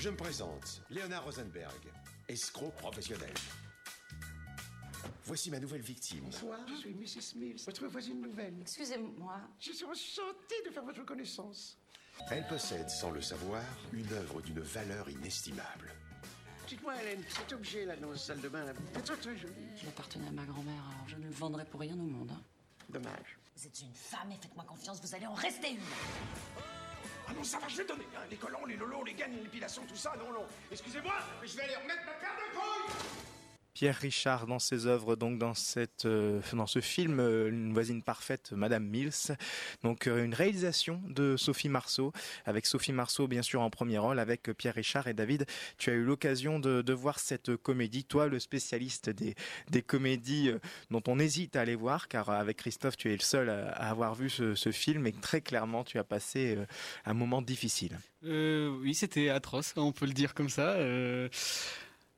Je 0.01 0.09
me 0.11 0.17
présente, 0.17 0.83
Léonard 0.91 1.23
Rosenberg, 1.23 1.93
escroc 2.29 2.73
professionnel. 2.73 3.33
Voici 5.27 5.49
ma 5.49 5.61
nouvelle 5.61 5.81
victime. 5.81 6.25
Bonsoir, 6.25 6.59
je 6.67 6.75
suis 6.75 6.93
Mrs. 6.93 7.37
Mills, 7.39 7.63
votre 7.65 7.87
voisine 7.87 8.21
nouvelle. 8.21 8.57
Excusez-moi. 8.63 9.37
Je 9.61 9.71
suis 9.71 9.85
enchanté 9.85 10.57
de 10.67 10.73
faire 10.73 10.83
votre 10.83 11.05
connaissance. 11.05 11.79
Elle 12.33 12.45
possède, 12.49 12.91
sans 12.91 13.13
le 13.13 13.23
savoir, 13.23 13.63
une 13.93 14.13
œuvre 14.13 14.43
d'une 14.43 14.59
valeur 14.59 15.09
inestimable. 15.09 15.95
Dites-moi, 16.67 17.01
Hélène, 17.01 17.23
cet 17.29 17.53
objet-là 17.53 17.95
dans 17.95 18.11
la 18.11 18.19
salle 18.19 18.41
de 18.41 18.49
bain, 18.49 18.65
c'est 18.93 19.05
très, 19.05 19.17
très 19.17 19.37
joli. 19.37 19.55
Il 19.81 19.89
appartenait 19.89 20.27
à 20.27 20.33
ma 20.33 20.47
grand-mère, 20.47 20.83
alors 20.97 21.07
je 21.07 21.15
ne 21.15 21.27
le 21.27 21.33
vendrai 21.33 21.65
pour 21.65 21.79
rien 21.79 21.95
au 21.95 22.09
monde. 22.09 22.33
Hein. 22.33 22.43
Dommage. 22.89 23.39
Vous 23.55 23.69
êtes 23.69 23.81
une 23.83 23.95
femme 23.95 24.33
et 24.33 24.37
faites-moi 24.43 24.65
confiance, 24.65 25.01
vous 25.01 25.15
allez 25.15 25.27
en 25.27 25.35
rester 25.35 25.71
une. 25.71 25.79
Ah 27.29 27.33
non, 27.35 27.45
ça 27.45 27.59
va, 27.59 27.69
je 27.69 27.77
vais 27.77 27.85
donner. 27.85 28.07
Hein. 28.17 28.23
Les 28.31 28.37
collants, 28.37 28.65
les 28.67 28.77
lolos, 28.77 29.05
les 29.05 29.15
gaines, 29.15 29.37
l'épilation, 29.43 29.83
tout 29.89 29.97
ça, 29.97 30.13
non, 30.19 30.33
non. 30.33 30.47
Excusez-moi, 30.71 31.15
mais 31.41 31.49
je 31.49 31.57
vais 31.57 31.63
aller 31.63 31.77
remettre 31.77 32.05
ma 32.05 32.13
paire 32.13 32.37
de 32.37 32.57
couilles 32.57 33.22
Pierre 33.83 33.97
Richard 33.97 34.47
dans 34.47 34.61
ses 34.61 34.87
œuvres, 34.87 35.17
donc 35.17 35.41
dans 35.41 35.55
cette 35.55 36.05
euh, 36.05 36.41
dans 36.53 36.69
ce 36.69 36.81
film 36.81 37.19
euh, 37.19 37.49
Une 37.49 37.73
voisine 37.73 38.01
parfaite, 38.01 38.53
Madame 38.53 38.87
Mills. 38.87 39.37
Donc 39.83 40.07
euh, 40.07 40.25
une 40.25 40.35
réalisation 40.35 41.03
de 41.09 41.37
Sophie 41.37 41.69
Marceau, 41.69 42.13
avec 42.45 42.65
Sophie 42.65 42.93
Marceau 42.93 43.27
bien 43.27 43.43
sûr 43.43 43.61
en 43.61 43.71
premier 43.71 43.99
rôle, 43.99 44.21
avec 44.21 44.53
Pierre 44.53 44.77
Richard 44.77 45.09
et 45.09 45.15
David. 45.15 45.47
Tu 45.79 45.91
as 45.91 45.95
eu 45.95 46.05
l'occasion 46.05 46.61
de, 46.61 46.93
voir 46.93 47.19
cette 47.19 47.57
comédie, 47.57 48.05
toi 48.05 48.29
le 48.29 48.39
spécialiste 48.39 49.11
des, 49.11 49.83
comédies 49.83 50.53
dont 50.93 51.03
on 51.09 51.19
hésite 51.19 51.57
à 51.57 51.63
aller 51.63 51.75
voir, 51.75 52.07
car 52.07 52.31
avec 52.31 52.59
Christophe 52.59 52.97
tu 52.97 53.09
es 53.09 53.17
le 53.17 53.19
seul 53.19 53.51
à, 53.51 53.73
avoir 53.91 54.15
vu 54.15 54.31
ce, 54.31 54.55
film 54.71 55.09
et 55.09 55.13
très 55.13 55.41
clairement 55.41 55.83
tu 55.83 55.99
as 55.99 56.05
passé 56.05 56.57
un 57.05 57.15
moment 57.15 57.43
difficile. 57.43 57.99
oui, 58.23 58.95
c'était 58.95 59.29
atroce, 59.29 59.75
on 59.75 59.91
peut 59.91 60.07
le 60.07 60.13
dire 60.13 60.35
comme 60.35 60.51
ça. 60.51 60.77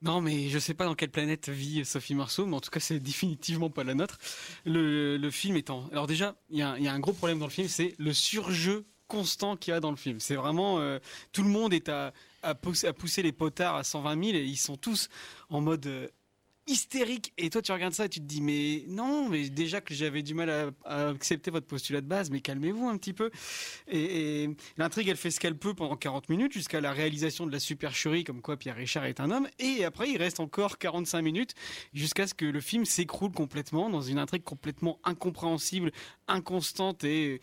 Non, 0.05 0.21
mais 0.21 0.51
je 0.51 0.59
sais 0.59 0.75
pas 0.75 0.85
dans 0.85 0.95
quelle 0.95 1.11
planète 1.11 1.49
vit 1.49 1.83
Sophie 1.85 2.15
Marceau, 2.15 2.45
mais 2.45 2.55
en 2.55 2.61
tout 2.61 2.71
cas, 2.71 2.81
c'est 2.81 2.99
définitivement 3.01 3.71
pas 3.71 3.85
la 3.85 3.95
nôtre. 3.95 4.19
Le, 4.67 5.31
film 5.31 5.57
étant. 5.57 5.89
Alors, 5.93 6.07
déjà, 6.07 6.37
il 6.51 6.59
y, 6.59 6.63
a, 6.63 6.73
un 6.73 7.01
gros 7.01 7.15
problème 7.15 7.39
dans 7.39 7.47
le 7.47 7.51
film, 7.51 7.69
c'est 7.69 7.95
le 7.99 8.13
surjeu 8.13 8.85
constant 9.09 9.57
qu'il 9.57 9.73
y 9.73 9.75
a 9.75 9.81
dans 9.81 9.91
le 9.91 9.97
film. 9.97 10.21
C'est 10.21 10.37
vraiment. 10.37 10.79
Euh, 10.79 10.99
tout 11.33 11.43
le 11.43 11.49
monde 11.49 11.73
est 11.73 11.89
à, 11.89 12.13
pousser, 12.55 13.23
les 13.23 13.33
potards 13.33 13.77
à 13.77 13.85
120 13.85 14.25
000 14.25 14.37
et 14.37 14.45
ils 14.45 14.57
sont 14.57 14.77
tous 14.77 15.09
en 15.49 15.61
mode. 15.63 15.87
Euh, 15.87 16.09
hystérique. 16.67 17.33
Et 17.39 17.51
toi, 17.51 17.63
tu 17.63 17.73
regardes 17.73 17.95
ça 17.95 18.07
et 18.07 18.09
tu 18.09 18.21
te 18.21 18.25
dis, 18.25 18.41
mais 18.41 18.85
non, 18.89 19.29
mais 19.29 19.49
déjà 19.49 19.81
que 19.81 19.95
j'avais 19.95 20.23
du 20.23 20.35
mal 20.35 20.75
à, 20.85 21.09
accepter 21.09 21.51
votre 21.51 21.67
postulat 21.67 22.01
de 22.01 22.07
base, 22.07 22.31
mais 22.31 22.41
calmez-vous 22.41 22.89
un 22.89 22.97
petit 22.97 23.13
peu. 23.13 23.31
Et, 23.89 24.49
l'intrigue, 24.77 25.09
elle 25.09 25.17
fait 25.17 25.31
ce 25.31 25.41
qu'elle 25.41 25.57
peut 25.57 25.75
pendant 25.75 25.97
40 25.97 26.29
minutes 26.29 26.53
jusqu'à 26.53 26.81
la 26.81 26.93
réalisation 26.93 27.47
de 27.47 27.53
la 27.53 27.61
supercherie, 27.61 28.25
comme 28.25 28.41
quoi 28.41 28.57
Pierre 28.57 28.77
Richard 28.77 29.05
est 29.05 29.21
un 29.21 29.31
homme. 29.31 29.49
Et 29.59 29.85
après, 29.85 30.11
il 30.11 30.17
reste 30.17 30.41
encore 30.41 30.79
45 30.79 31.23
minutes 31.23 31.55
jusqu'à 31.93 32.27
ce 32.27 32.35
que 32.35 32.45
le 32.45 32.61
film 32.61 32.85
s'écroule 32.85 33.33
complètement 33.33 33.91
dans 33.91 34.03
une 34.03 34.19
intrigue 34.19 34.45
complètement 34.45 34.99
incompréhensible, 35.05 35.93
inconstante 36.29 37.05
et 37.05 37.41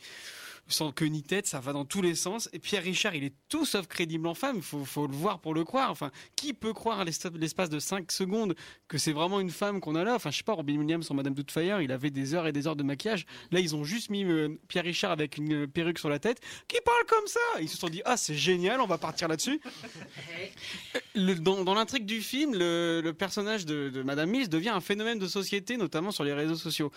sans 0.71 0.91
queue 0.91 1.05
ni 1.07 1.23
tête, 1.23 1.47
ça 1.47 1.59
va 1.59 1.73
dans 1.73 1.85
tous 1.85 2.01
les 2.01 2.15
sens. 2.15 2.49
Et 2.53 2.59
Pierre 2.59 2.83
Richard, 2.83 3.15
il 3.15 3.23
est 3.23 3.33
tout 3.49 3.65
sauf 3.65 3.87
crédible 3.87 4.27
en 4.27 4.33
femme. 4.33 4.57
Il 4.57 4.61
faut, 4.61 4.83
faut 4.85 5.07
le 5.07 5.13
voir 5.15 5.39
pour 5.39 5.53
le 5.53 5.63
croire. 5.63 5.91
Enfin, 5.91 6.11
qui 6.35 6.53
peut 6.53 6.73
croire 6.73 6.99
à 7.01 7.03
l'espace 7.05 7.69
de 7.69 7.79
5 7.79 8.11
secondes 8.11 8.55
que 8.87 8.97
c'est 8.97 9.11
vraiment 9.11 9.39
une 9.39 9.49
femme 9.51 9.79
qu'on 9.81 9.95
a 9.95 10.03
là? 10.03 10.15
Enfin, 10.15 10.31
je 10.31 10.37
sais 10.37 10.43
pas, 10.43 10.53
Robin 10.53 10.77
Williams 10.77 11.05
sur 11.05 11.15
Madame 11.15 11.33
Doubtfire, 11.33 11.81
il 11.81 11.91
avait 11.91 12.09
des 12.11 12.33
heures 12.33 12.47
et 12.47 12.51
des 12.51 12.67
heures 12.67 12.75
de 12.75 12.83
maquillage. 12.83 13.25
Là, 13.51 13.59
ils 13.59 13.75
ont 13.75 13.83
juste 13.83 14.09
mis 14.09 14.23
euh, 14.23 14.49
Pierre 14.67 14.83
Richard 14.85 15.11
avec 15.11 15.37
une 15.37 15.63
euh, 15.63 15.67
perruque 15.67 15.99
sur 15.99 16.09
la 16.09 16.19
tête 16.19 16.39
qui 16.67 16.77
parle 16.85 17.05
comme 17.07 17.27
ça? 17.27 17.39
Ils 17.61 17.69
se 17.69 17.77
sont 17.77 17.89
dit, 17.89 18.01
ah, 18.05 18.17
c'est 18.17 18.35
génial, 18.35 18.81
on 18.81 18.87
va 18.87 18.97
partir 18.97 19.27
là-dessus. 19.27 19.59
Le- 21.15 21.35
dans 21.35 21.63
dans 21.63 21.73
l'intrigue 21.73 22.05
du 22.05 22.21
film, 22.21 22.53
le, 22.53 23.01
le 23.03 23.13
personnage 23.13 23.65
de, 23.65 23.89
de 23.89 24.01
Madame 24.03 24.29
Mills 24.29 24.49
devient 24.49 24.69
un 24.69 24.81
phénomène 24.81 25.19
de 25.19 25.27
société, 25.27 25.77
notamment 25.77 26.11
sur 26.11 26.23
les 26.23 26.33
réseaux 26.33 26.55
sociaux. 26.55 26.91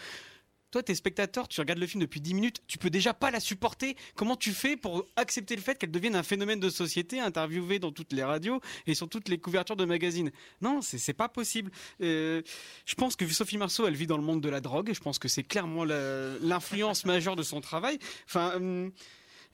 Toi, 0.75 0.83
t'es 0.83 0.97
spectateur, 0.97 1.47
tu 1.47 1.61
regardes 1.61 1.79
le 1.79 1.87
film 1.87 2.01
depuis 2.01 2.21
10 2.21 2.35
minutes, 2.35 2.61
tu 2.67 2.79
peux 2.79 2.91
déjà 2.91 3.15
pas 3.15 3.31
la 3.31 3.39
supporter. 3.39 3.95
Comment 4.17 4.35
tu 4.35 4.51
fais 4.51 4.77
pour 4.77 5.07
accepter 5.15 5.55
le 5.55 5.63
fait 5.63 5.79
qu'elle 5.79 5.93
devienne 5.93 6.17
un 6.17 6.25
phénomène 6.25 6.59
de 6.59 6.69
société, 6.69 7.21
interviewée 7.21 7.79
dans 7.79 7.93
toutes 7.93 8.13
les 8.13 8.25
radios 8.25 8.61
et 8.89 8.95
sur 8.97 9.09
toutes 9.09 9.29
les 9.29 9.39
couvertures 9.39 9.77
de 9.77 9.85
magazines? 9.85 10.33
Non, 10.63 10.81
c'est 10.83 11.13
pas 11.13 11.29
possible. 11.29 11.71
Euh, 12.01 12.43
je 12.87 12.95
pense 12.97 13.15
que 13.15 13.25
Sophie 13.29 13.57
Marceau, 13.57 13.87
elle 13.87 13.95
vit 13.95 14.09
dans 14.09 14.17
le 14.17 14.25
monde 14.25 14.41
de 14.41 14.49
la 14.49 14.61
drogue. 14.61 14.91
Je 14.93 14.99
pense 14.99 15.21
que 15.21 15.29
c'est 15.29 15.45
clairement 15.45 15.85
la- 15.85 16.37
l'influence 16.41 17.05
majeure 17.05 17.37
de 17.37 17.45
son 17.45 17.61
travail. 17.61 18.01
Enfin. 18.27 18.55
hum, 18.57 18.91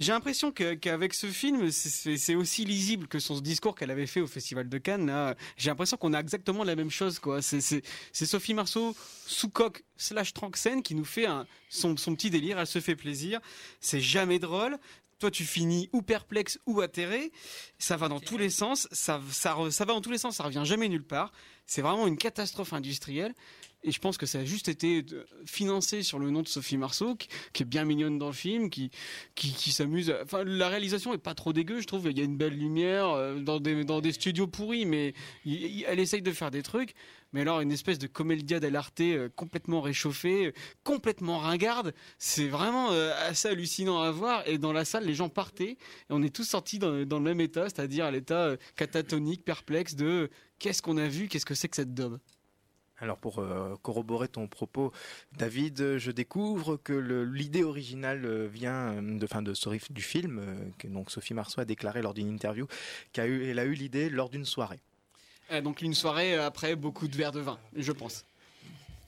j'ai 0.01 0.13
l'impression 0.13 0.51
qu'avec 0.51 1.15
ce 1.15 1.27
film, 1.29 1.71
c'est- 1.71 2.35
aussi 2.35 2.65
lisible 2.65 3.07
que 3.07 3.19
son 3.19 3.39
discours 3.41 3.75
qu'elle 3.75 3.91
avait 3.91 4.07
fait 4.07 4.21
au 4.21 4.27
Festival 4.27 4.69
de 4.69 4.79
Cannes. 4.79 5.35
J'ai 5.57 5.71
l'impression 5.71 5.97
qu'on 5.97 6.13
a 6.15 6.21
exactement 6.21 6.65
la 6.65 6.75
même 6.75 6.91
chose. 6.91 7.19
quoi. 7.19 7.43
C'est- 7.43 7.83
Sophie 8.13 8.55
Marceau 8.55 8.97
sous 9.27 9.51
coque 9.51 9.85
slash 9.97 10.33
Tranxène 10.33 10.83
qui 10.83 10.95
nous 10.95 11.05
fait 11.05 11.27
un, 11.27 11.47
son, 11.69 11.97
son 11.97 12.15
petit 12.15 12.31
délire. 12.31 12.59
Elle 12.59 12.67
se 12.67 12.81
fait 12.81 12.97
plaisir. 12.97 13.41
C'est 13.81 14.01
jamais 14.01 14.39
drôle. 14.39 14.79
Toi, 15.19 15.31
tu 15.31 15.45
finis 15.45 15.91
ou 15.93 16.01
perplexe 16.01 16.59
ou 16.65 16.81
atterré. 16.81 17.31
Ça 17.79 17.99
va 17.99 18.09
dans 18.09 18.21
tous 18.21 18.39
les 18.39 18.49
sens. 18.49 18.89
Ça, 18.91 19.21
ça 19.31 19.55
va 19.55 19.85
dans 19.93 20.01
tous 20.01 20.11
les 20.11 20.17
sens. 20.17 20.37
Ça 20.37 20.45
revient 20.45 20.63
jamais 20.65 20.89
nulle 20.89 21.05
part. 21.05 21.31
C'est 21.67 21.83
vraiment 21.83 22.07
une 22.07 22.17
catastrophe 22.17 22.73
industrielle. 22.73 23.35
Et 23.83 23.93
je 23.93 23.99
pense 23.99 24.19
que 24.19 24.27
ça 24.27 24.41
a 24.41 24.45
juste 24.45 24.69
été 24.69 25.05
euh, 25.13 25.25
financé 25.47 26.03
sur 26.03 26.19
le 26.19 26.31
nom 26.31 26.43
de 26.43 26.49
Sophie 26.49 26.77
Marceau, 26.77 27.17
qui, 27.17 27.63
est 27.63 27.65
bien 27.65 27.85
mignonne 27.85 28.19
dans 28.19 28.27
le 28.27 28.35
film, 28.35 28.69
qui, 28.69 28.91
qui, 29.35 29.53
qui 29.53 29.73
s'amuse. 29.73 30.15
Enfin, 30.23 30.45
la 30.45 30.69
réalisation 30.69 31.15
est 31.15 31.19
pas 31.19 31.35
trop 31.35 31.55
dégueu, 31.55 31.81
je 31.81 31.87
trouve. 31.87 32.11
Il 32.11 32.19
y 32.19 32.21
a 32.21 32.25
une 32.25 32.37
belle 32.37 32.59
lumière 32.59 33.09
euh, 33.09 33.39
dans 33.39 33.59
des, 33.59 33.85
dans 33.85 34.03
des 34.03 34.13
studios 34.13 34.47
pourris, 34.47 34.85
mais 34.85 35.15
elle 35.47 35.99
essaye 35.99 36.21
de 36.21 36.33
faire 36.33 36.51
des 36.51 36.63
trucs. 36.63 36.95
Mais 37.33 37.41
alors, 37.43 37.61
une 37.61 37.73
espèce 37.73 37.99
de 37.99 38.07
comédia 38.07 38.61
dell'arte 38.61 39.01
euh, 39.01 39.31
complètement 39.35 39.81
réchauffée, 39.81 40.53
complètement 40.85 41.39
ringarde, 41.39 41.95
c'est 42.19 42.49
vraiment 42.49 42.91
assez 42.91 43.49
hallucinant 43.49 44.01
à 44.01 44.11
voir. 44.11 44.47
Et 44.47 44.59
dans 44.59 44.75
la 44.75 44.85
salle, 44.85 45.05
les 45.07 45.15
gens 45.15 45.31
partaient, 45.31 45.73
et 45.73 45.79
on 46.11 46.23
est 46.23 46.35
tous 46.35 46.45
sortis 46.45 46.79
dans, 46.79 47.07
dans 47.07 47.19
le 47.19 47.25
même 47.25 47.41
état, 47.41 47.65
c'est-à-dire 47.65 48.11
l'état 48.11 48.57
catatonique, 48.77 49.43
perplexe 49.45 49.95
de 49.95 50.29
qu'est-ce 50.59 50.83
qu'on 50.83 50.99
a 50.99 51.09
vu, 51.09 51.29
qu'est-ce 51.29 51.47
que 51.47 51.55
c'est 51.55 51.69
que 51.69 51.77
cette 51.77 51.95
daube. 51.95 52.19
Alors 53.01 53.17
pour 53.17 53.39
euh, 53.39 53.77
corroborer 53.83 54.29
ton 54.29 54.47
propos, 54.47 54.93
David, 55.33 55.97
je 55.97 56.11
découvre 56.11 56.77
que 56.77 56.93
l'idée 56.93 57.65
originale 57.65 58.25
euh, 58.27 58.47
vient 58.47 58.93
euh, 58.93 59.19
de, 59.19 59.27
fin, 59.27 59.41
de 59.41 59.55
sorry, 59.55 59.81
du 59.89 60.03
film, 60.03 60.73
que 60.79 60.87
donc 60.87 61.11
Sophie 61.11 61.33
Marceau 61.33 61.61
a 61.61 61.65
déclaré 61.65 62.03
lors 62.03 62.13
d'une 62.13 62.29
interview 62.29 62.67
qu'elle 63.13 63.59
a 63.59 63.65
eu 63.65 63.73
l'idée 63.73 64.11
lors 64.11 64.29
d'une 64.29 64.45
soirée. 64.45 64.81
Donc 65.65 65.83
une 65.83 65.95
soirée 65.95 66.37
après 66.37 66.77
beaucoup 66.77 67.09
de 67.09 67.17
verres 67.17 67.33
de 67.33 67.41
vin, 67.41 67.59
je 67.75 67.91
pense. 67.91 68.25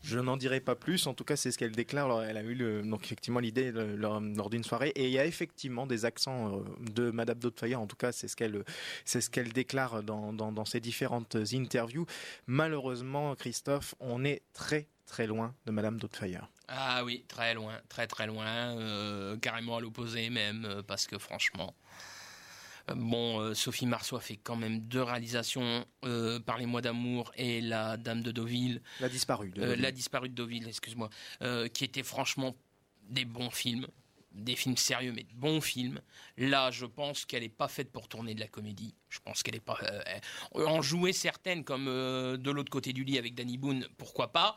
Je 0.03 0.19
n'en 0.19 0.37
dirai 0.37 0.61
pas 0.61 0.75
plus, 0.75 1.07
en 1.07 1.15
tout 1.15 1.25
cas 1.25 1.37
c'est 1.37 1.53
ce 1.53 1.59
qu'elle 1.59 1.73
déclare. 1.73 2.23
Elle 2.23 2.37
a 2.37 2.43
eu 2.43 2.83
donc 2.83 3.05
effectivement 3.05 3.41
l'idée 3.41 3.71
lors, 3.73 4.51
d'une 4.51 4.65
soirée 4.65 4.89
et 4.91 5.07
il 5.07 5.13
y 5.13 5.19
a 5.19 5.27
effectivement 5.27 5.87
des 5.87 6.05
accents 6.05 6.59
euh, 6.59 6.65
de 6.81 7.11
Madame 7.11 7.39
Doubtfire. 7.39 7.81
En 7.81 7.87
tout 7.87 7.97
cas 7.97 8.13
c'est 8.13 8.29
ce 8.29 8.37
qu'elle 8.37 8.65
c'est 9.05 9.21
ce 9.21 9.31
qu'elle 9.31 9.53
déclare 9.53 10.03
dans, 10.03 10.33
dans, 10.33 10.65
ses 10.65 10.81
différentes 10.81 11.37
interviews. 11.53 12.07
Malheureusement, 12.47 13.35
Christophe, 13.37 13.95
on 14.01 14.25
est 14.25 14.43
très 14.53 14.89
très 15.07 15.27
loin 15.27 15.55
de 15.67 15.71
Madame 15.73 15.99
Doubtfire. 15.99 16.49
Ah 16.69 17.05
oui, 17.05 17.25
très 17.29 17.55
loin, 17.55 17.75
très 17.89 18.07
très 18.07 18.27
loin, 18.27 18.47
euh, 18.47 19.37
carrément 19.37 19.77
à 19.77 19.81
l'opposé 19.81 20.31
même, 20.31 20.65
euh, 20.65 20.83
parce 20.83 21.07
que 21.07 21.19
franchement, 21.19 21.75
bon, 22.95 23.41
euh, 23.41 23.55
Sophie 23.55 23.87
Marceau 23.87 24.17
a 24.17 24.21
fait 24.21 24.37
quand 24.37 24.57
même 24.57 24.81
deux 24.81 25.03
réalisations, 25.03 25.87
euh, 26.05 26.41
par 26.41 26.59
les 26.59 26.67
mois 26.67 26.81
d'amour 26.83 27.33
et 27.37 27.61
La 27.61 27.97
Dame 27.97 28.23
de 28.23 28.33
Deauville, 28.33 28.83
La 29.01 29.09
disparue. 29.09 29.51
de 29.51 29.61
Euh, 29.61 29.67
Deauville. 29.67 29.83
La 29.83 29.93
disparue 29.93 30.29
de 30.29 30.35
Deauville, 30.35 30.69
excuse-moi, 30.69 31.09
euh, 31.43 31.69
qui 31.69 31.85
étaient 31.85 32.03
franchement 32.03 32.55
des 33.09 33.25
bons 33.25 33.51
films, 33.51 33.87
des 34.33 34.57
films 34.57 34.77
sérieux, 34.79 35.13
mais 35.15 35.25
de 35.25 35.35
bons 35.35 35.61
films. 35.61 36.01
Là, 36.39 36.71
je 36.71 36.87
pense 36.87 37.25
qu'elle 37.27 37.43
n'est 37.43 37.49
pas 37.51 37.69
faite 37.69 37.93
pour 37.93 38.09
tourner 38.09 38.35
de 38.35 38.41
la 38.41 38.49
comédie. 38.49 38.95
Je 39.11 39.19
pense 39.21 39.43
qu'elle 39.43 39.57
est 39.57 39.61
pas. 39.61 39.79
euh, 39.83 40.03
euh, 40.57 40.67
en 40.67 40.81
jouer 40.81 41.13
certaines, 41.13 41.65
comme 41.65 41.87
euh, 41.89 42.37
de 42.39 42.51
l'autre 42.51 42.71
côté 42.71 42.93
du 42.95 43.05
lit 43.05 43.19
avec 43.19 43.35
Danny 43.35 43.59
Boone, 43.59 43.87
pourquoi 43.99 44.33
pas. 44.33 44.57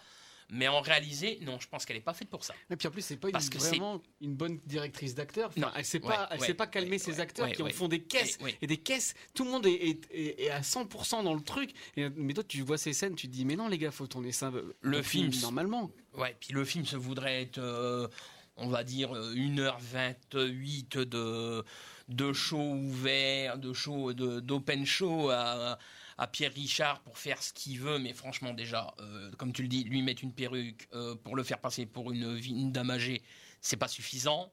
Mais 0.51 0.67
en 0.67 0.79
réaliser, 0.79 1.39
non, 1.41 1.57
je 1.59 1.67
pense 1.67 1.85
qu'elle 1.85 1.95
n'est 1.97 2.03
pas 2.03 2.13
faite 2.13 2.29
pour 2.29 2.43
ça. 2.43 2.53
Et 2.69 2.75
puis 2.75 2.87
en 2.87 2.91
plus, 2.91 3.01
c'est 3.01 3.17
pas 3.17 3.29
une, 3.29 3.31
Parce 3.31 3.49
que 3.49 3.57
c'est- 3.57 3.69
vraiment 3.69 3.99
une 4.21 4.35
bonne 4.35 4.59
directrice 4.65 5.15
d'acteurs. 5.15 5.47
Enfin, 5.49 5.61
Non. 5.61 5.67
elle 5.75 5.83
sait 5.85 5.99
Ouais, 6.03 6.07
pas, 6.13 6.27
elle 6.31 6.39
ouais, 6.39 6.45
sait 6.45 6.53
pas 6.53 6.67
calmer 6.67 6.91
ouais, 6.91 6.97
ses 6.99 7.19
acteurs 7.19 7.51
qui 7.51 7.63
en 7.63 7.69
font 7.69 7.87
des 7.87 8.03
caisses 8.03 8.37
Et- 8.39 8.43
ouais. 8.43 8.57
et 8.61 8.67
des 8.67 8.77
caisses. 8.77 9.15
Tout 9.33 9.43
le 9.43 9.49
monde 9.51 9.65
est, 9.65 9.71
est- 9.73 10.11
est- 10.11 10.43
est 10.43 10.49
à 10.51 10.61
100% 10.61 11.23
dans 11.23 11.33
le 11.33 11.41
truc. 11.41 11.71
Et- 11.97 12.09
mais 12.09 12.33
toi, 12.33 12.43
tu 12.43 12.61
vois 12.61 12.77
ces 12.77 12.93
scènes, 12.93 13.15
tu 13.15 13.27
te 13.27 13.33
dis, 13.33 13.43
mais 13.43 13.55
non, 13.55 13.67
les 13.67 13.79
gars, 13.79 13.89
faut 13.91 14.05
tourner 14.07 14.31
ça. 14.31 14.47
euh, 14.53 14.75
Le 14.81 15.01
film, 15.01 15.31
normalement. 15.41 15.89
Ouais, 16.13 16.35
puis 16.39 16.53
le 16.53 16.63
film 16.63 16.85
se 16.85 16.95
voudrait 16.95 17.41
être, 17.41 17.57
euh, 17.57 18.07
on 18.55 18.67
va 18.69 18.83
dire, 18.83 19.15
euh, 19.15 19.33
1h28 19.33 20.97
de, 20.99 21.63
de 22.09 22.33
show 22.33 22.57
ouvert, 22.61 23.57
de 23.57 23.73
show, 23.73 24.13
de- 24.13 24.39
d'open 24.39 24.85
show 24.85 25.29
à, 25.31 25.77
à 26.17 26.27
Pierre 26.27 26.53
Richard 26.53 27.01
pour 27.01 27.17
faire 27.17 27.41
ce 27.43 27.51
qu'il 27.51 27.79
veut, 27.79 27.99
mais 27.99 28.13
franchement, 28.13 28.53
déjà, 28.53 28.93
euh, 28.99 29.31
comme 29.37 29.51
tu 29.51 29.61
le 29.61 29.67
dis, 29.67 29.83
lui 29.83 30.01
mettre 30.01 30.23
une 30.23 30.33
perruque 30.33 30.87
euh, 30.93 31.15
pour 31.15 31.35
le 31.35 31.43
faire 31.43 31.59
passer 31.59 31.85
pour 31.85 32.11
une, 32.11 32.39
une 32.45 32.71
dame 32.71 32.91
âgée, 32.91 33.21
c'est 33.61 33.77
pas 33.77 33.87
suffisant. 33.87 34.51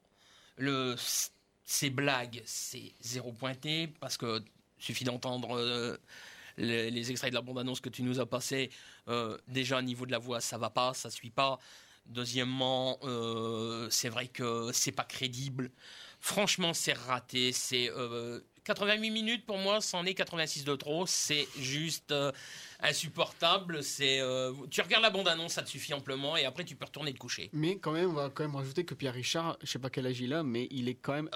Le, 0.57 0.97
ces 1.65 1.91
blagues, 1.91 2.43
c'est 2.45 2.93
zéro 3.01 3.33
pointé, 3.33 3.87
parce 4.01 4.17
que 4.17 4.43
suffit 4.79 5.05
d'entendre. 5.05 5.57
euh, 5.57 5.97
les, 6.59 7.11
extraits 7.11 7.31
de 7.31 7.35
la 7.37 7.43
bande-annonce 7.43 7.81
que 7.81 7.89
tu 7.89 8.03
nous 8.03 8.21
as 8.21 8.27
passé, 8.27 8.71
déjà 9.49 9.79
au 9.79 9.83
niveau 9.83 10.05
de 10.05 10.13
la 10.13 10.19
voix, 10.19 10.41
ça 10.41 10.59
va 10.59 10.69
pas, 10.69 10.93
ça 10.93 11.11
suit 11.11 11.31
pas. 11.31 11.59
Deuxièmement, 12.05 12.99
c'est 13.89 14.11
vrai 14.11 14.29
que 14.29 14.71
c'est 14.73 14.93
pas 14.93 15.05
crédible. 15.05 15.71
Franchement, 16.21 16.75
c'est 16.75 16.93
raté. 16.93 17.53
C'est 17.53 17.91
88 18.65 19.11
minutes 19.11 19.47
pour 19.47 19.59
moi, 19.59 19.81
c'en 19.81 20.05
est 20.05 20.15
86 20.15 20.65
de 20.65 20.77
trop. 20.77 21.07
C'est 21.07 21.49
juste 21.59 22.13
euh, 22.13 22.31
insupportable. 22.83 23.83
C'est 23.83 24.21
euh, 24.21 24.53
tu 24.71 24.81
regardes 24.81 25.03
la 25.03 25.11
bande-annonce, 25.11 25.53
ça 25.53 25.63
te 25.63 25.69
suffit 25.71 25.95
amplement, 25.95 26.37
et 26.37 26.45
après 26.45 26.65
tu 26.65 26.77
peux 26.77 26.85
retourner 26.85 27.13
te 27.13 27.19
coucher. 27.19 27.51
Mais 27.53 27.79
quand 27.79 27.93
même, 27.93 28.11
on 28.11 28.15
va 28.15 28.31
quand 28.33 28.45
même 28.45 28.55
rajouter 28.57 28.85
que 28.85 28.95
Pierre 28.95 29.15
Richard, 29.15 29.57
je 29.63 29.71
sais 29.71 29.79
pas 29.79 29.91
quel 29.91 30.07
âge 30.07 30.21
il 30.21 30.33
a, 30.33 30.43
mais 30.43 30.69
il 30.71 30.89
est 30.89 30.95
quand 30.95 31.13
même 31.15 31.31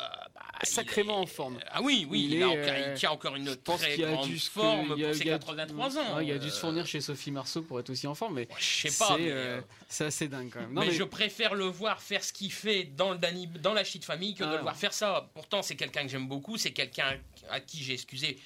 sacrément 0.63 1.21
en 1.21 1.27
forme. 1.27 1.59
Ah 1.71 1.83
oui, 1.83 2.07
oui, 2.09 2.25
il, 2.31 2.37
est, 2.37 2.43
a 2.43 2.49
encore- 2.49 2.59
euh, 2.61 2.93
il 2.95 2.99
tient 2.99 3.11
encore 3.11 3.37
une 3.37 3.57
très 3.57 3.97
grande 3.99 4.27
dû 4.27 4.39
se- 4.39 4.51
forme 4.51 4.95
il 4.97 5.05
pour 5.05 5.15
ses 5.15 5.21
il 5.21 5.27
y 5.27 5.31
a- 5.31 5.39
83 5.39 5.99
ans. 5.99 6.19
Il 6.21 6.33
a 6.33 6.39
dû 6.39 6.51
se 6.51 6.57
Euh, 6.57 6.61
fournir 6.61 6.87
chez 6.87 7.01
Sophie 7.01 7.31
Marceau 7.31 7.63
pour 7.63 7.79
être 7.81 7.91
aussi 7.91 8.07
en 8.07 8.15
forme, 8.15 8.35
mais 8.35 8.49
je 8.59 8.89
sais 8.89 8.99
pas, 8.99 9.17
c'est 9.17 9.31
euh, 9.31 9.61
euh, 10.01 10.07
assez 10.07 10.29
dingue 10.29 10.51
quand 10.53 10.61
même. 10.61 10.73
Non, 10.73 10.83
mais, 10.83 10.91
je 10.93 11.03
préfère 11.05 11.55
le 11.55 11.67
voir 11.67 12.01
faire 12.01 12.25
ce 12.25 12.33
qu'il 12.33 12.53
fait 12.53 12.85
dans, 12.85 13.13
le 13.13 13.19
Danny- 13.19 13.47
dans 13.47 13.75
la 13.75 13.85
Chute 13.85 14.05
Famille 14.05 14.35
que 14.35 14.45
de 14.45 14.49
Ah. 14.51 14.57
le 14.57 14.63
voir 14.63 14.77
faire 14.77 14.93
ça. 14.95 15.31
Pourtant, 15.35 15.63
c'est 15.63 15.77
quelqu'un 15.77 16.03
que 16.03 16.09
j'aime 16.09 16.29
beaucoup, 16.29 16.57
c'est 16.57 16.73
quelqu'un 16.73 17.19
à 17.51 17.61
qui 17.61 17.83
j'ai 17.83 17.93
excusé 17.95 18.39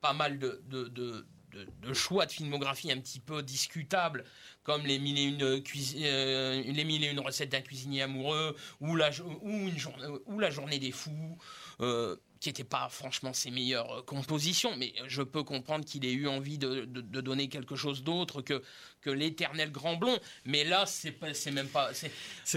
pas 0.00 0.12
mal 0.12 0.38
de, 0.38 0.60
de, 0.68 0.84
de- 0.88 1.26
de- 1.54 1.92
choix 1.94 2.26
de 2.26 2.32
filmographie 2.32 2.90
un 2.92 2.98
petit 2.98 3.20
peu 3.20 3.42
discutables, 3.42 4.24
comme 4.62 4.84
les 4.86 4.98
mille 4.98 5.18
et 5.18 5.22
une, 5.24 5.60
cuisi- 5.62 6.02
euh, 6.04 6.62
les 6.62 6.84
mille 6.84 7.04
et 7.04 7.08
une 7.10 7.20
recettes 7.20 7.50
d'un 7.50 7.60
cuisinier 7.60 8.02
amoureux, 8.02 8.56
ou 8.80 8.96
la 8.96 10.50
journée 10.50 10.78
des 10.78 10.92
fous. 10.92 11.38
euh, 11.80 12.16
qui 12.44 12.50
n'étaient 12.50 12.62
pas 12.64 12.88
franchement 12.90 13.32
ses 13.32 13.50
meilleures 13.50 13.90
euh, 13.98 14.02
compositions, 14.02 14.76
mais 14.76 14.92
je 15.08 15.22
peux 15.22 15.42
comprendre 15.42 15.84
qu'il 15.84 16.04
ait 16.04 16.12
eu 16.12 16.28
envie 16.28 16.58
de, 16.58 16.84
de- 16.84 17.00
de 17.00 17.20
donner 17.22 17.48
quelque 17.48 17.74
chose 17.74 18.02
d'autre 18.02 18.42
que, 18.42 18.62
que 19.00 19.08
l'éternel 19.10 19.72
grand 19.72 19.96
blond. 19.96 20.18
Mais 20.44 20.62
là, 20.64 20.84
c'est 20.86 21.12
pas- 21.12 21.32
c'est 21.32 21.50
même 21.50 21.68
pas. 21.68 21.90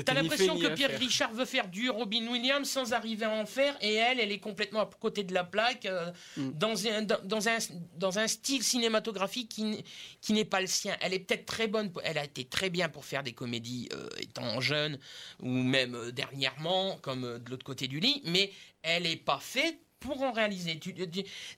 T'as 0.06 0.14
l'impression 0.14 0.60
que 0.60 0.68
Pierre. 0.76 0.98
Richard 1.00 1.32
veut 1.34 1.46
faire 1.46 1.70
du 1.70 1.90
Robin 1.90 2.28
Williams 2.28 2.68
sans 2.70 2.92
arriver 2.92 3.26
à 3.26 3.32
en 3.32 3.46
faire, 3.46 3.76
et 3.82 3.94
elle, 3.94 4.20
elle 4.20 4.32
est 4.32 4.40
complètement 4.40 4.82
à 4.82 4.90
côté 5.00 5.24
de 5.24 5.34
la 5.34 5.44
plaque, 5.46 5.86
euh, 5.86 6.12
Mm. 6.36 6.52
dans, 6.52 6.88
un, 6.88 7.02
dans, 7.04 7.48
un, 7.48 7.58
dans 7.98 8.20
un 8.20 8.28
style 8.28 8.64
cinématographique 8.64 9.50
qui, 9.50 9.84
qui 10.22 10.34
n'est 10.34 10.46
pas 10.46 10.60
le 10.60 10.68
sien. 10.68 10.98
Elle 11.02 11.14
est 11.14 11.20
peut-être 11.20 11.46
très 11.46 11.68
bonne, 11.68 11.92
elle 12.04 12.18
a 12.18 12.26
été 12.26 12.44
très 12.46 12.70
bien 12.70 12.90
pour 12.90 13.06
faire 13.06 13.24
des 13.24 13.32
comédies 13.34 13.88
euh, 13.94 14.10
étant 14.20 14.60
jeune, 14.60 15.00
ou 15.42 15.50
même 15.50 15.96
euh, 15.96 16.12
dernièrement, 16.12 16.98
comme 17.02 17.40
de 17.40 17.50
l'autre 17.50 17.66
côté 17.66 17.88
du 17.88 18.00
lit, 18.02 18.22
mais 18.26 18.52
elle 18.88 19.04
n'est 19.04 19.18
pas 19.18 19.40
faite 19.40 19.80
pour 20.00 20.22
en 20.24 20.32
réaliser. 20.32 20.80
Tu 20.80 20.94
n'es 20.94 21.10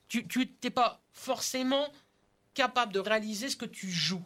tu, 0.08 0.28
tu, 0.28 0.48
t'es 0.48 0.72
pas 0.72 1.02
forcément 1.12 1.88
capable 2.54 2.92
de 2.92 3.00
réaliser 3.00 3.50
ce 3.50 3.56
que 3.56 3.66
tu 3.66 3.90
joues 3.90 4.24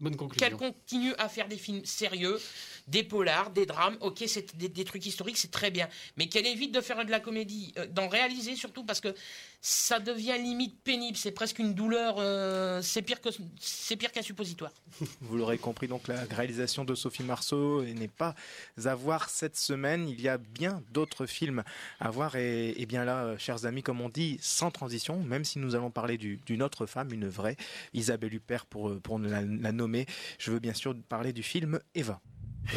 Bonne 0.00 0.16
conclusion. 0.16 0.46
qu'elle 0.46 0.56
continue 0.56 1.14
à 1.18 1.28
faire 1.28 1.48
des 1.48 1.56
films 1.56 1.84
sérieux. 1.84 2.40
Des 2.88 3.04
polars, 3.04 3.50
des 3.50 3.66
drames. 3.66 3.96
Ok, 4.00 4.22
c'est 4.26 4.56
des, 4.56 4.84
trucs 4.84 5.06
historiques, 5.06 5.38
c'est 5.38 5.50
très 5.50 5.70
bien. 5.70 5.88
Mais 6.16 6.28
qu'elle 6.28 6.46
évite 6.46 6.72
de 6.72 6.80
faire 6.80 7.04
de 7.04 7.10
la 7.10 7.20
comédie, 7.20 7.72
euh, 7.78 7.86
d'en 7.86 8.08
réaliser 8.08 8.56
surtout 8.56 8.84
parce 8.84 9.00
que 9.00 9.14
ça 9.60 10.00
devient 10.00 10.36
limite 10.38 10.80
pénible. 10.82 11.16
C'est 11.16 11.30
presque 11.30 11.58
une 11.58 11.74
douleur. 11.74 12.16
euh, 12.18 12.80
c'est 12.82 13.02
pire 13.02 13.20
qu'un 13.20 14.22
suppositoire. 14.22 14.72
Vous 15.20 15.36
l'aurez 15.36 15.58
compris, 15.58 15.88
donc 15.88 16.08
la 16.08 16.24
réalisation 16.24 16.84
de 16.84 16.94
Sophie 16.94 17.22
Marceau 17.22 17.82
n'est 17.84 18.08
pas 18.08 18.34
à 18.84 18.94
voir 18.94 19.30
cette 19.30 19.56
semaine. 19.56 20.08
Il 20.08 20.20
y 20.20 20.28
a 20.28 20.38
bien 20.38 20.82
d'autres 20.92 21.26
films 21.26 21.62
à 22.00 22.10
voir. 22.10 22.36
Et, 22.36 22.84
bien 22.86 23.04
là, 23.04 23.24
euh, 23.24 23.38
chers 23.38 23.64
amis, 23.64 23.82
comme 23.82 24.00
on 24.00 24.08
dit, 24.08 24.38
sans 24.40 24.70
transition, 24.70 25.22
même 25.22 25.44
si 25.44 25.58
nous 25.58 25.74
allons 25.74 25.90
parler 25.90 26.18
du- 26.18 26.40
d'une 26.44 26.62
autre 26.62 26.86
femme, 26.86 27.12
une 27.12 27.28
vraie, 27.28 27.56
Isabelle 27.94 28.34
Huppert 28.34 28.66
pour, 28.66 28.88
euh, 28.88 29.00
pour 29.00 29.18
la 29.18 29.42
nommer, 29.72 30.06
je 30.38 30.50
veux 30.50 30.58
bien 30.58 30.74
sûr 30.74 30.94
parler 31.08 31.32
du 31.32 31.42
film 31.42 31.80
Eva. 31.94 32.20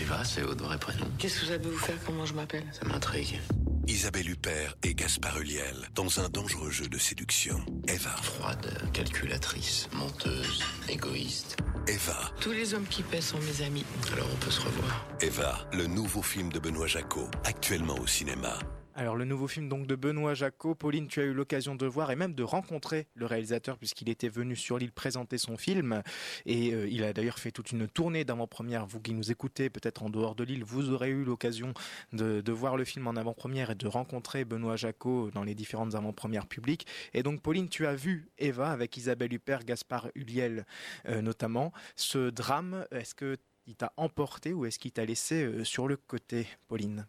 Eva, 0.02 0.24
c'est 0.24 0.42
votre 0.42 0.64
vrai 0.64 0.78
prénom. 0.78 1.06
Qu'est-ce 1.18 1.42
que 1.42 1.46
ça 1.46 1.60
peut 1.60 1.70
vous 1.70 1.78
faire 1.78 1.98
comment 2.06 2.26
je 2.26 2.34
m'appelle? 2.34 2.66
Ça 2.72 2.86
m'intrigue. 2.86 3.40
Isabelle 3.88 4.30
Huppert 4.32 4.76
et 4.84 4.96
Gaspard 4.96 5.38
Huliel 5.40 5.88
dans 5.94 6.20
un 6.20 6.28
dangereux 6.28 6.72
jeu 6.72 6.88
de 6.88 6.98
séduction. 6.98 7.64
Eva. 7.88 8.10
Froide, 8.22 8.90
calculatrice, 8.94 9.88
menteuse, 9.94 10.64
égoïste. 10.90 11.58
Eva. 11.88 12.32
Tous 12.42 12.52
les 12.52 12.74
hommes 12.74 12.88
qui 12.88 13.04
paient 13.04 13.22
sont 13.22 13.40
mes 13.40 13.64
amis. 13.64 13.86
Alors 14.14 14.28
on 14.34 14.38
peut 14.38 14.50
se 14.50 14.62
revoir. 14.62 15.06
Eva, 15.22 15.68
le 15.72 15.86
nouveau 15.86 16.24
film 16.24 16.52
de 16.52 16.58
Benoît 16.60 16.88
Jacot, 16.88 17.30
actuellement 17.44 17.98
au 18.00 18.08
cinéma. 18.08 18.58
Alors 18.98 19.18
le 19.18 19.26
nouveau 19.26 19.50
film 19.50 19.68
donc 19.68 19.88
de 19.88 19.96
Benoît 19.96 20.36
Jacot, 20.36 20.74
Pauline, 20.74 21.08
tu 21.10 21.20
as 21.20 21.26
eu 21.26 21.34
l'occasion 21.34 21.76
de 21.76 21.86
voir 21.86 22.12
et 22.12 22.16
même 22.16 22.34
de 22.34 22.44
rencontrer 22.44 23.08
le 23.14 23.26
réalisateur 23.26 23.78
puisqu'il 23.78 24.08
était 24.08 24.30
venu 24.30 24.56
sur 24.56 24.78
l'île 24.78 24.94
présenter 24.94 25.38
son 25.38 25.58
film 25.58 26.02
et 26.46 26.74
euh, 26.74 26.88
il 26.88 27.04
a 27.04 27.12
d'ailleurs 27.12 27.38
fait 27.38 27.52
toute 27.52 27.74
une 27.74 27.90
tournée 27.90 28.24
d'avant-première. 28.24 28.86
Vous 28.86 29.02
qui 29.02 29.14
nous 29.14 29.32
écoutez 29.32 29.70
peut-être 29.70 30.04
en 30.04 30.10
dehors 30.10 30.34
de 30.34 30.46
l'île, 30.46 30.64
vous 30.64 30.92
aurez 30.92 31.10
eu 31.10 31.26
l'occasion 31.26 31.74
de, 32.14 32.52
voir 32.54 32.78
le 32.78 32.86
film 32.86 33.06
en 33.06 33.18
avant-première 33.18 33.72
et 33.72 33.76
de 33.76 33.86
rencontrer 33.86 34.46
Benoît 34.46 34.78
Jacot 34.78 35.30
dans 35.30 35.44
les 35.44 35.56
différentes 35.56 35.94
avant-premières 35.96 36.48
publiques. 36.48 36.88
Et 37.14 37.22
donc 37.22 37.42
Pauline, 37.42 37.68
tu 37.68 37.86
as 37.86 37.96
vu 37.96 38.30
Eva 38.38 38.72
avec 38.72 38.96
Isabelle 38.96 39.34
Huppert, 39.34 39.66
Gaspard 39.66 40.08
Huliel 40.16 40.66
euh, 41.10 41.22
notamment. 41.22 41.74
Ce 41.98 42.30
drame, 42.30 42.86
est-ce 42.92 43.14
que 43.14 43.36
il 43.68 43.76
t'a 43.76 43.92
emporté 43.98 44.54
ou 44.54 44.66
est-ce 44.66 44.80
qu'il 44.80 44.94
t'a 44.94 45.04
laissé 45.04 45.44
euh, 45.44 45.66
sur 45.66 45.90
le 45.90 45.98
côté, 45.98 46.48
Pauline? 46.70 47.06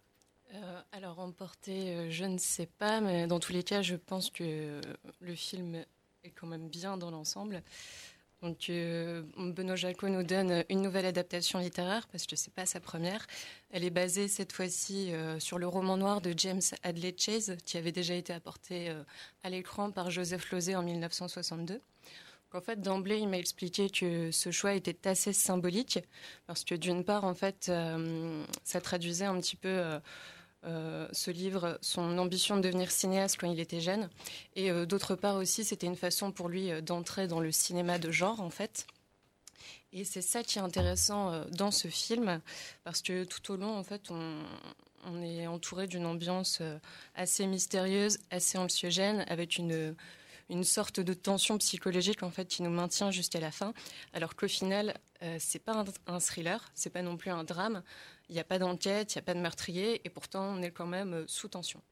Euh, 0.54 0.80
alors, 0.92 1.18
emporté, 1.18 1.90
euh, 1.90 2.10
je 2.10 2.24
ne 2.24 2.38
sais 2.38 2.66
pas, 2.66 3.00
mais 3.00 3.26
dans 3.26 3.40
tous 3.40 3.52
les 3.52 3.62
cas, 3.62 3.82
je 3.82 3.96
pense 3.96 4.30
que 4.30 4.44
euh, 4.44 4.80
le 5.20 5.34
film 5.34 5.84
est 6.24 6.30
quand 6.30 6.46
même 6.46 6.68
bien 6.68 6.96
dans 6.96 7.10
l'ensemble. 7.10 7.62
Donc, 8.42 8.70
euh, 8.70 9.22
Benoît 9.36 9.76
Jacot 9.76 10.08
nous 10.08 10.22
donne 10.22 10.64
une 10.68 10.82
nouvelle 10.82 11.06
adaptation 11.06 11.58
littéraire, 11.58 12.06
parce 12.08 12.26
que 12.26 12.36
c'est 12.36 12.52
pas 12.52 12.66
sa 12.66 12.80
première. 12.80 13.26
Elle 13.70 13.82
est 13.82 13.90
basée 13.90 14.28
cette 14.28 14.52
fois-ci 14.52 15.12
sur 15.38 15.58
le 15.58 15.66
roman 15.66 15.96
noir 15.96 16.20
de 16.20 16.34
James 16.36 16.60
Hadley 16.82 17.14
Chase, 17.18 17.56
qui 17.64 17.78
avait 17.78 17.92
déjà 17.92 18.14
été 18.14 18.34
apporté 18.34 18.94
à 19.42 19.48
l'écran 19.48 19.90
par 19.90 20.10
Joseph 20.10 20.50
Losey 20.50 20.76
en 20.76 20.82
1962. 20.82 21.80
En 22.52 22.60
fait, 22.60 22.80
d'emblée, 22.80 23.18
il 23.18 23.28
m'a 23.28 23.38
expliqué 23.38 23.90
que 23.90 24.30
ce 24.30 24.50
choix 24.50 24.74
était 24.74 25.08
assez 25.08 25.32
symbolique, 25.32 25.98
parce 26.46 26.62
que 26.62 26.74
d'une 26.74 27.04
part, 27.04 27.24
en 27.24 27.34
fait, 27.34 27.70
ça 28.64 28.80
traduisait 28.80 29.24
un 29.24 29.40
petit 29.40 29.56
peu 29.56 29.98
euh, 30.64 31.06
ce 31.12 31.30
livre, 31.30 31.78
son 31.80 32.18
ambition 32.18 32.56
de 32.56 32.62
devenir 32.62 32.90
cinéaste 32.90 33.36
quand 33.38 33.50
il 33.50 33.60
était 33.60 33.80
jeune, 33.80 34.08
et 34.54 34.70
euh, 34.70 34.86
d'autre 34.86 35.14
part 35.14 35.36
aussi, 35.36 35.64
c'était 35.64 35.86
une 35.86 35.96
façon 35.96 36.32
pour 36.32 36.48
lui 36.48 36.70
euh, 36.70 36.80
d'entrer 36.80 37.28
dans 37.28 37.40
le 37.40 37.52
cinéma 37.52 37.98
de 37.98 38.10
genre, 38.10 38.40
en 38.40 38.50
fait. 38.50 38.86
Et 39.92 40.04
c'est 40.04 40.22
ça 40.22 40.42
qui 40.42 40.58
est 40.58 40.62
intéressant 40.62 41.44
dans 41.52 41.70
ce 41.70 41.88
film, 41.88 42.40
parce 42.84 43.00
que 43.00 43.24
tout 43.24 43.52
au 43.52 43.56
long, 43.56 43.78
en 43.78 43.84
fait, 43.84 44.10
on, 44.10 44.42
on 45.04 45.22
est 45.22 45.46
entouré 45.46 45.86
d'une 45.86 46.04
ambiance 46.04 46.60
assez 47.14 47.46
mystérieuse, 47.46 48.18
assez 48.30 48.58
anxiogène, 48.58 49.24
avec 49.28 49.56
une, 49.56 49.94
une 50.48 50.64
sorte 50.64 51.00
de 51.00 51.14
tension 51.14 51.58
psychologique 51.58 52.22
en 52.22 52.30
fait 52.30 52.46
qui 52.46 52.62
nous 52.62 52.70
maintient 52.70 53.10
jusqu'à 53.10 53.40
la 53.40 53.50
fin, 53.50 53.74
alors 54.12 54.36
qu'au 54.36 54.48
final, 54.48 54.98
euh, 55.22 55.36
c'est 55.40 55.58
pas 55.58 55.74
un, 55.74 55.84
un 56.06 56.20
thriller, 56.20 56.70
c'est 56.74 56.90
pas 56.90 57.02
non 57.02 57.16
plus 57.16 57.30
un 57.30 57.44
drame. 57.44 57.82
Il 58.28 58.34
n'y 58.34 58.40
a 58.40 58.44
pas 58.44 58.58
d'enquête, 58.58 59.14
il 59.14 59.18
n'y 59.18 59.20
a 59.20 59.24
pas 59.24 59.34
de 59.34 59.40
meurtrier, 59.40 60.00
et 60.04 60.10
pourtant 60.10 60.54
on 60.56 60.62
est 60.62 60.70
quand 60.70 60.86
même 60.86 61.14
euh, 61.14 61.24
sous 61.26 61.48
tension. 61.48 61.82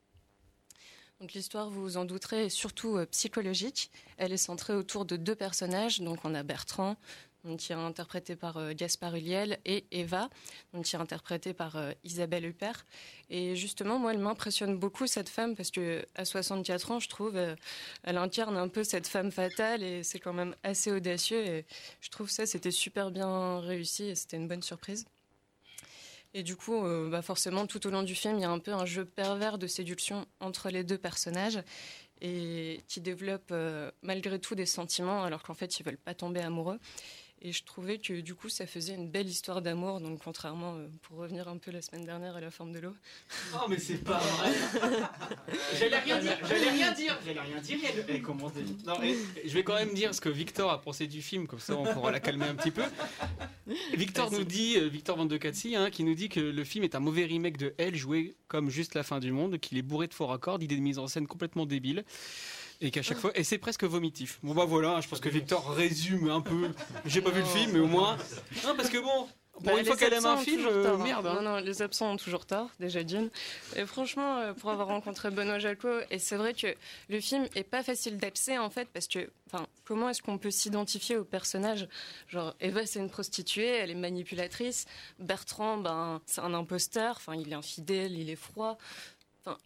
Donc 1.20 1.32
l'histoire, 1.32 1.70
vous 1.70 1.80
vous 1.80 1.96
en 1.96 2.04
douterez, 2.04 2.46
est 2.46 2.48
surtout 2.48 2.96
euh, 2.96 3.06
psychologique. 3.06 3.90
Elle 4.16 4.32
est 4.32 4.36
centrée 4.36 4.74
autour 4.74 5.04
de 5.04 5.16
deux 5.16 5.36
personnages. 5.36 6.00
Donc 6.00 6.18
on 6.24 6.34
a 6.34 6.42
Bertrand, 6.42 6.96
qui 7.58 7.72
est 7.72 7.74
interprété 7.74 8.36
par 8.36 8.56
euh, 8.56 8.72
Gaspard 8.74 9.14
Huliel, 9.14 9.58
et 9.64 9.84
Eva, 9.90 10.28
qui 10.82 10.96
est 10.96 10.98
interprétée 10.98 11.54
par 11.54 11.76
euh, 11.76 11.92
Isabelle 12.04 12.46
Huppert. 12.46 12.86
Et 13.30 13.56
justement, 13.56 13.98
moi, 13.98 14.12
elle 14.12 14.18
m'impressionne 14.18 14.78
beaucoup 14.78 15.06
cette 15.06 15.28
femme 15.28 15.54
parce 15.54 15.70
que 15.70 16.04
à 16.14 16.24
64 16.24 16.90
ans, 16.90 17.00
je 17.00 17.08
trouve, 17.08 17.36
euh, 17.36 17.54
elle 18.02 18.16
incarne 18.16 18.56
un 18.56 18.68
peu 18.68 18.84
cette 18.84 19.06
femme 19.06 19.30
fatale 19.30 19.82
et 19.82 20.02
c'est 20.02 20.18
quand 20.18 20.32
même 20.32 20.54
assez 20.62 20.90
audacieux. 20.90 21.44
Et 21.44 21.66
je 22.00 22.10
trouve 22.10 22.30
ça, 22.30 22.46
c'était 22.46 22.70
super 22.70 23.10
bien 23.10 23.60
réussi 23.60 24.04
et 24.04 24.14
c'était 24.14 24.36
une 24.36 24.48
bonne 24.48 24.62
surprise. 24.62 25.06
Et 26.36 26.42
du 26.42 26.56
coup, 26.56 26.84
euh, 26.84 27.08
bah 27.08 27.22
forcément, 27.22 27.66
tout 27.66 27.86
au 27.86 27.90
long 27.90 28.02
du 28.02 28.16
film, 28.16 28.36
il 28.38 28.42
y 28.42 28.44
a 28.44 28.50
un 28.50 28.58
peu 28.58 28.72
un 28.72 28.84
jeu 28.84 29.04
pervers 29.04 29.56
de 29.56 29.68
séduction 29.68 30.26
entre 30.40 30.68
les 30.68 30.82
deux 30.82 30.98
personnages 30.98 31.60
et 32.20 32.80
qui 32.88 33.00
développe 33.00 33.50
euh, 33.52 33.92
malgré 34.02 34.40
tout 34.40 34.56
des 34.56 34.66
sentiments 34.66 35.22
alors 35.22 35.44
qu'en 35.44 35.54
fait, 35.54 35.78
ils 35.78 35.84
veulent 35.84 35.96
pas 35.96 36.14
tomber 36.14 36.40
amoureux. 36.40 36.80
Et 37.46 37.52
je 37.52 37.62
trouvais 37.62 37.98
que 37.98 38.22
du 38.22 38.34
coup, 38.34 38.48
ça 38.48 38.66
faisait 38.66 38.94
une 38.94 39.10
belle 39.10 39.28
histoire 39.28 39.60
d'amour. 39.60 40.00
Donc, 40.00 40.18
contrairement, 40.24 40.76
euh, 40.76 40.86
pour 41.02 41.18
revenir 41.18 41.46
un 41.46 41.58
peu 41.58 41.70
la 41.70 41.82
semaine 41.82 42.06
dernière 42.06 42.36
à 42.36 42.40
la 42.40 42.50
forme 42.50 42.72
de 42.72 42.78
l'eau. 42.78 42.94
Oh, 43.54 43.66
mais 43.68 43.78
c'est 43.78 43.98
pas 44.02 44.16
vrai. 44.18 44.50
J'allais 45.78 45.98
rien 45.98 46.18
dire, 46.20 46.38
j'allais 46.48 46.70
rien 46.70 46.92
dire, 46.92 47.18
j'allais 47.24 47.40
rien 47.40 47.60
dire. 47.60 47.78
et 47.84 47.86
elle- 47.86 48.04
elle 48.08 48.22
commence 48.22 48.54
déjà. 48.54 48.72
Non, 48.86 48.94
je 49.44 49.52
vais 49.52 49.62
quand 49.62 49.74
même 49.74 49.92
dire 49.92 50.14
ce 50.14 50.22
que 50.22 50.30
Victor 50.30 50.70
a 50.70 50.80
pensé 50.80 51.06
du 51.06 51.20
film, 51.20 51.46
comme 51.46 51.58
ça 51.58 51.76
on 51.76 51.84
pourra 51.92 52.10
la 52.10 52.20
calmer 52.20 52.46
un 52.46 52.54
petit 52.54 52.70
peu. 52.70 52.82
Victor 53.94 54.30
nous 54.32 54.44
dit, 54.44 54.76
euh, 54.78 54.88
Victor 54.88 55.16
Van 55.18 55.26
de 55.26 55.36
Katsi, 55.36 55.76
hein, 55.76 55.90
qui 55.90 56.02
nous 56.04 56.14
dit 56.14 56.30
que 56.30 56.40
le 56.40 56.64
film 56.64 56.82
est 56.84 56.94
un 56.94 57.00
mauvais 57.00 57.24
remake 57.26 57.58
de 57.58 57.74
Elle, 57.76 57.94
joué 57.96 58.36
comme 58.48 58.70
juste 58.70 58.94
la 58.94 59.02
fin 59.02 59.20
du 59.20 59.32
monde, 59.32 59.58
qu'il 59.58 59.76
est 59.76 59.82
bourré 59.82 60.06
de 60.06 60.14
faux 60.14 60.26
raccords, 60.26 60.58
d'idées 60.58 60.76
de 60.76 60.80
mise 60.80 60.98
en 60.98 61.08
scène 61.08 61.26
complètement 61.26 61.66
débiles. 61.66 62.04
Et 62.84 62.90
qu'à 62.90 63.00
chaque 63.00 63.16
fois, 63.16 63.30
et 63.34 63.44
c'est 63.44 63.56
presque 63.56 63.84
vomitif. 63.84 64.38
Bon 64.42 64.52
bah 64.52 64.66
voilà, 64.66 65.00
je 65.00 65.08
pense 65.08 65.18
que 65.18 65.30
Victor 65.30 65.70
résume 65.74 66.28
un 66.28 66.42
peu. 66.42 66.68
J'ai 67.06 67.22
pas 67.22 67.30
vu 67.30 67.40
le 67.40 67.46
film, 67.46 67.72
mais 67.72 67.78
au 67.78 67.86
moins. 67.86 68.18
Non, 68.62 68.76
parce 68.76 68.90
que 68.90 68.98
bon, 68.98 69.26
pour 69.54 69.62
Bah, 69.62 69.78
une 69.78 69.86
fois 69.86 69.96
qu'elle 69.96 70.12
aime 70.12 70.26
un 70.26 70.36
film, 70.36 70.66
euh, 70.66 70.92
hein. 70.92 70.98
merde. 71.02 71.26
hein. 71.26 71.36
Non, 71.40 71.42
non, 71.42 71.56
les 71.60 71.80
absents 71.80 72.12
ont 72.12 72.16
toujours 72.18 72.44
tort, 72.44 72.68
déjà 72.78 73.02
d'une. 73.02 73.30
Et 73.74 73.86
franchement, 73.86 74.38
euh, 74.40 74.52
pour 74.52 74.68
avoir 74.70 74.88
rencontré 74.88 75.30
Benoît 75.30 75.58
Jacot, 75.58 76.00
et 76.10 76.18
c'est 76.18 76.36
vrai 76.36 76.52
que 76.52 76.66
le 77.08 77.20
film 77.20 77.48
est 77.54 77.64
pas 77.64 77.82
facile 77.82 78.18
d'accès 78.18 78.58
en 78.58 78.68
fait, 78.68 78.88
parce 78.92 79.06
que, 79.08 79.30
enfin, 79.50 79.66
comment 79.86 80.10
est-ce 80.10 80.20
qu'on 80.20 80.36
peut 80.36 80.50
s'identifier 80.50 81.16
au 81.16 81.24
personnage? 81.24 81.88
Genre, 82.28 82.54
Eva, 82.60 82.84
c'est 82.84 82.98
une 82.98 83.08
prostituée, 83.08 83.66
elle 83.68 83.90
est 83.90 83.94
manipulatrice. 83.94 84.84
Bertrand, 85.20 85.78
ben, 85.78 86.20
c'est 86.26 86.42
un 86.42 86.52
imposteur. 86.52 87.14
Enfin, 87.16 87.34
il 87.34 87.50
est 87.50 87.54
infidèle, 87.56 88.12
il 88.18 88.28
est 88.28 88.36
froid. 88.36 88.76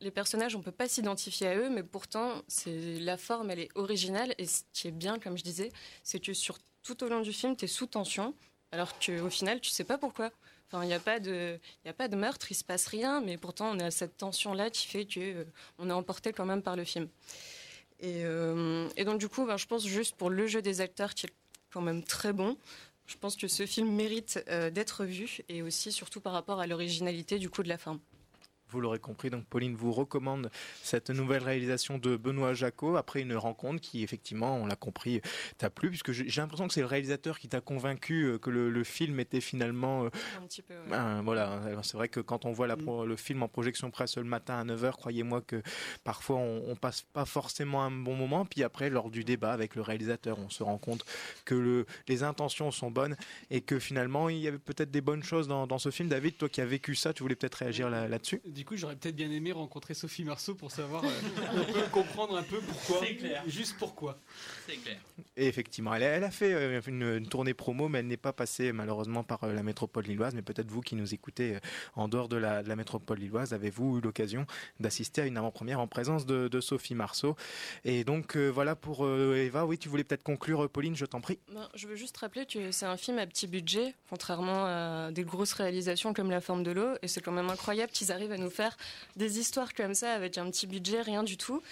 Les 0.00 0.10
personnages, 0.10 0.56
on 0.56 0.62
peut 0.62 0.72
pas 0.72 0.88
s'identifier 0.88 1.48
à 1.48 1.56
eux, 1.56 1.70
mais 1.70 1.82
pourtant, 1.82 2.42
c'est 2.48 2.98
la 2.98 3.16
forme, 3.16 3.50
elle 3.50 3.60
est 3.60 3.70
originale. 3.76 4.34
Et 4.38 4.46
ce 4.46 4.62
qui 4.72 4.88
est 4.88 4.92
bien, 4.92 5.18
comme 5.18 5.38
je 5.38 5.44
disais, 5.44 5.70
c'est 6.02 6.20
que 6.20 6.34
sur 6.34 6.58
tout 6.82 7.04
au 7.04 7.08
long 7.08 7.20
du 7.20 7.32
film, 7.32 7.56
tu 7.56 7.66
es 7.66 7.68
sous 7.68 7.86
tension, 7.86 8.34
alors 8.72 8.98
qu'au 8.98 9.30
final, 9.30 9.60
tu 9.60 9.70
sais 9.70 9.84
pas 9.84 9.98
pourquoi. 9.98 10.30
Enfin, 10.66 10.84
il 10.84 10.88
n'y 10.88 10.94
a 10.94 11.00
pas 11.00 11.18
de, 11.20 11.58
a 11.86 11.92
pas 11.92 12.08
de 12.08 12.16
meurtre, 12.16 12.50
il 12.50 12.54
se 12.54 12.64
passe 12.64 12.86
rien, 12.88 13.20
mais 13.20 13.38
pourtant, 13.38 13.70
on 13.74 13.78
a 13.78 13.90
cette 13.90 14.16
tension-là 14.18 14.68
qui 14.70 14.86
fait 14.86 15.06
que 15.06 15.20
euh, 15.20 15.44
on 15.78 15.88
est 15.88 15.92
emporté 15.92 16.32
quand 16.32 16.44
même 16.44 16.62
par 16.62 16.76
le 16.76 16.84
film. 16.84 17.08
Et, 18.00 18.24
euh, 18.24 18.88
et 18.96 19.04
donc, 19.04 19.18
du 19.18 19.28
coup, 19.28 19.46
ben, 19.46 19.56
je 19.56 19.66
pense 19.66 19.86
juste 19.86 20.16
pour 20.16 20.28
le 20.28 20.46
jeu 20.46 20.60
des 20.60 20.80
acteurs 20.80 21.14
qui 21.14 21.26
est 21.26 21.32
quand 21.70 21.80
même 21.80 22.02
très 22.04 22.32
bon. 22.32 22.56
Je 23.06 23.16
pense 23.16 23.36
que 23.36 23.48
ce 23.48 23.64
film 23.64 23.90
mérite 23.90 24.44
euh, 24.48 24.68
d'être 24.70 25.04
vu 25.04 25.38
et 25.48 25.62
aussi 25.62 25.90
surtout 25.92 26.20
par 26.20 26.34
rapport 26.34 26.60
à 26.60 26.66
l'originalité 26.66 27.38
du 27.38 27.48
coup 27.48 27.62
de 27.62 27.68
la 27.68 27.78
forme. 27.78 28.00
Vous 28.70 28.80
l'aurez 28.80 28.98
compris, 28.98 29.30
donc 29.30 29.44
Pauline 29.46 29.74
vous 29.74 29.92
recommande 29.92 30.50
cette 30.82 31.10
nouvelle 31.10 31.42
réalisation 31.42 31.98
de 31.98 32.16
Benoît 32.16 32.54
Jacot 32.54 32.96
après 32.96 33.20
une 33.22 33.34
rencontre 33.34 33.80
qui, 33.80 34.02
effectivement, 34.02 34.56
on 34.56 34.66
l'a 34.66 34.76
compris, 34.76 35.20
t'a 35.56 35.70
plu, 35.70 35.88
puisque 35.88 36.12
j'ai 36.12 36.40
l'impression 36.40 36.68
que 36.68 36.74
c'est 36.74 36.80
le 36.80 36.86
réalisateur 36.86 37.38
qui 37.38 37.48
t'a 37.48 37.60
convaincu 37.60 38.24
euh, 38.24 38.38
que 38.38 38.50
le, 38.50 38.70
le 38.70 38.84
film 38.84 39.20
était 39.20 39.40
finalement. 39.40 40.04
euh, 40.04 40.10
Un 40.38 40.46
petit 40.46 40.62
peu. 40.62 40.74
ouais. 40.74 40.80
ben, 40.90 41.22
voilà, 41.22 41.60
c'est 41.82 41.96
vrai 41.96 42.08
que 42.08 42.20
quand 42.20 42.44
on 42.44 42.52
voit 42.52 42.66
la 42.66 42.76
pro- 42.76 43.06
le 43.06 43.16
film 43.16 43.42
en 43.42 43.48
projection 43.48 43.90
presse 43.90 44.16
le 44.16 44.24
matin 44.24 44.58
à 44.58 44.64
9h, 44.64 44.92
croyez-moi 44.92 45.40
que 45.40 45.62
parfois 46.04 46.36
on, 46.36 46.64
on 46.70 46.76
passe 46.76 47.02
pas 47.02 47.24
forcément 47.24 47.82
un 47.82 47.90
bon 47.90 48.14
moment. 48.14 48.44
Puis 48.44 48.62
après, 48.62 48.90
lors 48.90 49.10
du 49.10 49.24
débat 49.24 49.52
avec 49.52 49.74
le 49.76 49.82
réalisateur, 49.82 50.38
on 50.38 50.50
se 50.50 50.62
rend 50.62 50.78
compte 50.78 51.04
que 51.44 51.54
le, 51.54 51.86
les 52.08 52.22
intentions 52.22 52.70
sont 52.70 52.90
bonnes 52.90 53.16
et 53.50 53.60
que 53.60 53.78
finalement 53.78 54.28
il 54.28 54.38
y 54.38 54.48
avait 54.48 54.58
peut-être 54.58 54.90
des 54.90 55.00
bonnes 55.00 55.22
choses 55.22 55.48
dans, 55.48 55.66
dans 55.66 55.78
ce 55.78 55.90
film. 55.90 56.08
David, 56.08 56.36
toi 56.36 56.48
qui 56.48 56.60
as 56.60 56.66
vécu 56.66 56.94
ça, 56.94 57.12
tu 57.12 57.22
voulais 57.22 57.34
peut-être 57.36 57.56
réagir 57.56 57.88
là- 57.90 58.08
là-dessus? 58.08 58.40
Du 58.58 58.64
coup, 58.64 58.76
j'aurais 58.76 58.96
peut-être 58.96 59.14
bien 59.14 59.30
aimé 59.30 59.52
rencontrer 59.52 59.94
Sophie 59.94 60.24
Marceau 60.24 60.56
pour 60.56 60.72
savoir, 60.72 61.04
euh, 61.04 61.08
un 61.60 61.72
peu 61.72 61.82
comprendre 61.92 62.36
un 62.36 62.42
peu 62.42 62.58
pourquoi. 62.58 63.06
C'est 63.06 63.14
clair. 63.14 63.44
Juste 63.46 63.76
pourquoi. 63.78 64.18
C'est 64.66 64.74
clair. 64.78 64.98
Et 65.36 65.46
effectivement, 65.46 65.94
elle 65.94 66.02
a, 66.02 66.06
elle 66.06 66.24
a 66.24 66.32
fait 66.32 66.52
euh, 66.52 66.80
une, 66.88 67.04
une 67.04 67.28
tournée 67.28 67.54
promo, 67.54 67.88
mais 67.88 68.00
elle 68.00 68.08
n'est 68.08 68.16
pas 68.16 68.32
passée 68.32 68.72
malheureusement 68.72 69.22
par 69.22 69.44
euh, 69.44 69.52
la 69.52 69.62
métropole 69.62 70.06
lilloise. 70.06 70.34
Mais 70.34 70.42
peut-être 70.42 70.72
vous 70.72 70.80
qui 70.80 70.96
nous 70.96 71.14
écoutez 71.14 71.54
euh, 71.54 71.60
en 71.94 72.08
dehors 72.08 72.28
de 72.28 72.36
la, 72.36 72.64
de 72.64 72.68
la 72.68 72.74
métropole 72.74 73.18
lilloise, 73.18 73.52
avez-vous 73.54 73.98
eu 73.98 74.00
l'occasion 74.00 74.44
d'assister 74.80 75.20
à 75.20 75.26
une 75.26 75.36
avant-première 75.36 75.78
en 75.78 75.86
présence 75.86 76.26
de, 76.26 76.48
de 76.48 76.60
Sophie 76.60 76.96
Marceau? 76.96 77.36
Et 77.84 78.02
donc 78.02 78.36
euh, 78.36 78.48
voilà 78.48 78.74
pour 78.74 79.04
euh, 79.04 79.36
Eva. 79.36 79.66
Oui, 79.66 79.78
tu 79.78 79.88
voulais 79.88 80.02
peut-être 80.02 80.24
conclure, 80.24 80.68
Pauline, 80.68 80.96
je 80.96 81.04
t'en 81.06 81.20
prie. 81.20 81.38
Ben, 81.54 81.68
je 81.76 81.86
veux 81.86 81.94
juste 81.94 82.16
rappeler 82.16 82.44
que 82.44 82.72
c'est 82.72 82.86
un 82.86 82.96
film 82.96 83.20
à 83.20 83.26
petit 83.28 83.46
budget, 83.46 83.94
contrairement 84.10 84.66
à 84.66 85.12
des 85.12 85.22
grosses 85.22 85.52
réalisations 85.52 86.12
comme 86.12 86.30
La 86.32 86.40
forme 86.40 86.64
de 86.64 86.72
l'eau. 86.72 86.96
Et 87.02 87.06
c'est 87.06 87.20
quand 87.20 87.30
même 87.30 87.50
incroyable 87.50 87.92
qu'ils 87.92 88.10
arrivent 88.10 88.32
à 88.32 88.36
nous 88.38 88.47
faire 88.50 88.76
des 89.16 89.38
histoires 89.38 89.74
comme 89.74 89.94
ça 89.94 90.12
avec 90.12 90.38
un 90.38 90.50
petit 90.50 90.66
budget, 90.66 91.02
rien 91.02 91.22
du 91.22 91.36
tout. 91.36 91.62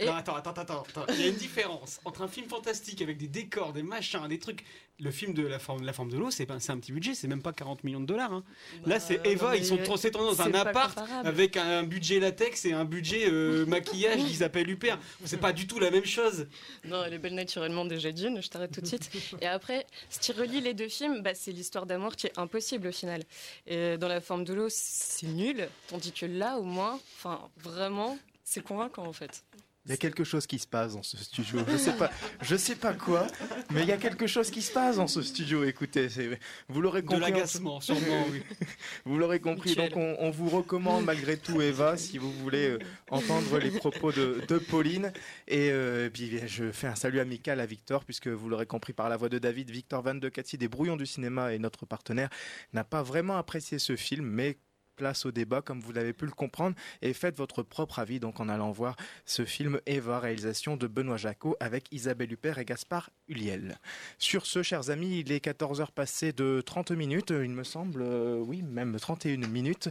Et 0.00 0.06
Non, 0.06 0.14
attends, 0.14 0.36
attends, 0.36 0.52
attends, 0.52 0.82
attends. 0.88 1.06
Il 1.14 1.20
y 1.20 1.24
a 1.24 1.28
une 1.28 1.34
différence 1.34 2.00
entre 2.04 2.22
un 2.22 2.28
film 2.28 2.48
fantastique 2.48 3.02
avec 3.02 3.18
des 3.18 3.26
décors, 3.26 3.72
des 3.72 3.82
machins, 3.82 4.26
des 4.28 4.38
trucs. 4.38 4.64
Le 5.00 5.12
film 5.12 5.32
de 5.32 5.46
la 5.46 5.60
forme, 5.60 5.84
la 5.84 5.92
forme 5.92 6.10
de 6.10 6.16
l'eau, 6.18 6.30
c'est 6.32 6.46
c'est 6.58 6.72
un 6.72 6.78
petit 6.78 6.90
budget, 6.90 7.14
c'est 7.14 7.28
même 7.28 7.42
pas 7.42 7.52
40 7.52 7.84
millions 7.84 8.00
de 8.00 8.06
dollars. 8.06 8.32
hein. 8.32 8.44
Là, 8.84 8.98
c'est 8.98 9.18
non, 9.18 9.30
Eva, 9.30 9.56
ils 9.56 9.64
sont 9.64 9.76
transcendés 9.76 10.18
dans 10.18 10.34
c'est 10.34 10.42
un 10.42 10.54
appart 10.54 10.98
avec 11.24 11.56
un 11.56 11.84
budget 11.84 12.18
latex 12.18 12.64
et 12.64 12.72
un 12.72 12.84
budget 12.84 13.28
euh, 13.30 13.64
maquillage 13.66 14.24
d'Isabelle 14.24 14.68
Huppert. 14.68 14.98
C'est 15.24 15.36
pas 15.36 15.52
du 15.52 15.68
tout 15.68 15.78
la 15.78 15.92
même 15.92 16.04
chose. 16.04 16.48
Non, 16.84 17.04
elle 17.04 17.14
est 17.14 17.18
belle 17.18 17.36
naturellement 17.36 17.84
déjà 17.84 18.10
d'une, 18.10 18.40
je 18.42 18.48
t'arrête 18.48 18.72
tout 18.72 18.80
de 18.80 18.86
suite. 18.86 19.08
Et 19.40 19.46
après, 19.46 19.86
si 20.10 20.18
tu 20.18 20.32
relis 20.32 20.60
les 20.60 20.74
deux 20.74 20.88
films, 20.88 21.22
bah, 21.22 21.34
c'est 21.34 21.52
l'histoire 21.52 21.86
d'amour 21.86 22.16
qui 22.16 22.26
est 22.26 22.36
impossible 22.38 22.88
au 22.88 22.92
final. 22.92 23.22
Et 23.68 23.98
dans 23.98 24.08
la 24.08 24.20
forme 24.20 24.44
de 24.44 24.54
l'eau, 24.54 24.66
c'est 24.68 25.26
nul, 25.28 25.68
tandis 25.88 26.10
que 26.12 26.26
là, 26.26 26.58
au 26.58 26.64
moins, 26.64 26.98
enfin, 27.18 27.48
vraiment, 27.58 28.18
c'est 28.42 28.62
convaincant 28.64 29.06
en 29.06 29.12
fait. 29.12 29.44
Il 29.88 29.92
y 29.92 29.94
a 29.94 29.96
quelque 29.96 30.22
chose 30.22 30.46
qui 30.46 30.58
se 30.58 30.66
passe 30.66 30.92
dans 30.92 31.02
ce 31.02 31.16
studio. 31.16 31.60
Je 31.66 31.76
sais 31.78 31.94
pas, 31.94 32.10
je 32.42 32.56
sais 32.56 32.76
pas 32.76 32.92
quoi, 32.92 33.26
mais 33.72 33.82
il 33.82 33.88
y 33.88 33.92
a 33.92 33.96
quelque 33.96 34.26
chose 34.26 34.50
qui 34.50 34.60
se 34.60 34.70
passe 34.70 34.96
dans 34.96 35.06
ce 35.06 35.22
studio. 35.22 35.64
Écoutez, 35.64 36.10
c'est- 36.10 36.38
vous 36.68 36.82
l'aurez 36.82 37.00
De 37.00 37.06
compris. 37.06 37.22
l'agacement, 37.22 37.80
sûrement, 37.80 38.26
oui. 38.30 38.42
Vous 39.06 39.16
l'aurez 39.16 39.40
compris. 39.40 39.74
Donc, 39.74 39.96
on, 39.96 40.16
on 40.18 40.30
vous 40.30 40.50
recommande 40.50 41.04
malgré 41.06 41.38
tout, 41.38 41.62
Eva, 41.62 41.96
si 41.96 42.18
vous 42.18 42.30
voulez 42.30 42.68
euh, 42.72 42.78
entendre 43.10 43.58
les 43.58 43.70
propos 43.70 44.12
de, 44.12 44.42
de 44.46 44.58
Pauline. 44.58 45.10
Et 45.46 45.70
euh, 45.72 46.10
puis, 46.10 46.38
je 46.46 46.70
fais 46.70 46.86
un 46.86 46.94
salut 46.94 47.20
amical 47.20 47.58
à 47.58 47.64
Victor, 47.66 48.04
puisque 48.04 48.28
vous 48.28 48.50
l'aurez 48.50 48.66
compris 48.66 48.92
par 48.92 49.08
la 49.08 49.16
voix 49.16 49.30
de 49.30 49.38
David, 49.38 49.70
Victor 49.70 50.02
Van 50.02 50.14
de 50.14 50.28
Cathy 50.28 50.58
des 50.58 50.68
Brouillons 50.68 50.96
du 50.96 51.06
cinéma 51.06 51.54
et 51.54 51.58
notre 51.58 51.86
partenaire 51.86 52.28
n'a 52.74 52.84
pas 52.84 53.02
vraiment 53.02 53.38
apprécié 53.38 53.78
ce 53.78 53.96
film, 53.96 54.26
mais 54.26 54.58
place 54.98 55.24
au 55.24 55.30
débat 55.30 55.62
comme 55.62 55.80
vous 55.80 55.92
l'avez 55.92 56.12
pu 56.12 56.26
le 56.26 56.32
comprendre 56.32 56.76
et 57.00 57.12
faites 57.12 57.36
votre 57.38 57.62
propre 57.62 58.00
avis 58.00 58.18
donc 58.18 58.40
en 58.40 58.48
allant 58.48 58.72
voir 58.72 58.96
ce 59.24 59.44
film 59.44 59.80
Eva 59.86 60.18
réalisation 60.18 60.76
de 60.76 60.86
Benoît 60.88 61.16
Jacot 61.16 61.56
avec 61.60 61.86
Isabelle 61.92 62.32
Huppert 62.32 62.58
et 62.58 62.64
Gaspard 62.64 63.10
Huliel. 63.28 63.78
Sur 64.18 64.44
ce 64.44 64.62
chers 64.62 64.90
amis, 64.90 65.20
il 65.20 65.32
est 65.32 65.44
14h 65.44 65.92
passé 65.92 66.32
de 66.32 66.60
30 66.60 66.90
minutes, 66.90 67.30
il 67.30 67.50
me 67.50 67.62
semble 67.64 68.02
euh, 68.02 68.38
oui, 68.38 68.62
même 68.62 68.98
31 68.98 69.46
minutes. 69.48 69.88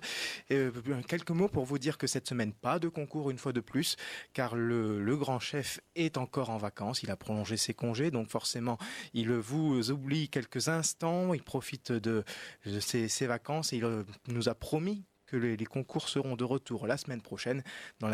Et, 0.50 0.56
euh, 0.56 0.72
quelques 1.08 1.32
mots 1.32 1.48
pour 1.48 1.66
vous 1.66 1.80
dire 1.80 1.98
que 1.98 2.06
cette 2.08 2.28
semaine 2.28 2.52
pas 2.52 2.80
de 2.80 2.90
concours 2.90 3.32
une 3.32 3.38
fois 3.38 3.54
de 3.54 3.62
plus 3.62 3.96
car 4.34 4.56
le, 4.56 5.16
grand 5.18 5.40
chef 5.40 5.80
est 5.96 6.18
encore 6.18 6.50
en 6.50 6.58
vacances, 6.58 7.02
il 7.02 7.10
a 7.10 7.16
prolongé 7.16 7.58
ses 7.58 7.74
congés 7.74 8.12
donc 8.12 8.30
forcément 8.30 8.78
il 9.14 9.32
vous 9.32 9.90
oublie 9.90 10.30
quelques 10.30 10.68
instants, 10.68 11.34
il 11.34 11.42
profite 11.42 11.92
de, 11.92 12.24
ses, 12.80 13.08
vacances 13.26 13.72
il 13.72 13.84
euh, 13.84 14.04
nous 14.28 14.50
a 14.50 14.56
promis 14.56 14.97
que 15.28 15.38
les, 15.38 15.66
concours 15.66 16.10
seront 16.10 16.36
de 16.36 16.44
retour 16.44 16.88
la 16.88 16.98
semaine 16.98 17.22
prochaine 17.22 17.64
dans, 18.00 18.12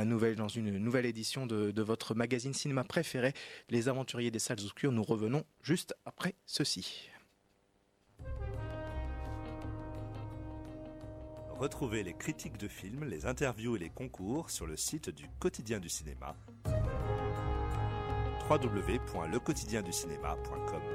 une 0.48 0.78
nouvelle 0.78 1.06
édition 1.06 1.46
de, 1.46 1.72
de 1.72 1.82
votre 1.82 2.16
magazine 2.16 2.54
cinéma 2.54 2.84
préféré, 2.84 3.34
Les 3.70 3.88
Aventuriers 3.88 4.32
des 4.32 4.40
Salles 4.40 4.60
Obscures. 4.62 4.92
Nous 4.92 5.04
revenons 5.04 5.46
juste 5.62 5.96
après 6.06 6.36
ceci. 6.46 7.10
Retrouvez 11.60 12.04
les 12.04 12.14
critiques 12.14 12.58
de 12.58 12.68
films, 12.68 13.06
les 13.06 13.26
interviews 13.26 13.78
et 13.78 13.80
les 13.80 13.90
concours 13.90 14.50
sur 14.50 14.66
le 14.66 14.76
site 14.76 15.10
du 15.10 15.30
Quotidien 15.40 15.80
du 15.80 15.88
Cinéma 15.88 16.36
www.lequotidienducinéma.com 18.50 20.93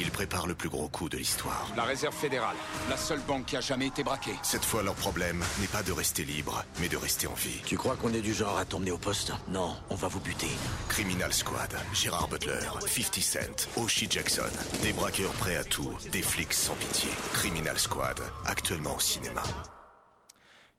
Ils 0.00 0.10
préparent 0.10 0.46
le 0.46 0.54
plus 0.54 0.70
gros 0.70 0.88
coup 0.88 1.10
de 1.10 1.18
l'histoire. 1.18 1.68
La 1.76 1.82
réserve 1.82 2.14
fédérale, 2.14 2.56
la 2.88 2.96
seule 2.96 3.20
banque 3.20 3.44
qui 3.44 3.56
a 3.56 3.60
jamais 3.60 3.86
été 3.86 4.02
braquée. 4.02 4.34
Cette 4.42 4.64
fois, 4.64 4.82
leur 4.82 4.94
problème 4.94 5.44
n'est 5.60 5.66
pas 5.66 5.82
de 5.82 5.92
rester 5.92 6.24
libre, 6.24 6.64
mais 6.80 6.88
de 6.88 6.96
rester 6.96 7.26
en 7.26 7.34
vie. 7.34 7.60
Tu 7.66 7.76
crois 7.76 7.96
qu'on 7.96 8.14
est 8.14 8.22
du 8.22 8.32
genre 8.32 8.56
à 8.56 8.64
t'emmener 8.64 8.92
au 8.92 8.98
poste 8.98 9.32
Non, 9.48 9.76
on 9.90 9.94
va 9.94 10.08
vous 10.08 10.20
buter. 10.20 10.48
Criminal 10.88 11.32
Squad, 11.34 11.74
Gérard 11.92 12.28
Butler, 12.28 12.60
50 12.86 13.14
Cent, 13.20 13.68
Oshie 13.76 14.08
Jackson. 14.08 14.42
Des 14.82 14.94
braqueurs 14.94 15.32
prêts 15.32 15.56
à 15.56 15.64
tout, 15.64 15.92
des 16.10 16.22
flics 16.22 16.54
sans 16.54 16.74
pitié. 16.74 17.10
Criminal 17.34 17.78
Squad, 17.78 18.20
actuellement 18.46 18.96
au 18.96 19.00
cinéma. 19.00 19.42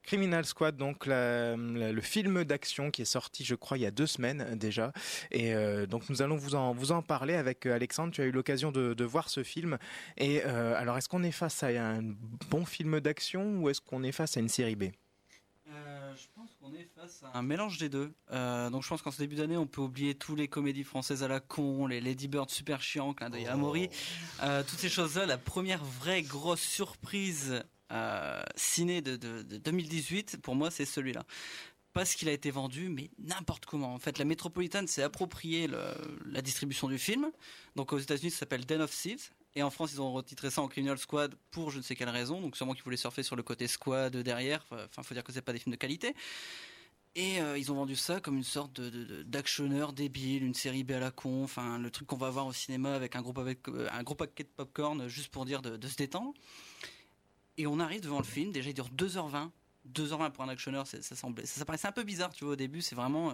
Criminal 0.03 0.45
Squad, 0.45 0.75
donc 0.77 1.05
la- 1.05 1.55
la- 1.55 1.91
le 1.91 2.01
film 2.01 2.43
d'action 2.43 2.89
qui 2.91 3.03
est 3.03 3.05
sorti, 3.05 3.43
je 3.43 3.55
crois, 3.55 3.77
il 3.77 3.81
y 3.81 3.85
a 3.85 3.91
deux 3.91 4.07
semaines 4.07 4.41
euh, 4.41 4.55
déjà. 4.55 4.91
Et 5.31 5.53
euh, 5.53 5.85
donc 5.85 6.09
nous 6.09 6.21
allons 6.21 6.37
vous 6.37 6.55
en, 6.55 6.73
vous 6.73 6.91
en 6.91 7.01
parler 7.01 7.35
avec 7.35 7.65
euh, 7.65 7.75
Alexandre. 7.75 8.11
Tu 8.11 8.21
as 8.21 8.25
eu 8.25 8.31
l'occasion 8.31 8.71
de, 8.71 8.93
de 8.93 9.03
voir 9.05 9.29
ce 9.29 9.43
film. 9.43 9.77
Et 10.17 10.41
euh, 10.45 10.75
alors, 10.75 10.97
est-ce 10.97 11.07
qu'on 11.07 11.23
est 11.23 11.31
face 11.31 11.63
à 11.63 11.67
un 11.67 12.01
bon 12.49 12.65
film 12.65 12.99
d'action 12.99 13.59
ou 13.59 13.69
est-ce 13.69 13.81
qu'on 13.81 14.03
est 14.03 14.11
face 14.11 14.37
à 14.37 14.39
une 14.39 14.49
série 14.49 14.75
B? 14.75 14.83
Euh, 15.69 16.13
je 16.17 16.27
pense 16.35 16.49
qu'on 16.59 16.73
est 16.73 16.89
face 16.95 17.23
à 17.23 17.37
un 17.37 17.41
mélange 17.43 17.77
des 17.77 17.87
deux. 17.87 18.11
Euh, 18.31 18.69
donc 18.69 18.83
je 18.83 18.89
pense 18.89 19.01
qu'en 19.01 19.11
ce 19.11 19.19
début 19.19 19.35
d'année, 19.35 19.55
on 19.55 19.67
peut 19.67 19.81
oublier 19.81 20.15
tous 20.15 20.35
les 20.35 20.49
comédies 20.49 20.83
françaises 20.83 21.23
à 21.23 21.29
la 21.29 21.39
con, 21.39 21.87
les 21.87 22.01
Lady 22.01 22.27
Bird 22.27 22.49
super 22.49 22.81
chiants, 22.81 23.13
clin 23.13 23.29
d'œil 23.29 23.45
à 23.47 23.55
Euh, 24.43 24.63
toutes 24.67 24.79
ces 24.79 24.89
choses-là. 24.89 25.25
La 25.25 25.37
première 25.37 25.83
vraie 25.83 26.23
grosse 26.23 26.59
surprise 26.59 27.63
euh, 27.91 28.41
ciné 28.55 29.01
de, 29.01 29.15
de- 29.15 29.41
de 29.43 29.57
2018, 29.57 30.37
pour 30.41 30.55
moi, 30.55 30.71
c'est 30.71 30.85
celui-là. 30.85 31.25
Parce 31.93 32.15
qu'il 32.15 32.29
a 32.29 32.31
été 32.31 32.51
vendu, 32.51 32.87
mais 32.89 33.09
n'importe 33.19 33.65
comment. 33.65 33.93
En 33.93 33.99
fait, 33.99 34.17
la 34.17 34.23
métropolitaine 34.25 34.87
s'est 34.87 35.03
approprié 35.03 35.67
le- 35.67 35.93
la 36.25 36.41
distribution 36.41 36.87
du 36.87 36.97
film. 36.97 37.29
Donc 37.75 37.91
aux 37.91 37.99
États-Unis, 37.99 38.31
ça 38.31 38.39
s'appelle 38.39 38.65
Den 38.65 38.81
of 38.81 38.91
Thieves. 38.91 39.29
Et 39.55 39.63
en 39.63 39.69
France, 39.69 39.91
ils 39.91 40.01
ont 40.01 40.13
retitré 40.13 40.49
ça 40.49 40.61
en 40.61 40.69
Criminal 40.69 40.97
Squad 40.97 41.35
pour 41.51 41.69
je 41.71 41.77
ne 41.79 41.83
sais 41.83 41.95
quelle 41.97 42.07
raison. 42.07 42.39
Donc 42.39 42.55
sûrement 42.55 42.73
qu'ils 42.73 42.85
voulaient 42.85 42.95
surfer 42.95 43.23
sur 43.23 43.35
le 43.35 43.43
côté 43.43 43.67
squad 43.67 44.15
derrière. 44.15 44.65
Enfin, 44.71 45.03
faut 45.03 45.13
dire 45.13 45.25
que 45.25 45.33
c'est 45.33 45.41
pas 45.41 45.51
des 45.51 45.59
films 45.59 45.73
de 45.73 45.77
qualité. 45.79 46.15
Et 47.15 47.41
euh, 47.41 47.57
ils 47.57 47.69
ont 47.73 47.75
vendu 47.75 47.97
ça 47.97 48.21
comme 48.21 48.37
une 48.37 48.43
sorte 48.45 48.79
de, 48.79 49.23
d'actionneur 49.23 49.91
débile, 49.91 50.43
une 50.45 50.53
série 50.53 50.85
B 50.85 50.91
à 50.91 50.99
la 50.99 51.11
con, 51.11 51.43
enfin 51.43 51.77
le 51.77 51.91
truc 51.91 52.07
qu'on 52.07 52.15
va 52.15 52.29
voir 52.29 52.45
au 52.47 52.53
cinéma 52.53 52.95
avec 52.95 53.17
un 53.17 53.19
euh, 53.19 54.03
gros 54.03 54.15
paquet 54.15 54.43
de 54.43 54.49
popcorn 54.55 55.01
euh, 55.01 55.09
juste 55.09 55.27
pour 55.27 55.43
dire 55.43 55.61
de 55.61 55.87
se 55.89 55.95
détendre. 55.97 56.33
Et 57.57 57.67
on 57.67 57.79
arrive 57.79 58.01
devant 58.01 58.17
le 58.19 58.23
film, 58.25 58.51
déjà 58.51 58.69
il 58.69 58.73
dure 58.73 58.89
2h20. 58.89 59.49
2h20 59.93 60.31
pour 60.31 60.43
un 60.43 60.49
actionneur, 60.49 60.85
ça 60.85 61.01
semblait, 61.01 61.45
ça, 61.45 61.59
ça 61.59 61.65
paraissait 61.65 61.87
un 61.87 61.91
peu 61.91 62.03
bizarre, 62.03 62.31
tu 62.33 62.43
vois, 62.43 62.53
au 62.53 62.55
début, 62.55 62.81
c'est 62.81 62.93
vraiment, 62.95 63.31
euh, 63.31 63.33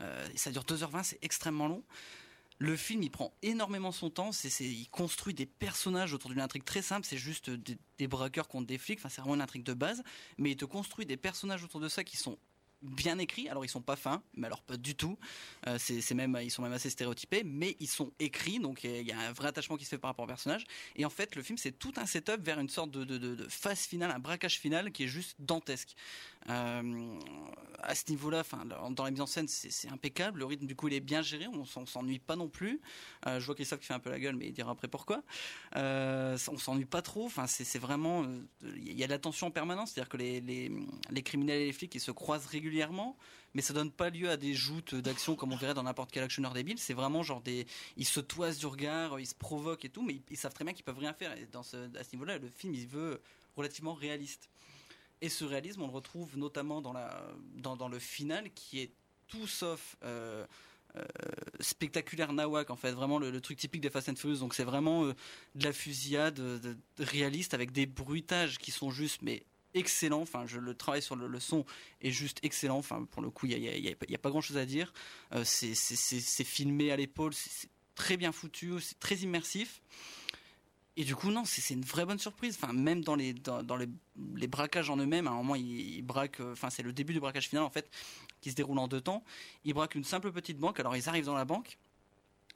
euh, 0.00 0.28
ça 0.34 0.50
dure 0.50 0.62
2h20, 0.64 1.02
c'est 1.02 1.18
extrêmement 1.22 1.68
long. 1.68 1.82
Le 2.58 2.74
film, 2.76 3.02
il 3.02 3.10
prend 3.10 3.34
énormément 3.42 3.92
son 3.92 4.08
temps. 4.08 4.32
C'est- 4.32 4.48
il 4.64 4.88
construit 4.88 5.34
des 5.34 5.44
personnages 5.44 6.14
autour 6.14 6.30
d'une 6.30 6.40
intrigue 6.40 6.64
très 6.64 6.80
simple. 6.80 7.06
C'est 7.06 7.18
juste 7.18 7.50
des, 7.50 7.76
des 7.98 8.08
braqueurs 8.08 8.48
contre 8.48 8.66
des 8.66 8.78
flics. 8.78 8.98
Enfin, 8.98 9.10
c'est 9.10 9.20
vraiment 9.20 9.34
une 9.34 9.42
intrigue 9.42 9.62
de 9.62 9.74
base. 9.74 10.02
Mais 10.38 10.52
il 10.52 10.56
te 10.56 10.64
construit 10.64 11.04
des 11.04 11.18
personnages 11.18 11.62
autour 11.64 11.80
de 11.80 11.88
ça 11.88 12.02
qui 12.02 12.16
sont 12.16 12.38
bien 12.82 13.18
écrits. 13.18 13.48
Alors, 13.48 13.64
ils 13.64 13.68
sont 13.68 13.82
pas 13.82 13.96
fins, 13.96 14.22
mais 14.34 14.46
alors 14.46 14.62
pas 14.62 14.76
du 14.76 14.94
tout. 14.94 15.18
Euh, 15.66 15.78
c'est, 15.78 16.14
même, 16.14 16.38
ils 16.42 16.50
sont 16.50 16.62
même 16.62 16.72
assez 16.72 16.90
stéréotypés, 16.90 17.42
mais 17.44 17.76
ils 17.80 17.88
sont 17.88 18.12
écrits. 18.18 18.58
Donc, 18.58 18.84
il 18.84 19.02
y 19.02 19.12
a 19.12 19.18
un 19.18 19.32
vrai 19.32 19.48
attachement 19.48 19.76
qui 19.76 19.84
se 19.84 19.90
fait 19.90 19.98
par 19.98 20.10
rapport 20.10 20.24
au 20.24 20.28
personnage. 20.28 20.64
Et 20.96 21.04
en 21.04 21.10
fait, 21.10 21.36
le 21.36 21.42
film, 21.42 21.58
c'est 21.58 21.72
tout 21.72 21.92
un 21.96 22.06
setup 22.06 22.40
vers 22.42 22.58
une 22.60 22.68
sorte 22.68 22.90
de- 22.90 23.04
de 23.04 23.46
phase 23.48 23.80
finale, 23.80 24.10
un 24.10 24.18
braquage 24.18 24.58
final 24.58 24.92
qui 24.92 25.04
est 25.04 25.08
juste 25.08 25.36
dantesque. 25.38 25.94
Euh, 26.48 27.18
à 27.86 27.94
ce 27.94 28.10
niveau-là, 28.10 28.42
dans 28.90 29.04
la 29.04 29.10
mise 29.10 29.20
en 29.20 29.26
scène, 29.26 29.48
c'est, 29.48 29.88
impeccable. 29.88 30.40
Le 30.40 30.44
rythme, 30.44 30.66
du 30.66 30.74
coup, 30.74 30.88
il 30.88 30.94
est 30.94 31.00
bien 31.00 31.22
géré. 31.22 31.46
On, 31.46 31.64
on 31.76 31.86
s'ennuie 31.86 32.18
pas 32.18 32.36
non 32.36 32.48
plus. 32.48 32.80
Euh, 33.26 33.40
je 33.40 33.46
vois 33.46 33.54
Christophe 33.54 33.80
qui 33.80 33.86
fait 33.86 33.94
un 33.94 34.00
peu 34.00 34.10
la 34.10 34.18
gueule, 34.18 34.36
mais 34.36 34.46
il 34.46 34.52
dira 34.52 34.72
après 34.72 34.88
pourquoi. 34.88 35.22
Euh, 35.76 36.36
on 36.48 36.58
s'ennuie 36.58 36.84
pas 36.84 37.02
trop. 37.02 37.26
Enfin, 37.26 37.46
c'est, 37.46 37.78
vraiment, 37.78 38.24
euh, 38.24 38.42
il 38.76 38.98
y 38.98 39.04
a 39.04 39.06
de 39.06 39.12
la 39.12 39.18
tension 39.18 39.48
en 39.48 39.50
permanence. 39.50 39.92
C'est-à-dire 39.92 40.08
que 40.08 40.16
les, 40.16 40.40
les, 40.40 41.22
criminels 41.22 41.60
et 41.60 41.66
les 41.66 41.72
flics, 41.72 41.94
ils 41.94 42.00
se 42.00 42.10
croisent 42.10 42.46
régulièrement, 42.46 43.16
mais 43.54 43.62
ça 43.62 43.72
donne 43.72 43.90
pas 43.90 44.10
lieu 44.10 44.30
à 44.30 44.36
des 44.36 44.54
joutes 44.54 44.94
d'action 44.94 45.36
comme 45.36 45.52
on 45.52 45.56
verrait 45.56 45.74
dans 45.74 45.84
n'importe 45.84 46.10
quel 46.10 46.24
actionneur 46.24 46.52
débile. 46.52 46.78
C'est 46.78 46.94
vraiment 46.94 47.22
genre 47.22 47.40
des, 47.40 47.66
ils 47.96 48.06
se 48.06 48.20
toisent 48.20 48.58
du 48.58 48.66
regard, 48.66 49.20
ils 49.20 49.26
se 49.26 49.34
provoquent 49.34 49.84
et 49.84 49.90
tout, 49.90 50.02
mais 50.02 50.20
ils, 50.30 50.36
savent 50.36 50.54
très 50.54 50.64
bien 50.64 50.74
qu'ils 50.74 50.84
peuvent 50.84 50.98
rien 50.98 51.12
faire. 51.12 51.32
Et 51.36 51.46
à 51.54 51.62
ce 52.04 52.12
niveau-là, 52.12 52.38
le 52.38 52.48
film, 52.48 52.74
il 52.74 52.86
veut 52.86 53.20
relativement 53.56 53.94
réaliste. 53.94 54.48
Et 55.22 55.28
ce 55.28 55.44
réalisme, 55.44 55.82
on 55.82 55.86
le 55.86 55.92
retrouve 55.92 56.36
notamment 56.36 56.82
dans, 56.82 57.88
le 57.88 57.98
final, 57.98 58.50
qui 58.54 58.80
est 58.80 58.92
tout 59.28 59.46
sauf 59.46 59.96
euh, 60.04 60.44
spectaculaire 61.60 62.32
nawak 62.32 62.70
en 62.70 62.76
fait, 62.76 62.92
vraiment 62.92 63.18
le, 63.18 63.40
truc 63.40 63.58
typique 63.58 63.80
des 63.80 63.90
Fast 63.90 64.08
and 64.08 64.16
Furious. 64.16 64.38
Donc 64.38 64.54
c'est 64.54 64.64
vraiment 64.64 65.04
euh, 65.04 65.14
de 65.54 65.64
la 65.64 65.72
fusillade 65.72 66.38
euh, 66.40 66.58
de- 66.58 66.74
de- 66.74 67.04
réaliste 67.04 67.54
avec 67.54 67.72
des 67.72 67.86
bruitages 67.86 68.58
qui 68.58 68.70
sont 68.70 68.90
juste 68.90 69.22
mais 69.22 69.42
excellents. 69.74 70.22
Enfin, 70.22 70.44
le 70.44 70.74
travail 70.74 71.02
sur 71.02 71.16
le, 71.16 71.40
son 71.40 71.64
est 72.00 72.10
juste 72.10 72.38
excellent. 72.42 72.78
Enfin, 72.78 73.04
pour 73.10 73.22
le 73.22 73.30
coup, 73.30 73.46
il 73.46 73.58
y 73.58 73.88
a, 73.88 74.18
pas- 74.18 74.30
grand 74.30 74.40
chose 74.40 74.56
à 74.56 74.66
dire. 74.66 74.92
Euh, 75.32 75.44
c'est- 75.44 76.44
filmé 76.44 76.92
à 76.92 76.96
l'épaule, 76.96 77.34
c'est 77.34 77.68
très 77.94 78.16
bien 78.16 78.32
foutu, 78.32 78.74
c'est 78.80 78.98
très 78.98 79.16
immersif. 79.16 79.82
Et 80.98 81.04
du 81.04 81.14
coup, 81.14 81.30
non, 81.30 81.44
c'est 81.44 81.74
une 81.74 81.84
vraie 81.84 82.06
bonne 82.06 82.18
surprise. 82.18 82.58
Enfin, 82.60 82.72
même 82.72 83.02
dans 83.04 83.16
les, 83.16 83.34
braquages 84.48 84.88
en 84.88 84.96
eux-mêmes, 84.96 85.26
à 85.26 85.30
un 85.30 85.34
moment, 85.34 85.54
ils, 85.54 86.00
braquent. 86.02 86.40
euh, 86.40 86.52
Enfin, 86.52 86.70
c'est 86.70 86.82
le 86.82 86.92
début 86.92 87.12
du 87.12 87.20
braquage 87.20 87.48
final, 87.48 87.64
en 87.64 87.70
fait, 87.70 87.90
qui 88.40 88.50
se 88.50 88.56
déroule 88.56 88.78
en 88.78 88.88
deux 88.88 89.02
temps. 89.02 89.22
Ils 89.64 89.74
braquent 89.74 89.94
une 89.94 90.04
simple 90.04 90.32
petite 90.32 90.58
banque. 90.58 90.80
Alors, 90.80 90.96
ils 90.96 91.08
arrivent 91.08 91.26
dans 91.26 91.34
la 91.34 91.44
banque. 91.44 91.76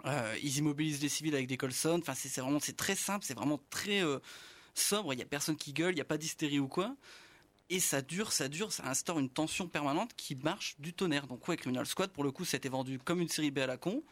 euh, 0.07 0.36
ils 0.43 0.59
immobilisent 0.59 1.03
les 1.03 1.09
civils 1.11 1.34
avec 1.34 1.47
des 1.49 1.57
colsons. 1.59 1.99
Enfin, 2.01 2.14
c'est 2.14 2.28
c'est 2.28 2.41
vraiment, 2.41 2.61
c'est 2.61 2.76
très 2.76 2.97
simple. 2.97 3.24
C'est 3.26 3.34
vraiment 3.34 3.61
très 3.70 4.03
euh, 4.03 4.18
sobre. 4.74 5.12
Il 5.12 5.18
y 5.18 5.22
a 5.22 5.26
personne 5.26 5.57
qui 5.57 5.72
gueule. 5.74 5.93
Il 5.93 5.97
n'y 5.97 6.01
a 6.01 6.07
pas 6.07 6.18
d'hystérie 6.18 6.59
ou 6.61 6.68
quoi. 6.68 6.97
Et 7.68 7.78
ça 7.80 8.03
dure, 8.03 8.32
ça 8.32 8.49
dure, 8.49 8.72
ça 8.72 8.88
instaure 8.88 9.18
une 9.18 9.30
tension 9.30 9.68
permanente 9.68 10.12
qui 10.16 10.34
marche 10.34 10.76
du 10.80 10.93
tonnerre. 10.95 11.26
Donc 11.26 11.47
ouais, 11.49 11.57
Criminal 11.57 11.86
Squad, 11.86 12.11
pour 12.11 12.24
le 12.24 12.32
coup, 12.32 12.45
c'était 12.45 12.68
vendu 12.70 12.99
comme 12.99 13.20
une 13.20 13.28
série 13.28 13.51
B 13.51 13.59
à 13.59 13.66
la 13.66 13.76
con. 13.76 14.03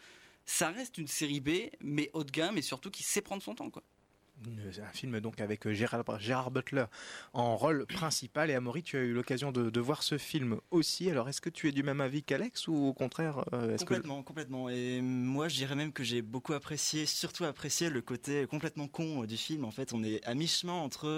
Ça 0.47 0.68
reste 0.70 0.99
une 0.99 1.09
série 1.09 1.41
B, 1.41 1.51
mais 1.81 2.11
haut 2.12 2.24
de 2.24 2.31
gamme 2.31 2.57
et 2.59 2.62
surtout 2.62 2.91
qui 2.91 3.03
sait 3.03 3.20
prendre 3.22 3.43
son 3.43 3.55
temps, 3.55 3.70
quoi. 3.70 3.83
Un 4.47 4.93
film 4.93 5.18
donc 5.20 5.41
avec 5.41 5.66
euh, 5.66 5.72
Gérard, 5.72 6.05
Gérard 6.20 6.51
Butler 6.51 6.84
en 7.32 7.57
rôle 7.57 7.86
principal. 7.86 8.51
Et 8.51 8.55
Amaury, 8.55 8.82
tu 8.82 8.97
as 8.97 9.01
eu 9.01 9.12
l'occasion 9.12 9.51
de, 9.51 9.68
de 9.70 9.80
voir 9.80 10.03
ce 10.03 10.16
film 10.18 10.61
aussi. 10.70 11.11
Alors, 11.11 11.28
est-ce 11.28 11.41
que 11.41 11.51
tu 11.51 11.68
es 11.68 11.72
du 11.72 11.82
même 11.82 12.01
avis 12.01 12.22
qu'Alex 12.22 12.68
ou 12.68 12.74
au 12.86 12.93
contraire 12.95 13.45
euh, 13.53 13.72
que- 13.76 13.78
Complètement, 13.80 14.22
complètement. 14.22 14.68
Et 14.68 15.01
moi, 15.01 15.49
je 15.49 15.57
dirais 15.57 15.74
même 15.74 15.93
que 15.93 16.05
j'ai 16.05 16.22
beaucoup 16.22 16.53
apprécié, 16.53 17.07
surtout 17.07 17.45
apprécié 17.45 17.91
le 17.91 18.01
côté 18.01 18.47
complètement 18.47 18.86
con 18.89 19.22
euh, 19.22 19.26
du 19.26 19.36
film. 19.36 19.64
En 19.64 19.70
fait, 19.72 19.93
on 19.93 20.05
est 20.05 20.24
à 20.24 20.34
mi-chemin 20.34 20.72
entre 20.74 21.09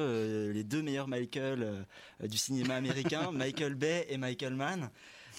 les 0.52 0.64
deux 0.64 0.82
meilleurs 0.82 1.08
Michael 1.08 1.86
du 2.22 2.38
cinéma 2.38 2.74
américain, 2.76 3.30
Michael 3.32 3.74
Bay 3.74 4.06
et 4.08 4.16
Michael 4.16 4.54
Mann. 4.54 4.90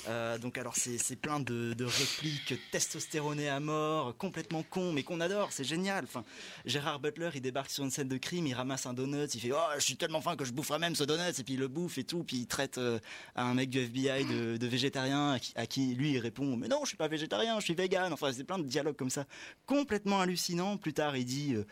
Euh, 0.07 0.37
donc 0.37 0.57
alors 0.57 0.75
c'est 0.75 1.15
plein 1.15 1.39
de, 1.39 1.73
de 1.73 1.85
répliques 1.85 2.55
testostéronées 2.71 3.49
à 3.49 3.59
mort, 3.59 4.15
complètement 4.17 4.63
con, 4.63 4.91
mais 4.93 5.03
qu'on 5.03 5.19
adore, 5.19 5.51
c'est 5.51 5.63
génial. 5.63 6.05
Enfin, 6.05 6.23
Gérard 6.65 6.99
Butler, 6.99 7.29
il 7.35 7.41
débarque 7.41 7.69
sur 7.69 7.83
une 7.83 7.91
scène 7.91 8.07
de 8.07 8.17
crime, 8.17 8.47
il 8.47 8.53
ramasse 8.53 8.85
un 8.85 8.93
donut, 8.93 9.33
il 9.33 9.39
fait 9.39 9.51
oh 9.51 9.69
je 9.75 9.81
suis 9.81 9.97
tellement 9.97 10.21
faim 10.21 10.35
que 10.35 10.45
je 10.45 10.53
boufferai 10.53 10.79
même 10.79 10.95
ce 10.95 11.03
donut 11.03 11.37
et 11.37 11.43
puis 11.43 11.53
il 11.53 11.59
le 11.59 11.67
bouffe 11.67 11.97
et 11.97 12.03
tout, 12.03 12.23
puis 12.23 12.37
il 12.37 12.47
traite 12.47 12.77
euh, 12.77 12.99
un 13.35 13.53
mec 13.53 13.69
du 13.69 13.79
FBI 13.79 14.25
de, 14.25 14.67
végétarien 14.67 15.37
à 15.55 15.67
qui, 15.67 15.93
lui 15.95 16.11
il 16.13 16.19
répond 16.19 16.55
mais 16.55 16.67
non 16.67 16.79
je 16.83 16.89
suis 16.89 16.97
pas 16.97 17.07
végétarien, 17.07 17.59
je 17.59 17.65
suis 17.65 17.75
vegan. 17.75 18.11
Enfin 18.13 18.31
c'est 18.33 18.43
plein 18.43 18.59
de 18.59 18.63
dialogues 18.63 18.95
comme 18.95 19.09
ça, 19.09 19.25
complètement 19.65 20.21
hallucinant. 20.21 20.77
Plus 20.77 20.93
tard 20.93 21.15
il 21.15 21.25
dit 21.25 21.53
euh, 21.53 21.65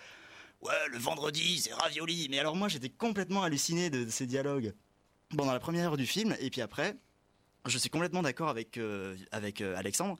ouais 0.61 0.73
le 0.91 0.99
vendredi 0.99 1.59
c'est 1.59 1.73
ravioli, 1.73 2.27
mais 2.29 2.39
alors 2.39 2.55
moi 2.55 2.67
j'étais 2.67 2.89
complètement 2.89 3.43
halluciné 3.43 3.89
de, 3.89 4.03
de 4.03 4.09
ces 4.09 4.27
dialogues 4.27 4.73
pendant 5.35 5.53
la 5.53 5.59
première 5.59 5.91
heure 5.91 5.97
du 5.97 6.07
film 6.07 6.35
et 6.39 6.49
puis 6.49 6.61
après 6.61 6.95
je 7.65 7.77
suis 7.77 7.89
complètement 7.89 8.21
d'accord 8.21 8.49
avec, 8.49 8.77
euh, 8.77 9.15
avec 9.31 9.61
euh, 9.61 9.75
Alexandre. 9.75 10.17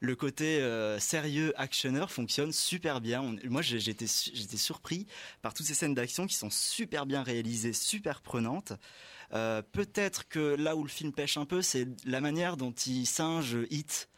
Le 0.00 0.16
côté 0.16 0.60
euh, 0.60 0.98
sérieux 0.98 1.52
actionneur 1.56 2.10
fonctionne 2.10 2.52
super 2.52 3.00
bien. 3.00 3.22
On- 3.22 3.36
moi, 3.44 3.62
j'étais 3.62 4.06
j'étais 4.34 4.56
surpris 4.56 5.06
par 5.42 5.54
toutes 5.54 5.66
ces 5.66 5.74
scènes 5.74 5.94
d'action 5.94 6.26
qui 6.26 6.34
sont 6.34 6.50
super 6.50 7.06
bien 7.06 7.22
réalisées, 7.22 7.72
super 7.72 8.20
prenantes. 8.20 8.72
Peut-être 9.30 10.28
que 10.28 10.56
là 10.56 10.76
où 10.76 10.82
le 10.82 10.90
film 10.90 11.12
pêche 11.12 11.38
un 11.38 11.46
peu, 11.46 11.62
c'est 11.62 11.86
la 12.04 12.20
manière 12.20 12.56
dont 12.58 12.72
il 12.72 13.06
singe 13.06 13.56
Hit. 13.70 14.10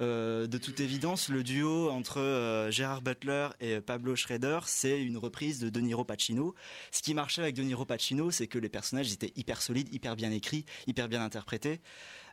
Euh, 0.00 0.46
de 0.46 0.58
toute 0.58 0.80
évidence, 0.80 1.28
le 1.28 1.42
duo 1.42 1.90
entre 1.90 2.20
euh, 2.20 2.70
Gérard 2.70 3.02
Butler 3.02 3.48
et 3.60 3.80
Pablo 3.80 4.14
Schrader, 4.14 4.60
c'est 4.66 5.02
une 5.02 5.16
reprise 5.16 5.58
de 5.58 5.70
De 5.70 5.80
Niro 5.80 6.04
Pacino. 6.04 6.54
Ce 6.92 7.02
qui 7.02 7.14
marchait 7.14 7.42
avec 7.42 7.56
De 7.56 7.62
Niro 7.62 7.84
Pacino, 7.84 8.30
c'est 8.30 8.46
que 8.46 8.58
les 8.58 8.68
personnages 8.68 9.12
étaient 9.12 9.32
hyper 9.34 9.60
solides, 9.60 9.92
hyper 9.92 10.14
bien 10.14 10.30
écrits, 10.30 10.64
hyper 10.86 11.08
bien 11.08 11.22
interprétés. 11.22 11.80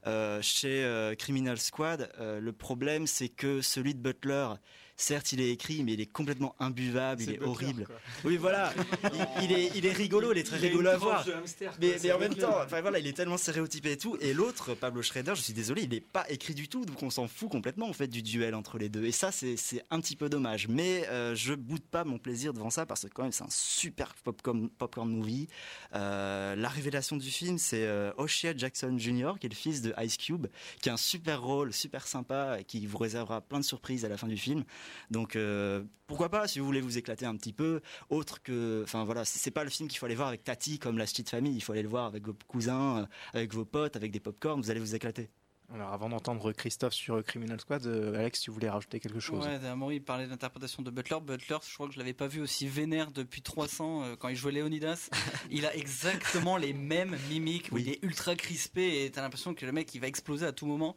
Euh, 0.05 0.39
chez 0.43 1.15
Criminal 1.17 1.57
Squad, 1.57 2.11
le 2.19 2.51
problème 2.51 3.07
c'est 3.07 3.29
que 3.29 3.61
celui 3.61 3.95
de 3.95 3.99
Butler, 3.99 4.49
certes 4.97 5.31
il 5.33 5.41
est 5.41 5.49
écrit, 5.51 5.83
mais 5.83 5.93
il 5.93 6.01
est 6.01 6.05
complètement 6.05 6.55
imbuvable, 6.59 7.21
il 7.21 7.29
est 7.31 7.33
Butler, 7.33 7.47
horrible. 7.47 7.85
quoi. 7.85 7.95
Oui, 8.23 8.37
voilà, 8.37 8.73
il, 9.13 9.43
il 9.45 9.51
est, 9.51 9.71
il 9.75 9.85
est 9.85 9.91
rigolo, 9.91 10.31
il 10.31 10.37
est 10.37 10.43
très 10.43 10.57
Il 10.57 10.63
rigolo 10.67 10.89
à 10.89 10.97
voir. 10.97 11.27
hamster, 11.27 11.71
quoi, 11.77 11.87
mais, 12.01 12.11
en 12.11 12.19
même 12.19 12.35
temps, 12.35 12.57
enfin 12.63 12.81
voilà, 12.81 12.99
il 12.99 13.07
est 13.07 13.13
tellement 13.13 13.37
stéréotypé 13.37 13.91
et 13.93 13.97
tout. 13.97 14.17
Et 14.21 14.33
l'autre, 14.33 14.73
Pablo 14.73 15.01
Schrader, 15.01 15.33
je 15.35 15.41
suis 15.41 15.53
désolé, 15.53 15.83
il 15.83 15.89
n'est 15.89 15.99
pas 16.01 16.25
écrit 16.29 16.53
du 16.55 16.67
tout, 16.67 16.85
donc 16.85 17.01
on 17.03 17.09
s'en 17.09 17.27
fout 17.27 17.49
complètement 17.49 17.87
en 17.89 17.93
fait 17.93 18.07
du 18.07 18.21
duel 18.21 18.55
entre 18.55 18.77
les 18.77 18.89
deux. 18.89 19.05
Et 19.05 19.11
ça, 19.11 19.31
c'est 19.31 19.55
c'est 19.57 19.83
un 19.89 19.99
petit 19.99 20.15
peu 20.15 20.29
dommage. 20.29 20.67
Mais 20.67 21.07
euh, 21.09 21.35
je 21.35 21.53
boude 21.53 21.83
pas 21.83 22.03
mon 22.03 22.17
plaisir 22.17 22.53
devant 22.53 22.69
ça 22.69 22.85
parce 22.85 23.01
que 23.03 23.07
quand 23.07 23.23
même, 23.23 23.31
c'est 23.31 23.43
un 23.43 23.49
super 23.49 24.13
popcorn, 24.23 24.69
popcorn 24.69 25.09
movie. 25.09 25.47
Euh, 25.93 26.55
la 26.55 26.69
révélation 26.69 27.17
du 27.17 27.29
film, 27.29 27.57
c'est 27.57 27.83
euh, 27.85 28.11
O'Shea 28.17 28.53
Jackson 28.55 28.95
Jr., 28.97 29.33
qui 29.39 29.47
est 29.47 29.49
le 29.49 29.55
fils 29.55 29.81
de 29.81 29.93
Ice 30.01 30.17
Cube, 30.17 30.47
qui 30.81 30.89
a 30.89 30.93
un 30.93 30.97
super 30.97 31.41
rôle, 31.41 31.73
super 31.73 32.07
sympa, 32.07 32.57
et 32.59 32.63
qui 32.63 32.85
vous 32.85 32.97
réservera 32.97 33.41
plein 33.41 33.59
de 33.59 33.65
surprises 33.65 34.05
à 34.05 34.09
la 34.09 34.17
fin 34.17 34.27
du 34.27 34.37
film. 34.37 34.63
Donc 35.11 35.35
euh, 35.35 35.83
pourquoi 36.07 36.29
pas, 36.29 36.47
si 36.47 36.59
vous 36.59 36.65
voulez 36.65 36.81
vous 36.81 36.97
éclater 36.97 37.25
un 37.25 37.35
petit 37.35 37.53
peu, 37.53 37.81
autre 38.09 38.41
que, 38.41 38.81
enfin 38.83 39.03
voilà, 39.05 39.25
c'est 39.25 39.51
pas 39.51 39.63
le 39.63 39.69
film 39.69 39.89
qu'il 39.89 39.97
faut 39.97 40.05
aller 40.05 40.15
voir 40.15 40.27
avec 40.27 40.43
Tati 40.43 40.79
comme 40.79 40.97
la 40.97 41.05
petite 41.05 41.29
famille. 41.29 41.55
Il 41.55 41.61
faut 41.61 41.73
aller 41.73 41.83
le 41.83 41.89
voir 41.89 42.05
avec 42.05 42.25
vos 42.25 42.35
cousins, 42.47 42.99
euh, 42.99 43.05
avec 43.33 43.53
vos 43.53 43.65
potes, 43.65 43.95
avec 43.95 44.11
des 44.11 44.19
popcorns. 44.19 44.61
Vous 44.61 44.71
allez 44.71 44.79
vous 44.79 44.95
éclater. 44.95 45.29
Alors, 45.73 45.91
avant 45.91 46.09
d'entendre 46.09 46.51
Christophe 46.51 46.93
sur 46.93 47.23
Criminal 47.23 47.59
Squad, 47.59 47.85
euh, 47.87 48.19
Alex, 48.19 48.39
tu 48.41 48.51
voulais 48.51 48.69
rajouter 48.69 48.99
quelque 48.99 49.19
chose 49.19 49.45
Ouais, 49.45 49.65
Amaury 49.67 49.99
parlait 49.99 50.25
de 50.25 50.29
l'interprétation 50.29 50.83
de 50.83 50.91
Butler. 50.91 51.17
Butler, 51.21 51.57
je 51.67 51.73
crois 51.73 51.87
que 51.87 51.93
je 51.93 51.97
l'avais 51.99 52.13
pas 52.13 52.27
vu 52.27 52.39
aussi 52.39 52.67
vénère 52.67 53.11
depuis 53.11 53.41
300 53.41 54.03
euh, 54.03 54.15
quand 54.15 54.27
il 54.27 54.35
jouait 54.35 54.51
Leonidas. 54.51 55.09
il 55.51 55.65
a 55.65 55.75
exactement 55.75 56.57
les 56.57 56.73
mêmes 56.73 57.17
mimiques. 57.29 57.69
où 57.71 57.77
Il 57.79 57.89
est 57.89 57.99
ultra 58.03 58.35
crispé 58.35 59.05
et 59.05 59.11
t'as 59.11 59.21
l'impression 59.21 59.55
que 59.55 59.65
le 59.65 59.71
mec 59.71 59.93
il 59.95 59.99
va 59.99 60.07
exploser 60.07 60.45
à 60.45 60.51
tout 60.51 60.67
moment. 60.67 60.95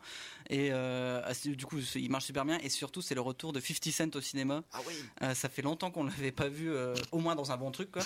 Et 0.51 0.69
euh, 0.73 1.23
du 1.45 1.65
coup, 1.65 1.79
il 1.95 2.11
marche 2.11 2.27
super 2.27 2.45
bien. 2.45 2.59
Et 2.59 2.69
surtout, 2.69 3.01
c'est 3.01 3.15
le 3.15 3.21
retour 3.23 3.53
de 3.53 3.61
50 3.61 3.93
Cent 3.93 4.17
au 4.17 4.21
cinéma. 4.21 4.65
Ah 4.73 4.81
oui. 4.87 4.95
ça 5.35 5.49
fait 5.49 5.63
longtemps 5.63 5.91
qu'on 5.91 6.05
l'avait 6.05 6.33
pas 6.33 6.49
vu, 6.49 6.71
euh, 6.71 6.95
au 7.11 7.19
moins 7.19 7.35
dans 7.35 7.53
un 7.53 7.57
bon 7.57 7.71
truc 7.71 7.91
quoi. 7.91 8.03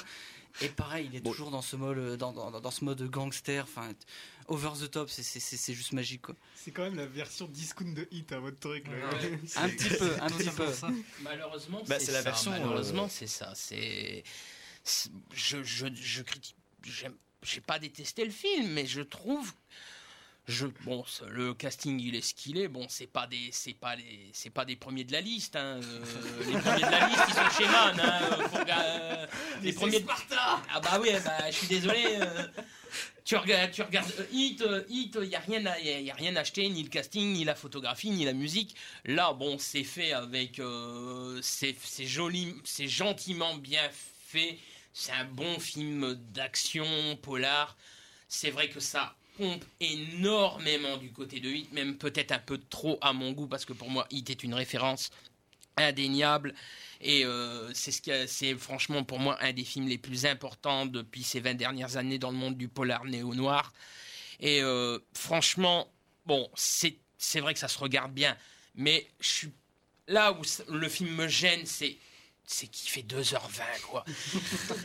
Et 0.60 0.68
pareil, 0.68 1.08
il 1.10 1.16
est 1.16 1.24
toujours 1.24 1.50
dans 1.50 1.62
ce 1.62 1.76
mode, 1.76 2.16
dans, 2.18 2.32
dans, 2.32 2.50
dans 2.60 2.70
ce 2.70 2.84
mode 2.84 3.02
gangster, 3.08 3.64
enfin 3.64 3.88
over 4.48 4.70
the 4.80 4.90
top. 4.90 5.08
c'est- 5.10 5.22
c'est 5.22 5.40
c'est- 5.40 5.56
c'est 5.56 5.74
juste 5.74 5.92
magique 5.92 6.22
quoi. 6.22 6.34
C'est 6.54 6.70
quand 6.70 6.82
même 6.82 6.96
la 6.96 7.06
version 7.06 7.46
discount 7.46 7.92
de 7.92 8.06
Hit 8.10 8.32
à 8.32 8.40
votre 8.40 8.58
truc. 8.58 8.86
Là. 8.88 8.92
Un 9.56 9.68
petit 9.68 9.88
peu, 9.90 10.10
un 10.20 10.26
petit 10.30 10.50
peu. 10.50 10.66
Malheureusement, 11.22 11.82
Bah, 11.88 11.98
c'est 11.98 12.12
la 12.12 12.18
ça, 12.22 12.30
version, 12.30 12.50
Malheureusement, 12.50 13.04
euh, 13.04 13.10
c'est 13.10 13.26
ça. 13.26 13.52
C'est, 13.54 14.22
je, 15.34 15.62
je, 15.62 15.86
je 15.94 16.22
critique. 16.22 16.56
J'ai 17.42 17.60
pas 17.60 17.78
détesté 17.78 18.24
le 18.24 18.30
film, 18.30 18.72
mais 18.72 18.86
je 18.86 19.00
trouve. 19.02 19.52
Je, 20.48 20.66
bon, 20.84 21.04
le 21.28 21.54
casting 21.54 22.00
il 22.00 22.16
est 22.16 22.20
ce 22.20 22.34
qu'il 22.34 22.58
est. 22.58 22.66
Bon, 22.66 22.84
c'est 22.88 23.06
pas 23.06 23.28
des, 23.28 23.50
c'est 23.52 23.74
pas 23.74 23.94
les, 23.94 24.28
c'est 24.32 24.50
pas 24.50 24.64
des 24.64 24.74
premiers 24.74 25.04
de 25.04 25.12
la 25.12 25.20
liste. 25.20 25.54
hein. 25.56 25.80
Euh, 25.82 26.04
les 26.46 26.58
premiers 26.58 26.82
de 26.84 26.90
la 26.90 27.06
liste 27.08 27.22
ils 27.28 27.34
sont 27.34 27.50
chez 27.62 27.66
Man. 27.68 28.00
hein. 28.00 28.20
Euh, 28.22 28.64
euh, 28.68 29.26
les 29.62 29.68
Mais 29.70 29.72
premiers. 29.72 29.92
c'est 29.98 30.02
Sparta 30.02 30.62
Ah 30.74 30.80
bah 30.80 30.98
oui, 31.00 31.10
bah, 31.24 31.48
je 31.50 31.56
suis 31.56 31.68
désolé. 31.68 32.16
euh, 32.16 32.46
tu 33.24 33.36
regardes, 33.36 33.70
tu 33.70 33.82
regardes 33.82 34.12
Hit, 34.32 34.64
Hit, 34.88 35.16
il 35.22 35.28
y 35.28 35.36
a 35.36 35.38
rien, 35.38 35.64
à, 35.64 35.78
y 35.78 36.10
a- 36.10 36.14
rien 36.14 36.34
acheté, 36.34 36.68
ni 36.68 36.82
le 36.82 36.88
casting, 36.88 37.32
ni 37.32 37.44
la 37.44 37.54
photographie, 37.54 38.10
ni 38.10 38.24
la 38.24 38.32
musique. 38.32 38.74
Là, 39.04 39.32
bon, 39.32 39.58
c'est 39.58 39.84
fait 39.84 40.12
avec, 40.12 40.60
c'est, 41.40 41.76
c'est 41.84 42.06
joli, 42.06 42.56
c'est 42.64 42.88
gentiment 42.88 43.54
bien 43.56 43.88
fait. 44.26 44.58
C'est 44.92 45.12
un 45.12 45.24
bon 45.24 45.58
film 45.60 46.14
d'action 46.32 46.84
polar. 47.22 47.76
C'est 48.28 48.50
vrai 48.50 48.68
que 48.68 48.80
ça 48.80 49.14
pompe 49.36 49.64
énormément 49.80 50.96
du 50.96 51.12
côté 51.12 51.40
de 51.40 51.48
Hit, 51.48 51.72
même 51.72 51.96
peut-être 51.98 52.32
un 52.32 52.38
peu 52.38 52.58
trop 52.58 52.98
à 53.00 53.12
mon 53.12 53.32
goût, 53.32 53.46
parce 53.46 53.64
que 53.64 53.72
pour 53.72 53.90
moi, 53.90 54.06
Hit 54.10 54.30
est 54.30 54.42
une 54.42 54.54
référence 54.54 55.10
indéniable. 55.76 56.54
Et 57.00 57.24
euh, 57.24 57.72
c'est 57.74 57.90
ce 57.90 58.56
franchement 58.56 59.02
pour 59.02 59.18
moi 59.18 59.36
un 59.40 59.52
des 59.52 59.64
films 59.64 59.88
les 59.88 59.98
plus 59.98 60.24
importants 60.24 60.86
depuis 60.86 61.24
ces 61.24 61.40
20 61.40 61.54
dernières 61.54 61.96
années 61.96 62.18
dans 62.18 62.30
le 62.30 62.36
monde 62.36 62.56
du 62.56 62.68
polar 62.68 63.04
néo-noir. 63.04 63.72
Et 64.38 64.62
euh, 64.62 64.98
franchement, 65.12 65.88
bon, 66.26 66.48
c'est 66.54 66.96
c'est 67.18 67.40
vrai 67.40 67.54
que 67.54 67.60
ça 67.60 67.68
se 67.68 67.78
regarde 67.78 68.12
bien, 68.12 68.36
mais 68.74 69.06
je 69.20 69.28
suis 69.28 69.52
là 70.08 70.32
où 70.32 70.42
le 70.72 70.88
film 70.88 71.14
me 71.14 71.28
gêne, 71.28 71.66
c'est 71.66 71.96
c'est 72.46 72.66
qu'il 72.66 72.90
fait 72.90 73.02
2h20 73.02 73.80
quoi. 73.90 74.04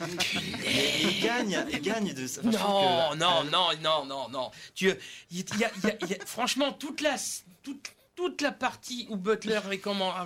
Il 1.01 1.21
gagne, 1.21 1.65
il 1.71 1.81
gagne 1.81 2.13
de 2.13 2.27
ça. 2.27 2.41
Trouve 2.41 2.53
Non, 2.53 3.09
que- 3.11 3.15
non, 3.17 3.43
non, 3.45 3.69
non, 3.81 4.05
non, 4.05 4.29
non. 4.29 4.51
Tu, 4.75 4.93
il 5.31 5.37
y 5.37 5.41
a- 5.41 5.45
il 5.53 5.59
y 5.59 5.63
a- 5.91 5.95
il 6.01 6.07
y 6.09 6.13
a- 6.15 6.25
franchement, 6.25 6.71
toute 6.73 7.01
la, 7.01 7.15
toute, 7.63 7.91
toute 8.15 8.41
la 8.41 8.51
partie 8.51 9.05
où 9.09 9.15
Butler 9.17 9.59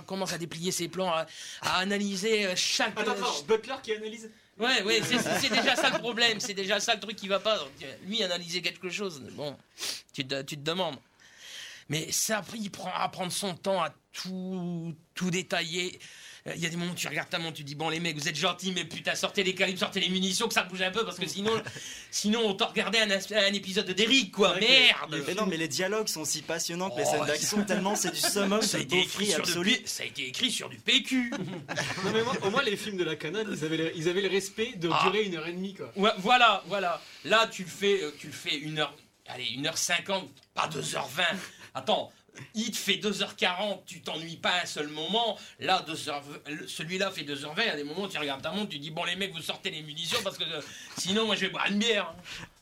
commence 0.06 0.32
à 0.32 0.38
déplier 0.38 0.72
ses 0.72 0.88
plans, 0.88 1.10
à, 1.10 1.26
à 1.62 1.78
analyser 1.78 2.46
euh, 2.46 2.52
chaque. 2.56 2.98
Attends, 2.98 3.12
attends, 3.12 3.42
Butler 3.46 3.74
qui 3.82 3.92
analyse. 3.92 4.30
Ouais, 4.58 4.82
ouais, 4.82 5.00
c'est 5.02 5.18
c'est 5.40 5.48
déjà 5.48 5.74
ça 5.76 5.90
le 5.90 5.98
problème, 5.98 6.38
c'est 6.38 6.54
déjà 6.54 6.78
ça 6.78 6.94
le 6.94 7.00
truc 7.00 7.16
qui 7.16 7.26
va 7.26 7.40
pas. 7.40 7.58
Lui 8.06 8.22
analyser 8.22 8.60
quelque 8.62 8.90
chose, 8.90 9.20
bon, 9.32 9.56
tu 10.12 10.26
te, 10.26 10.42
tu 10.42 10.56
te 10.56 10.62
demandes. 10.62 10.98
Mais 11.88 12.12
ça, 12.12 12.42
il 12.54 12.70
prend 12.70 12.92
à 12.94 13.08
prendre 13.08 13.32
son 13.32 13.54
temps 13.54 13.82
à 13.82 13.90
tout, 14.12 14.94
tout 15.14 15.30
détailler. 15.30 15.98
Euh, 16.48 16.52
Il 16.56 16.62
y 16.62 16.66
a 16.66 16.68
des 16.70 16.76
moments 16.76 16.92
où 16.92 16.96
tu 16.96 17.06
regardes 17.08 17.28
ta 17.30 17.38
montre, 17.38 17.54
tu 17.58 17.64
dis 17.64 17.74
bon 17.74 17.88
les 17.88 18.00
mecs 18.00 18.16
vous 18.16 18.28
êtes 18.28 18.36
gentils 18.36 18.72
mais 18.72 18.84
putain 18.84 19.14
sortez 19.14 19.44
les 19.44 19.54
calibres, 19.54 19.78
sortez 19.78 20.00
les 20.00 20.08
munitions 20.08 20.48
que 20.48 20.54
ça 20.54 20.64
bouge 20.64 20.82
un 20.82 20.90
peu 20.90 21.04
parce 21.04 21.18
que 21.18 21.26
sinon 21.28 21.52
sinon 22.10 22.40
on 22.44 22.54
t'a 22.54 22.66
regardé 22.66 22.98
un, 22.98 23.52
épisode 23.52 23.86
de 23.86 23.92
Derrick 23.92 24.32
quoi 24.32 24.58
merde. 24.58 25.22
Mais 25.26 25.34
non, 25.34 25.46
mais 25.46 25.56
les 25.56 25.68
dialogues 25.68 26.08
sont 26.08 26.24
si 26.24 26.42
passionnants 26.42 26.90
que 26.90 26.98
les 26.98 27.04
Oh, 27.06 27.10
scènes 27.12 27.26
d'action, 27.26 27.64
tellement 27.64 27.94
c'est 27.94 28.10
du 28.10 28.18
summum, 28.20 28.60
ça 28.62 28.78
a 28.78 28.80
c'est 28.80 28.82
été 28.82 28.96
beau 28.96 29.02
écrit 29.02 29.08
free 29.08 29.26
sur 29.26 29.38
absolu. 29.40 29.76
ça 29.84 30.02
a 30.02 30.06
été 30.06 30.26
écrit 30.28 30.50
sur 30.50 30.68
du 30.68 30.78
PQ. 30.78 31.32
Non, 32.04 32.10
mais 32.12 32.22
moi, 32.24 32.34
au 32.42 32.50
moins, 32.50 32.62
les 32.62 32.76
films 32.76 32.96
de 32.96 33.04
la 33.04 33.14
canon, 33.16 33.44
ils 33.50 33.64
avaient 33.64 33.76
le, 33.76 33.96
ils 33.96 34.08
avaient 34.08 34.20
le 34.22 34.28
respect 34.28 34.72
de 34.76 34.88
Ah. 34.92 35.00
durer 35.04 35.22
une 35.24 35.36
heure 35.36 35.46
et 35.46 35.52
demie, 35.52 35.74
quoi. 35.74 35.92
Ouais, 35.96 36.10
voilà, 36.18 36.62
voilà. 36.66 37.00
Là, 37.24 37.46
tu 37.46 37.62
le 37.62 37.68
fais, 37.68 38.02
euh, 38.02 38.10
tu 38.18 38.26
le 38.26 38.32
fais 38.32 38.56
une 38.56 38.78
heure, 38.80 38.94
allez, 39.28 39.46
une 39.54 39.66
heure 39.66 39.78
cinquante, 39.78 40.28
pas 40.54 40.68
2h20. 40.68 41.22
Attends, 41.74 42.12
il 42.54 42.70
te 42.70 42.76
fait 42.76 42.96
2h40, 42.96 43.80
tu 43.86 44.00
t'ennuies 44.00 44.36
pas 44.36 44.62
un 44.62 44.66
seul 44.66 44.88
moment. 44.88 45.38
Là, 45.60 45.84
2h, 45.88 46.66
celui-là 46.66 47.10
fait 47.10 47.22
2h20, 47.22 47.52
il 47.58 47.66
y 47.66 47.68
a 47.68 47.76
des 47.76 47.84
moments 47.84 48.02
où 48.02 48.08
tu 48.08 48.18
regardes 48.18 48.42
ta 48.42 48.50
montre, 48.52 48.70
tu 48.70 48.78
dis, 48.78 48.90
bon, 48.90 49.04
les 49.04 49.16
mecs, 49.16 49.32
vous 49.32 49.42
sortez 49.42 49.70
les 49.70 49.82
munitions 49.82 50.18
parce 50.22 50.38
que 50.38 50.44
euh, 50.44 50.60
sinon, 50.96 51.26
moi, 51.26 51.34
je 51.36 51.42
vais 51.42 51.48
boire 51.50 51.66
une 51.68 51.78
bière. 51.78 52.14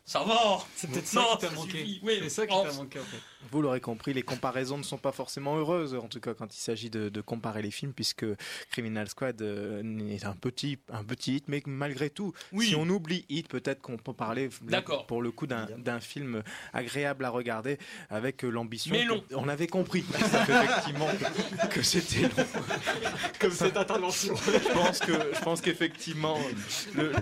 Ça 0.05 0.25
va. 0.25 0.59
C'est 0.75 0.91
peut-être 0.91 1.07
ça 1.07 1.25
qui 1.33 1.47
t'a 1.47 1.51
manqué. 1.53 2.01
Oui, 2.03 2.18
C'est 2.23 2.31
ça 2.31 2.47
qui 2.47 2.53
t'a 2.53 2.73
manqué, 2.73 2.99
en 2.99 3.05
fait. 3.05 3.21
Vous 3.51 3.62
l'aurez 3.62 3.80
compris, 3.80 4.12
les 4.12 4.22
comparaisons 4.22 4.78
ne 4.78 4.82
sont 4.82 4.99
pas 4.99 5.12
forcément 5.12 5.57
heureuses, 5.57 5.95
en 5.95 6.09
tout 6.09 6.20
cas 6.20 6.34
quand 6.34 6.55
il 6.55 6.59
s'agit 6.61 6.91
de, 6.91 7.09
de 7.09 7.20
comparer 7.20 7.62
les 7.62 7.70
films, 7.70 7.93
puisque 7.93 8.26
Criminal 8.70 9.09
Squad 9.09 9.41
euh, 9.43 9.82
est 10.11 10.24
un 10.24 10.34
petit, 10.34 10.78
un 10.93 11.03
petit 11.03 11.36
hit, 11.36 11.45
mais 11.49 11.62
malgré 11.66 12.11
tout, 12.11 12.32
si 12.61 12.74
on 12.76 12.88
oublie 12.88 13.24
hit, 13.28 13.49
peut-être 13.49 13.80
qu'on 13.80 13.97
peut 13.97 14.12
parler 14.12 14.51
là, 14.68 14.82
pour 15.09 15.22
le 15.22 15.30
coup 15.30 15.47
d'un 15.47 16.01
film 16.01 16.43
agréable 16.72 17.24
à 17.24 17.30
regarder 17.30 17.78
avec 18.11 18.45
euh, 18.45 18.51
l'ambition. 18.51 18.93
Mais 18.95 19.05
long. 19.05 19.24
On 19.34 19.49
avait 19.49 19.66
compris, 19.68 20.05
effectivement, 20.14 21.09
que, 21.09 21.66
que 21.74 21.82
c'était 21.82 22.22
long. 22.22 22.28
Comme 23.41 23.53
cette 23.53 23.76
intervention. 23.76 24.34
Je 24.36 24.72
pense 24.72 24.99
que, 25.01 25.12
je 25.34 25.41
pense 25.41 25.61
qu'effectivement, 25.61 26.38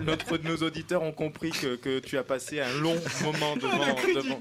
notre 0.03 0.37
nos 0.37 0.57
auditeurs 0.57 1.01
ont 1.03 1.11
compris 1.13 1.51
que, 1.51 1.75
que 1.75 1.99
tu 1.99 2.17
as 2.17 2.23
passé 2.23 2.59
un 2.59 2.73
long 2.79 2.97
moment 3.23 3.55
devant. 3.55 3.77
devant- 4.15 4.39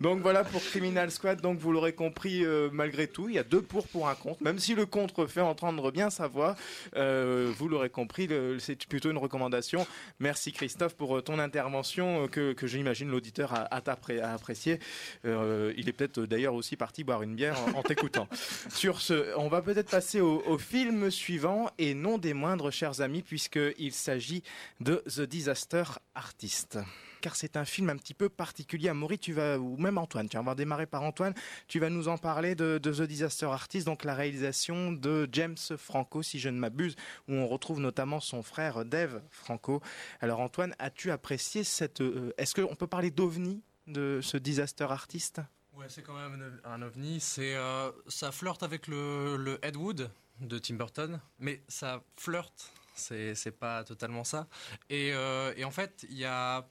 donc 0.00 0.20
voilà 0.20 0.44
pour 0.44 0.62
Criminal 0.62 1.10
Squad. 1.10 1.40
Donc 1.40 1.58
vous 1.58 1.72
l'aurez 1.72 1.92
compris, 1.94 2.44
euh, 2.44 2.68
malgré 2.72 3.06
tout, 3.06 3.28
il 3.28 3.34
y 3.34 3.38
a 3.38 3.44
deux 3.44 3.62
pour 3.62 3.86
pour 3.88 4.08
un 4.08 4.14
contre. 4.14 4.42
Même 4.42 4.58
si 4.58 4.74
le 4.74 4.86
contre 4.86 5.26
fait 5.26 5.40
entendre 5.40 5.90
bien 5.90 6.10
sa 6.10 6.26
voix, 6.28 6.56
euh, 6.96 7.52
vous 7.56 7.68
l'aurez 7.68 7.90
compris, 7.90 8.28
c'est 8.58 8.84
plutôt 8.86 9.10
une 9.10 9.18
recommandation. 9.18 9.86
Merci 10.20 10.52
Christophe 10.52 10.94
pour 10.94 11.16
euh, 11.16 11.22
ton 11.22 11.38
intervention 11.38 12.28
que, 12.28 12.52
que 12.52 12.66
j'imagine 12.66 13.08
l'auditeur 13.10 13.52
a, 13.54 13.62
a 13.62 13.80
appré- 13.80 14.20
a 14.20 14.32
apprécié. 14.32 14.78
Euh, 15.24 15.72
il 15.76 15.88
est 15.88 15.92
peut-être 15.92 16.20
d'ailleurs 16.20 16.54
aussi 16.54 16.76
parti 16.76 17.04
boire 17.04 17.22
une 17.22 17.34
bière 17.34 17.56
en, 17.74 17.78
en 17.78 17.82
t'écoutant. 17.84 18.28
Sur 18.70 19.00
ce, 19.00 19.36
on 19.36 19.48
va 19.48 19.62
peut-être 19.62 19.90
passer 19.90 20.20
au, 20.20 20.42
au 20.46 20.58
film 20.58 21.10
suivant 21.10 21.70
et 21.78 21.94
non 21.94 22.18
des 22.18 22.34
moindres, 22.34 22.70
chers 22.72 23.00
amis, 23.00 23.22
puisqu'il 23.22 23.92
s'agit 23.92 24.42
de 24.80 25.02
The 25.06 25.22
Disaster 25.22 25.84
Artist 26.14 26.78
car 27.24 27.36
c'est 27.36 27.56
un 27.56 27.64
film 27.64 27.88
un 27.88 27.96
petit 27.96 28.12
peu 28.12 28.28
particulier. 28.28 28.90
Amaury, 28.90 29.18
tu 29.18 29.32
vas, 29.32 29.58
ou 29.58 29.78
même 29.78 29.96
Antoine, 29.96 30.28
tiens, 30.28 30.40
on 30.40 30.44
va 30.44 30.54
démarrer 30.54 30.84
par 30.84 31.02
Antoine. 31.04 31.32
Tu 31.68 31.80
vas 31.80 31.88
nous 31.88 32.08
en 32.08 32.18
parler 32.18 32.54
de, 32.54 32.76
The 32.76 33.00
Disaster 33.00 33.46
Artist, 33.46 33.86
donc 33.86 34.04
la 34.04 34.14
réalisation 34.14 34.92
de 34.92 35.26
James 35.32 35.56
Franco, 35.78 36.22
si 36.22 36.38
je 36.38 36.50
ne 36.50 36.58
m'abuse, 36.58 36.96
où 37.26 37.32
on 37.32 37.48
retrouve 37.48 37.80
notamment 37.80 38.20
son 38.20 38.42
frère 38.42 38.84
Dave 38.84 39.22
Franco. 39.30 39.80
Alors 40.20 40.40
Antoine, 40.40 40.74
as-tu 40.78 41.10
apprécié 41.10 41.64
cette... 41.64 42.02
euh, 42.02 42.34
Est-ce 42.36 42.54
qu'on 42.54 42.74
peut 42.74 42.86
parler 42.86 43.10
d'ovni 43.10 43.62
de 43.86 44.20
ce 44.22 44.36
Disaster 44.36 44.84
Artist 44.84 45.40
Ouais, 45.72 45.86
c'est 45.88 46.02
quand 46.02 46.12
même 46.12 46.60
un 46.62 46.82
ovni. 46.82 47.20
C'est, 47.20 47.54
euh, 47.54 47.90
ça 48.06 48.32
flirte 48.32 48.62
avec 48.62 48.86
le, 48.86 49.38
le 49.38 49.58
Ed 49.64 49.76
Wood 49.76 50.10
de 50.40 50.58
Tim 50.58 50.74
Burton, 50.74 51.22
mais 51.38 51.62
ça 51.68 52.02
flirte. 52.18 52.70
C'est 52.96 53.58
pas 53.58 53.82
totalement 53.82 54.24
ça. 54.24 54.46
Et, 54.90 55.12
euh, 55.14 55.52
et 55.56 55.64
en 55.64 55.70
fait, 55.70 56.06
il 56.08 56.16
y 56.18 56.24
a 56.24 56.68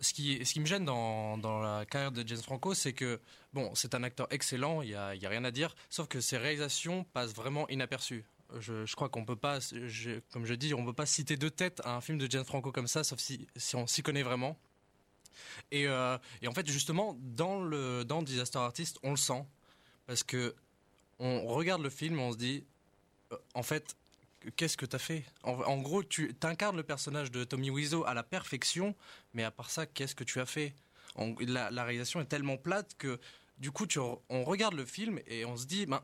ce 0.00 0.12
qui, 0.12 0.60
me 0.60 0.66
gêne 0.66 0.84
dans, 0.84 1.60
la 1.60 1.84
carrière 1.86 2.12
de 2.12 2.26
James 2.26 2.42
Franco, 2.42 2.74
c'est 2.74 2.92
que 2.92 3.20
bon, 3.52 3.74
c'est 3.74 3.94
un 3.94 4.02
acteur 4.02 4.26
excellent. 4.30 4.82
Il 4.82 4.90
y 4.90 4.94
a, 4.94 5.06
a 5.08 5.28
rien 5.28 5.44
à 5.44 5.50
dire. 5.50 5.74
Sauf 5.90 6.08
que 6.08 6.20
ses 6.20 6.38
réalisations 6.38 7.04
passent 7.04 7.34
vraiment 7.34 7.68
inaperçues. 7.68 8.24
Je, 8.60 8.94
crois 8.94 9.08
qu'on 9.08 9.24
peut 9.24 9.36
pas, 9.36 9.58
comme 10.32 10.46
je 10.46 10.54
dis, 10.54 10.72
on 10.72 10.84
peut 10.84 10.94
pas 10.94 11.06
citer 11.06 11.36
de 11.36 11.48
tête 11.48 11.82
à 11.84 11.96
un 11.96 12.00
film 12.00 12.16
de 12.16 12.30
James 12.30 12.44
Franco 12.44 12.72
comme 12.72 12.88
ça, 12.88 13.04
sauf 13.04 13.18
si, 13.18 13.46
on 13.74 13.86
s'y 13.86 14.02
connaît 14.02 14.22
vraiment. 14.22 14.58
Et, 15.70 15.86
euh, 15.86 16.16
en 16.46 16.52
fait, 16.52 16.66
justement, 16.66 17.16
dans 17.20 18.22
Disaster 18.22 18.58
Artist, 18.58 18.98
on 19.02 19.10
le 19.10 19.16
sent 19.16 19.44
parce 20.06 20.22
que 20.22 20.54
on 21.18 21.46
regarde 21.46 21.82
le 21.82 21.90
film, 21.90 22.18
on 22.20 22.32
se 22.32 22.38
dit, 22.38 22.64
euh, 23.32 23.36
en 23.54 23.62
fait, 23.62 23.96
qu'est-ce 24.56 24.76
que 24.76 24.86
t'as 24.86 24.98
fait 24.98 25.24
en, 25.42 25.78
gros, 25.78 26.02
tu 26.02 26.34
incarnes 26.42 26.76
le 26.76 26.82
personnage 26.82 27.30
de 27.30 27.44
Tommy 27.44 27.70
Wiseau 27.70 28.04
à 28.04 28.14
la 28.14 28.22
perfection, 28.22 28.94
mais 29.34 29.44
à 29.44 29.50
part 29.50 29.70
ça, 29.70 29.86
qu'est-ce 29.86 30.14
que 30.14 30.24
tu 30.24 30.40
as 30.40 30.46
fait 30.46 30.74
la, 31.40 31.70
réalisation 31.84 32.20
est 32.20 32.26
tellement 32.26 32.56
plate 32.56 32.94
que 32.98 33.18
du 33.58 33.72
coup, 33.72 33.86
tu, 33.86 33.98
on 33.98 34.44
regarde 34.44 34.74
le 34.74 34.84
film 34.84 35.18
et 35.26 35.44
on 35.44 35.56
se 35.56 35.66
dit, 35.66 35.86
ben, 35.86 36.02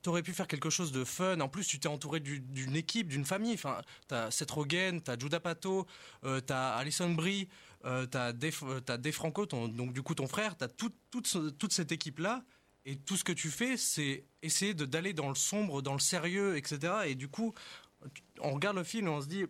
T'aurais 0.00 0.22
pu 0.22 0.32
faire 0.32 0.48
quelque 0.48 0.70
chose 0.70 0.92
de 0.92 1.04
fun. 1.04 1.38
En 1.40 1.48
plus, 1.50 1.66
tu 1.66 1.78
t'es 1.78 1.88
entouré 1.88 2.18
du- 2.18 2.40
d'une 2.40 2.74
équipe, 2.74 3.06
d'une 3.06 3.26
famille. 3.26 3.52
Enfin, 3.52 3.82
t'as 4.08 4.30
Seth 4.30 4.50
Rogen, 4.50 5.02
t'as 5.02 5.18
Judah 5.18 5.40
Pato, 5.40 5.86
euh, 6.24 6.40
t'as 6.40 6.70
Alison 6.76 7.10
Brie, 7.10 7.50
euh, 7.84 8.06
t'as 8.06 8.32
Dave, 8.32 8.58
euh, 8.62 8.80
Dave 8.96 9.12
Franco, 9.12 9.44
donc 9.44 9.92
du 9.92 10.00
coup 10.02 10.14
ton 10.14 10.26
frère. 10.26 10.56
T'as 10.56 10.68
tout- 10.68 10.90
toute, 11.10 11.26
ce- 11.26 11.50
toute 11.50 11.74
cette 11.74 11.92
équipe-là. 11.92 12.42
Et 12.86 12.96
tout 12.96 13.16
ce 13.16 13.24
que 13.24 13.32
tu 13.32 13.50
fais, 13.50 13.76
c'est 13.76 14.24
essayer 14.42 14.74
d'aller 14.74 15.14
dans 15.14 15.28
le 15.28 15.34
sombre, 15.34 15.80
dans 15.80 15.94
le 15.94 16.00
sérieux, 16.00 16.56
etc. 16.56 16.92
Et 17.06 17.14
du 17.14 17.28
coup, 17.28 17.54
on 18.40 18.52
regarde 18.52 18.76
le 18.76 18.84
film 18.84 19.06
et 19.06 19.10
on 19.10 19.22
se 19.22 19.26
dit, 19.26 19.46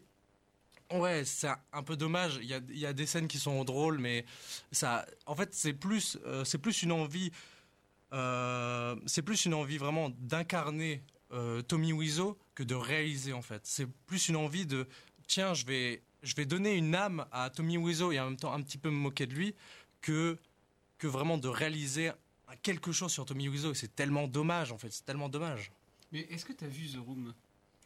ouais, 0.93 1.24
c'est 1.24 1.49
un 1.72 1.82
peu 1.82 1.97
dommage. 1.97 2.39
Il 2.41 2.49
y 2.49 2.55
a, 2.55 2.61
y 2.70 2.87
a 2.87 2.93
des 2.93 3.07
scènes 3.07 3.26
qui 3.26 3.39
sont 3.39 3.64
drôles, 3.64 3.99
mais 3.99 4.24
ça, 4.70 5.05
en 5.26 5.35
fait, 5.35 5.53
c'est 5.55 5.72
plus, 5.72 6.18
euh, 6.24 6.45
c'est 6.45 6.59
plus 6.59 6.82
une 6.82 6.93
envie. 6.93 7.32
Euh, 8.12 8.95
c'est 9.07 9.22
plus 9.22 9.45
une 9.47 9.55
envie 9.55 9.78
vraiment 9.78 10.11
d'incarner 10.20 11.03
euh, 11.32 11.62
Tommy 11.62 11.93
Wiseau 11.93 12.39
que 12.55 12.62
de 12.62 12.74
réaliser 12.76 13.32
en 13.32 13.43
fait. 13.43 13.62
C'est 13.64 13.87
plus 14.07 14.28
une 14.28 14.37
envie 14.37 14.66
de 14.66 14.87
tiens, 15.26 15.53
je 15.55 15.66
vais 15.66 16.03
je 16.22 16.35
vais 16.37 16.47
donner 16.47 16.76
une 16.76 16.95
âme 16.95 17.26
à 17.32 17.51
Tommy 17.51 17.76
Wiseau 17.76 18.12
et 18.12 18.20
en 18.20 18.26
même 18.26 18.37
temps 18.37 18.53
un 18.53 18.62
petit 18.62 18.78
peu 18.78 18.89
me 18.89 18.97
moquer 18.97 19.26
de 19.26 19.35
lui 19.35 19.55
que 20.01 20.39
que 20.99 21.09
vraiment 21.09 21.39
de 21.39 21.49
réaliser 21.49 22.12
quelque 22.63 22.93
chose 22.93 23.13
sur 23.13 23.25
Tommy 23.25 23.49
Wiseau. 23.49 23.73
Et 23.73 23.75
C'est 23.75 23.95
tellement 23.95 24.27
dommage 24.27 24.73
en 24.73 24.79
fait, 24.79 24.93
c'est 24.93 25.05
tellement 25.05 25.29
dommage. 25.29 25.71
Mais 26.13 26.27
est-ce 26.31 26.45
que 26.45 26.53
tu 26.53 26.65
as 26.65 26.69
vu 26.69 26.89
The 26.89 26.99
Room? 27.05 27.35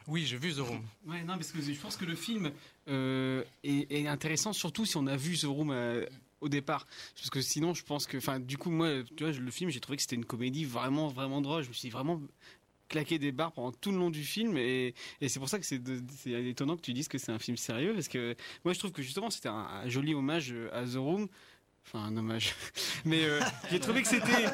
Oui, 0.06 0.24
j'ai 0.26 0.38
vu 0.38 0.54
The 0.54 0.58
Room. 0.60 0.82
Ouais, 1.06 1.22
non, 1.22 1.34
parce 1.34 1.52
que 1.52 1.60
je 1.60 1.72
pense 1.80 1.96
que 1.96 2.04
le 2.04 2.14
film 2.14 2.50
euh, 2.88 3.42
est, 3.62 3.90
est 3.92 4.06
intéressant, 4.06 4.52
surtout 4.52 4.84
si 4.86 4.96
on 4.96 5.06
a 5.06 5.16
vu 5.16 5.36
The 5.36 5.44
Room 5.44 5.70
euh, 5.70 6.06
au 6.40 6.48
départ. 6.48 6.86
Parce 7.14 7.30
que 7.30 7.40
sinon, 7.40 7.74
je 7.74 7.84
pense 7.84 8.06
que. 8.06 8.16
Enfin, 8.16 8.40
du 8.40 8.56
coup, 8.56 8.70
moi, 8.70 9.02
tu 9.16 9.24
vois, 9.24 9.32
le 9.32 9.50
film, 9.50 9.70
j'ai 9.70 9.80
trouvé 9.80 9.96
que 9.96 10.02
c'était 10.02 10.16
une 10.16 10.24
comédie 10.24 10.64
vraiment, 10.64 11.08
vraiment 11.08 11.40
drôle. 11.40 11.62
Je 11.62 11.68
me 11.68 11.74
suis 11.74 11.90
vraiment 11.90 12.20
claqué 12.88 13.18
des 13.18 13.32
barres 13.32 13.52
pendant 13.52 13.72
tout 13.72 13.92
le 13.92 13.98
long 13.98 14.08
du 14.08 14.24
film 14.24 14.56
et, 14.56 14.94
et 15.20 15.28
c'est 15.28 15.38
pour 15.38 15.50
ça 15.50 15.58
que 15.58 15.66
c'est 15.66 15.78
étonnant 16.26 16.74
que 16.74 16.80
tu 16.80 16.94
dises 16.94 17.06
que 17.06 17.18
c'est 17.18 17.30
un 17.30 17.38
film 17.38 17.58
sérieux 17.58 17.92
parce 17.92 18.08
que 18.08 18.34
moi 18.64 18.72
je 18.72 18.78
trouve 18.78 18.92
que 18.92 19.02
justement 19.02 19.28
c'était 19.28 19.50
un, 19.50 19.58
un 19.58 19.88
joli 19.90 20.14
hommage 20.14 20.54
à 20.72 20.84
The 20.86 20.94
Room 20.94 21.28
enfin 21.92 22.04
un 22.04 22.16
hommage. 22.16 22.54
Mais 23.04 23.24
euh, 23.24 23.40
j'ai 23.70 23.80
trouvé 23.80 24.02
que 24.02 24.08
c'était 24.08 24.46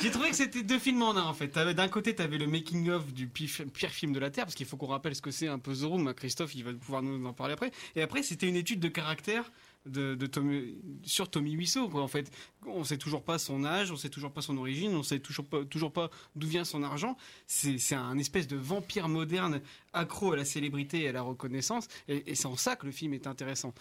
j'ai 0.00 0.10
trouvé 0.10 0.30
que 0.30 0.36
c'était 0.36 0.62
deux 0.62 0.78
films 0.78 1.02
en 1.02 1.16
un 1.16 1.22
en 1.24 1.34
fait. 1.34 1.48
T'avais- 1.48 1.74
d'un 1.74 1.88
côté 1.88 2.14
tu 2.14 2.22
avais 2.22 2.38
le 2.38 2.46
making 2.46 2.90
of 2.90 3.12
du 3.12 3.26
pire, 3.28 3.48
film 3.90 4.12
de 4.12 4.18
la 4.18 4.30
terre 4.30 4.44
parce 4.44 4.54
qu'il 4.54 4.66
faut 4.66 4.76
qu'on 4.76 4.86
rappelle 4.86 5.14
ce 5.14 5.22
que 5.22 5.30
c'est 5.30 5.48
un 5.48 5.58
peu 5.58 5.74
The 5.74 5.82
Room. 5.84 6.08
Hein, 6.08 6.14
Christophe 6.14 6.54
il 6.54 6.64
va 6.64 6.72
pouvoir 6.72 7.02
nous 7.02 7.24
en 7.26 7.32
parler 7.32 7.54
après. 7.54 7.70
Et 7.96 8.02
après 8.02 8.22
c'était 8.22 8.48
une 8.48 8.56
étude 8.56 8.80
de 8.80 8.88
caractère 8.88 9.50
de, 9.84 10.14
de 10.14 10.26
Tommy- 10.26 10.76
sur 11.02 11.28
Tommy 11.28 11.56
Wiseau 11.56 11.88
quoi 11.88 12.02
en 12.02 12.08
fait. 12.08 12.30
On 12.66 12.84
sait 12.84 12.98
toujours 12.98 13.24
pas 13.24 13.38
son 13.38 13.64
âge 13.64 13.90
on 13.90 13.96
sait 13.96 14.10
toujours 14.10 14.32
pas 14.32 14.40
son 14.42 14.56
origine 14.58 14.94
on 14.94 15.02
sait 15.02 15.18
toujours 15.18 15.46
pas 15.46 15.64
toujours 15.64 15.92
pas 15.92 16.08
d'où 16.36 16.46
vient 16.46 16.64
son 16.64 16.82
argent. 16.84 17.16
C'est 17.46 17.94
un 17.94 18.16
espèce 18.18 18.46
de 18.46 18.56
vampire 18.56 19.08
moderne 19.08 19.60
accro 19.92 20.32
à 20.32 20.36
la 20.36 20.44
célébrité 20.44 21.02
et 21.02 21.08
à 21.08 21.12
la 21.12 21.22
reconnaissance. 21.22 21.88
Et 22.08 22.34
c'est 22.34 22.46
en 22.46 22.56
ça 22.56 22.76
que 22.76 22.86
le 22.86 22.92
film 22.92 23.12
est 23.14 23.26
intéressant 23.26 23.74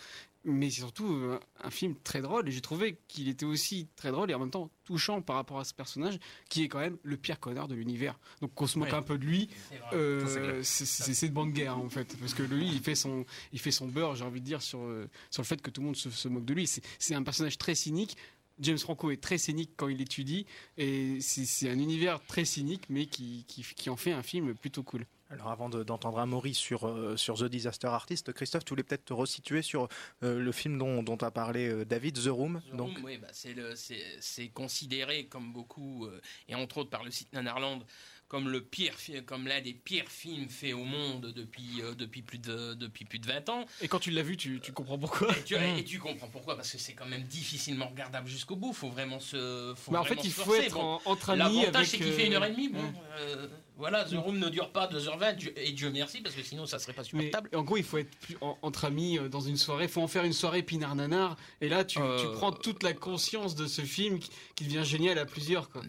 mais 0.44 0.70
c'est 0.70 0.82
surtout 0.82 1.06
euh, 1.14 1.40
un 1.64 1.70
film 1.70 1.96
très 2.04 2.22
drôle 2.22 2.48
et 2.48 2.52
j'ai 2.52 2.62
trouvé 2.62 2.98
qu'il 3.08 3.30
était 3.30 3.46
aussi 3.46 3.88
très 3.96 4.12
drôle 4.12 4.32
et 4.32 4.34
en 4.34 4.40
même 4.40 4.50
temps 4.50 4.72
touchant 4.86 5.22
par 5.22 5.36
rapport 5.36 5.60
à 5.60 5.64
ce 5.64 5.74
personnage 5.74 6.18
qui 6.50 6.64
est 6.64 6.68
quand 6.68 6.80
même 6.80 6.98
le 7.04 7.16
pire 7.18 7.40
connard 7.40 7.68
de 7.68 7.76
l'univers. 7.76 8.20
Donc 8.42 8.54
qu'on 8.56 8.66
se 8.68 8.80
moque 8.80 8.90
Ouais. 8.90 8.96
un 8.96 9.02
peu 9.04 9.18
de 9.20 9.26
lui 9.26 9.50
C'est 9.70 9.96
euh, 9.96 10.62
c'est 10.64 11.28
de 11.30 11.34
bonne 11.34 11.52
guerre 11.52 11.78
en 11.78 11.90
fait. 11.90 12.18
Parce 12.20 12.34
que 12.34 12.44
lui 12.44 12.68
il 12.68 12.80
fait 12.82 12.96
son 12.96 13.26
il 13.54 13.60
fait 13.60 13.72
son 13.72 13.88
beurre 13.88 14.16
j'ai 14.16 14.24
envie 14.26 14.42
de 14.42 14.46
dire 14.46 14.62
sur 14.62 14.80
euh, 14.82 15.08
sur 15.30 15.42
le 15.44 15.48
fait 15.48 15.62
que 15.62 15.70
tout 15.70 15.82
le 15.82 15.86
monde 15.88 15.96
se, 15.96 16.10
se 16.10 16.28
moque 16.28 16.46
de 16.46 16.54
lui. 16.54 16.68
C'est 16.68 17.14
un 17.16 17.24
personnage 17.24 17.58
très 17.58 17.76
cynique. 17.76 18.18
James 18.60 18.78
Franco 18.78 19.10
est 19.12 19.22
très 19.22 19.38
cynique 19.40 19.72
quand 19.76 19.88
il 19.88 20.02
étudie 20.02 20.46
et 20.78 21.20
c'est 21.22 21.46
c'est 21.46 21.70
un 21.70 21.80
univers 21.80 22.20
très 22.26 22.46
cynique 22.46 22.84
mais 22.90 23.06
qui, 23.08 23.44
qui, 23.48 23.64
qui 23.64 23.90
en 23.90 23.96
fait 23.96 24.12
un 24.12 24.22
film 24.24 24.54
plutôt 24.56 24.84
cool 24.84 25.06
Alors 25.32 25.50
avant 25.50 25.70
de- 25.70 25.84
d'entendre 25.84 26.20
Amaury 26.20 26.54
sur, 26.54 26.86
euh, 26.88 27.16
sur 27.16 27.36
The 27.38 27.46
Disaster 27.46 27.88
Artist, 27.88 28.34
Christophe, 28.34 28.66
tu 28.66 28.72
voulais 28.72 28.84
peut-être 28.84 29.06
te 29.06 29.14
resituer 29.14 29.62
sur 29.62 29.88
euh, 30.24 30.38
le 30.40 30.52
film 30.52 30.78
dont, 30.78 31.04
dont 31.04 31.16
a 31.18 31.32
parlé 31.32 31.70
euh, 31.70 31.86
David, 31.86 32.22
The 32.22 32.28
Room. 32.28 32.62
The 32.70 32.76
donc, 32.76 32.96
Room, 32.96 33.06
oui, 33.06 33.18
bah, 33.18 33.30
c'est 33.32 34.48
considéré 34.50 35.28
comme 35.28 35.54
beaucoup, 35.54 36.08
et 36.50 36.56
entre 36.56 36.80
autres 36.80 36.90
par 36.90 37.06
le 37.06 37.12
site 37.12 37.32
Nanarland, 37.32 37.82
comme 38.32 38.48
le 38.48 38.62
pire, 38.62 38.94
comme 39.26 39.46
l'un 39.46 39.60
des 39.60 39.74
pires 39.74 40.08
films 40.08 40.48
faits 40.48 40.74
au 40.74 40.86
monde 40.86 41.34
depuis 41.36 41.82
euh, 41.82 41.94
depuis 41.96 42.22
plus 42.22 42.38
de 42.38 42.76
depuis 42.76 43.04
plus 43.04 43.20
de 43.20 43.28
20 43.28 43.50
ans. 43.50 43.66
Et 43.82 43.90
quand 43.90 44.00
tu 44.00 44.10
l'as 44.10 44.24
vu, 44.24 44.38
tu, 44.38 44.62
tu 44.62 44.72
comprends 44.72 44.98
pourquoi. 44.98 45.38
Et 45.38 45.44
tu, 45.44 45.56
et 45.56 45.84
tu 45.84 46.00
comprends 46.00 46.30
pourquoi 46.30 46.56
Parce 46.56 46.72
que 46.72 46.78
c'est 46.78 46.94
quand 46.94 47.06
même 47.08 47.24
difficilement 47.24 47.90
regardable 47.90 48.30
jusqu'au 48.30 48.56
bout. 48.56 48.72
Faut 48.72 48.88
vraiment 48.88 49.20
se. 49.20 49.74
Faut 49.76 49.92
Bah, 49.92 50.00
en 50.00 50.06
fait, 50.06 50.18
il 50.24 50.32
faut 50.32 50.44
forcer. 50.44 50.62
être 50.68 50.76
Bon, 50.76 50.82
en- 51.06 51.12
entre 51.12 51.32
amis 51.32 51.40
L'avantage 51.60 51.88
c'est 51.88 51.98
qu'il 51.98 52.14
fait 52.14 52.28
une 52.28 52.34
heure 52.36 52.46
et 52.46 52.52
demie. 52.52 52.70
Bon, 52.70 52.80
euh, 52.80 53.20
euh, 53.20 53.48
voilà, 53.76 54.06
The 54.06 54.14
Room 54.14 54.40
ne 54.40 54.48
dure 54.48 54.72
pas 54.72 54.88
2h20 54.88 55.34
Dieu- 55.36 55.54
et 55.58 55.74
Dieu 55.74 55.90
merci 55.92 56.22
parce 56.22 56.34
que 56.36 56.44
sinon 56.44 56.66
ça 56.66 56.80
serait 56.80 56.94
pas 56.94 57.02
Mais 57.12 57.24
supportable. 57.26 57.50
en 57.54 57.64
gros, 57.64 57.76
il 57.76 57.84
faut 57.84 57.98
être 57.98 58.16
plus- 58.22 58.38
en- 58.40 58.58
entre 58.62 58.86
amis 58.86 59.18
euh, 59.18 59.28
dans 59.28 59.42
une 59.42 59.58
soirée. 59.58 59.86
Il 59.86 59.90
faut 59.90 60.02
en 60.02 60.08
faire 60.08 60.24
une 60.24 60.32
soirée 60.32 60.64
pinard 60.64 60.96
nanar. 60.96 61.36
Et 61.60 61.68
là, 61.68 61.84
tu, 61.84 61.98
tu 61.98 62.02
Euh, 62.02 62.32
prends 62.32 62.54
toute 62.54 62.82
la 62.84 62.94
conscience 62.94 63.56
de 63.56 63.66
ce 63.68 63.82
film 63.82 64.20
qui, 64.20 64.30
qui 64.56 64.64
devient 64.64 64.86
génial 64.86 65.18
à 65.18 65.26
plusieurs. 65.26 65.70
Quoi. 65.70 65.82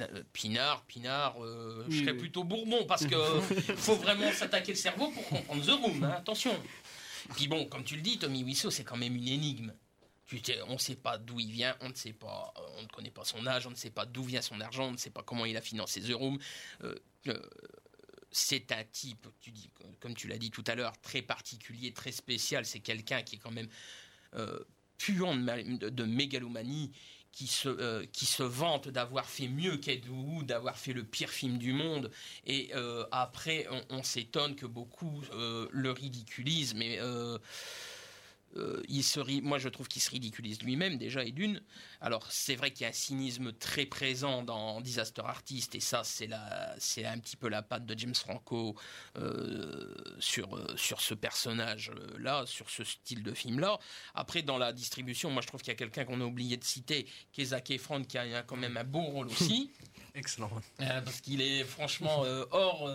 Euh, 0.00 0.22
Pinard, 0.32 0.84
Pinard, 0.86 1.42
euh, 1.42 1.84
je 1.88 2.00
serais 2.00 2.12
oui. 2.12 2.18
plutôt 2.18 2.42
Bourbon 2.42 2.84
parce 2.84 3.06
que 3.06 3.40
faut 3.76 3.94
vraiment 3.94 4.32
s'attaquer 4.32 4.72
le 4.72 4.78
cerveau 4.78 5.10
pour 5.10 5.26
comprendre 5.28 5.64
The 5.64 5.70
Room, 5.70 6.04
hein, 6.04 6.14
attention. 6.16 6.52
Puis 7.36 7.46
bon, 7.46 7.66
comme 7.66 7.84
tu 7.84 7.96
le 7.96 8.02
dis, 8.02 8.18
Tommy 8.18 8.42
Wiseau, 8.42 8.70
c'est 8.70 8.84
quand 8.84 8.96
même 8.96 9.14
une 9.14 9.28
énigme. 9.28 9.72
Tu 10.26 10.40
sais, 10.42 10.60
on 10.68 10.74
ne 10.74 10.78
sait 10.78 10.96
pas 10.96 11.18
d'où 11.18 11.38
il 11.38 11.50
vient, 11.50 11.76
on 11.80 11.90
ne 11.90 11.94
sait 11.94 12.12
pas, 12.12 12.52
euh, 12.56 12.60
on 12.78 12.82
ne 12.82 12.88
connaît 12.88 13.10
pas 13.10 13.24
son 13.24 13.46
âge, 13.46 13.66
on 13.66 13.70
ne 13.70 13.76
sait 13.76 13.90
pas 13.90 14.06
d'où 14.06 14.24
vient 14.24 14.42
son 14.42 14.60
argent, 14.60 14.86
on 14.86 14.92
ne 14.92 14.96
sait 14.96 15.10
pas 15.10 15.22
comment 15.22 15.44
il 15.44 15.56
a 15.56 15.60
financé 15.60 16.00
The 16.00 16.14
Room. 16.14 16.38
Euh, 16.82 16.94
euh, 17.28 17.38
c'est 18.30 18.72
un 18.72 18.82
type, 18.84 19.28
tu 19.40 19.52
dis, 19.52 19.70
comme 20.00 20.14
tu 20.14 20.26
l'as 20.26 20.38
dit 20.38 20.50
tout 20.50 20.64
à 20.66 20.74
l'heure, 20.74 20.98
très 21.02 21.22
particulier, 21.22 21.92
très 21.92 22.10
spécial. 22.10 22.66
C'est 22.66 22.80
quelqu'un 22.80 23.22
qui 23.22 23.36
est 23.36 23.38
quand 23.38 23.52
même 23.52 23.68
euh, 24.34 24.58
puant 24.98 25.36
de 25.36 26.04
mégalomanie, 26.04 26.90
qui 27.34 27.48
se, 27.48 27.68
euh, 27.68 28.06
qui 28.12 28.26
se 28.26 28.44
vante 28.44 28.88
d'avoir 28.88 29.26
fait 29.26 29.48
mieux 29.48 29.76
qu'Ed 29.76 30.04
d'avoir 30.42 30.78
fait 30.78 30.92
le 30.92 31.02
pire 31.02 31.30
film 31.30 31.58
du 31.58 31.72
monde. 31.72 32.10
Et 32.46 32.70
euh, 32.74 33.04
après, 33.10 33.66
on, 33.70 33.98
on 33.98 34.02
s'étonne 34.02 34.54
que 34.54 34.66
beaucoup 34.66 35.22
euh, 35.32 35.68
le 35.72 35.90
ridiculisent, 35.90 36.74
mais 36.74 36.98
euh, 38.56 38.82
il 38.88 39.02
se 39.02 39.18
ri- 39.20 39.40
moi 39.42 39.58
je 39.58 39.68
trouve 39.68 39.88
qu'il 39.88 40.00
se 40.02 40.10
ridiculise 40.10 40.62
lui-même 40.62 40.96
déjà 40.96 41.24
et 41.24 41.32
d'une. 41.32 41.60
Alors 42.00 42.30
c'est 42.30 42.54
vrai 42.54 42.70
qu'il 42.70 42.82
y 42.82 42.86
a 42.86 42.90
un 42.90 42.92
cynisme 42.92 43.52
très 43.52 43.86
présent 43.86 44.42
dans 44.42 44.80
Disaster 44.80 45.22
Artist 45.24 45.74
et 45.74 45.80
ça 45.80 46.04
c'est 46.04 46.26
la 46.26 46.74
c'est 46.78 47.04
un 47.04 47.18
petit 47.18 47.36
peu 47.36 47.48
la 47.48 47.62
patte 47.62 47.84
de 47.86 47.98
James 47.98 48.14
Franco 48.14 48.76
euh, 49.16 49.94
sur 50.18 50.56
euh, 50.56 50.76
sur 50.76 51.00
ce 51.00 51.14
personnage 51.14 51.90
là, 52.18 52.44
sur 52.46 52.70
ce 52.70 52.84
style 52.84 53.22
de 53.22 53.32
film 53.32 53.60
là. 53.60 53.78
Après 54.14 54.42
dans 54.42 54.58
la 54.58 54.72
distribution, 54.72 55.30
moi 55.30 55.42
je 55.42 55.48
trouve 55.48 55.60
qu'il 55.60 55.72
y 55.72 55.76
a 55.76 55.76
quelqu'un 55.76 56.04
qu'on 56.04 56.20
a 56.20 56.24
oublié 56.24 56.56
de 56.56 56.64
citer, 56.64 57.06
qui 57.32 57.42
est 57.42 57.46
Zac 57.46 57.70
Efron 57.70 58.04
qui 58.04 58.18
a, 58.18 58.42
quand 58.42 58.56
même 58.56 58.76
un 58.76 58.84
beau 58.84 59.02
rôle 59.02 59.26
aussi. 59.28 59.70
Excellent. 60.14 60.50
Euh, 60.80 61.00
parce 61.00 61.20
qu'il 61.20 61.40
est 61.40 61.64
franchement 61.64 62.24
hors, 62.52 62.88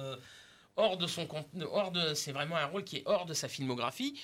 hors 0.78 0.98
de 0.98 1.08
son 1.08 1.26
contenu, 1.26 1.64
hors 1.66 1.92
de, 1.92 2.14
c'est 2.14 2.32
vraiment 2.32 2.56
un 2.56 2.66
rôle 2.66 2.84
qui 2.84 2.98
est 2.98 3.04
hors 3.06 3.26
de 3.26 3.34
sa 3.34 3.50
filmographie. 3.50 4.20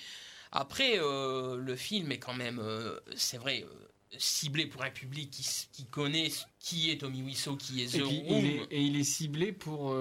Après, 0.56 0.98
euh, 0.98 1.56
le 1.56 1.76
film 1.76 2.12
est 2.12 2.18
quand 2.18 2.34
même, 2.34 2.58
euh, 2.58 2.98
c'est 3.14 3.36
vrai, 3.36 3.64
euh, 3.64 4.18
ciblé 4.18 4.66
pour 4.66 4.82
un 4.82 4.90
public 4.90 5.30
qui, 5.30 5.84
connaît 5.84 6.30
qui 6.58 6.90
est 6.90 6.98
Tommy 6.98 7.22
Wiseau, 7.22 7.56
qui 7.56 7.82
est 7.82 7.88
The 7.88 7.96
Et, 7.96 8.00
puis, 8.00 8.22
Room. 8.26 8.44
il 8.44 8.46
est, 8.46 8.66
et 8.70 8.80
il 8.82 8.96
est 8.96 9.04
ciblé 9.04 9.52
pour. 9.52 9.94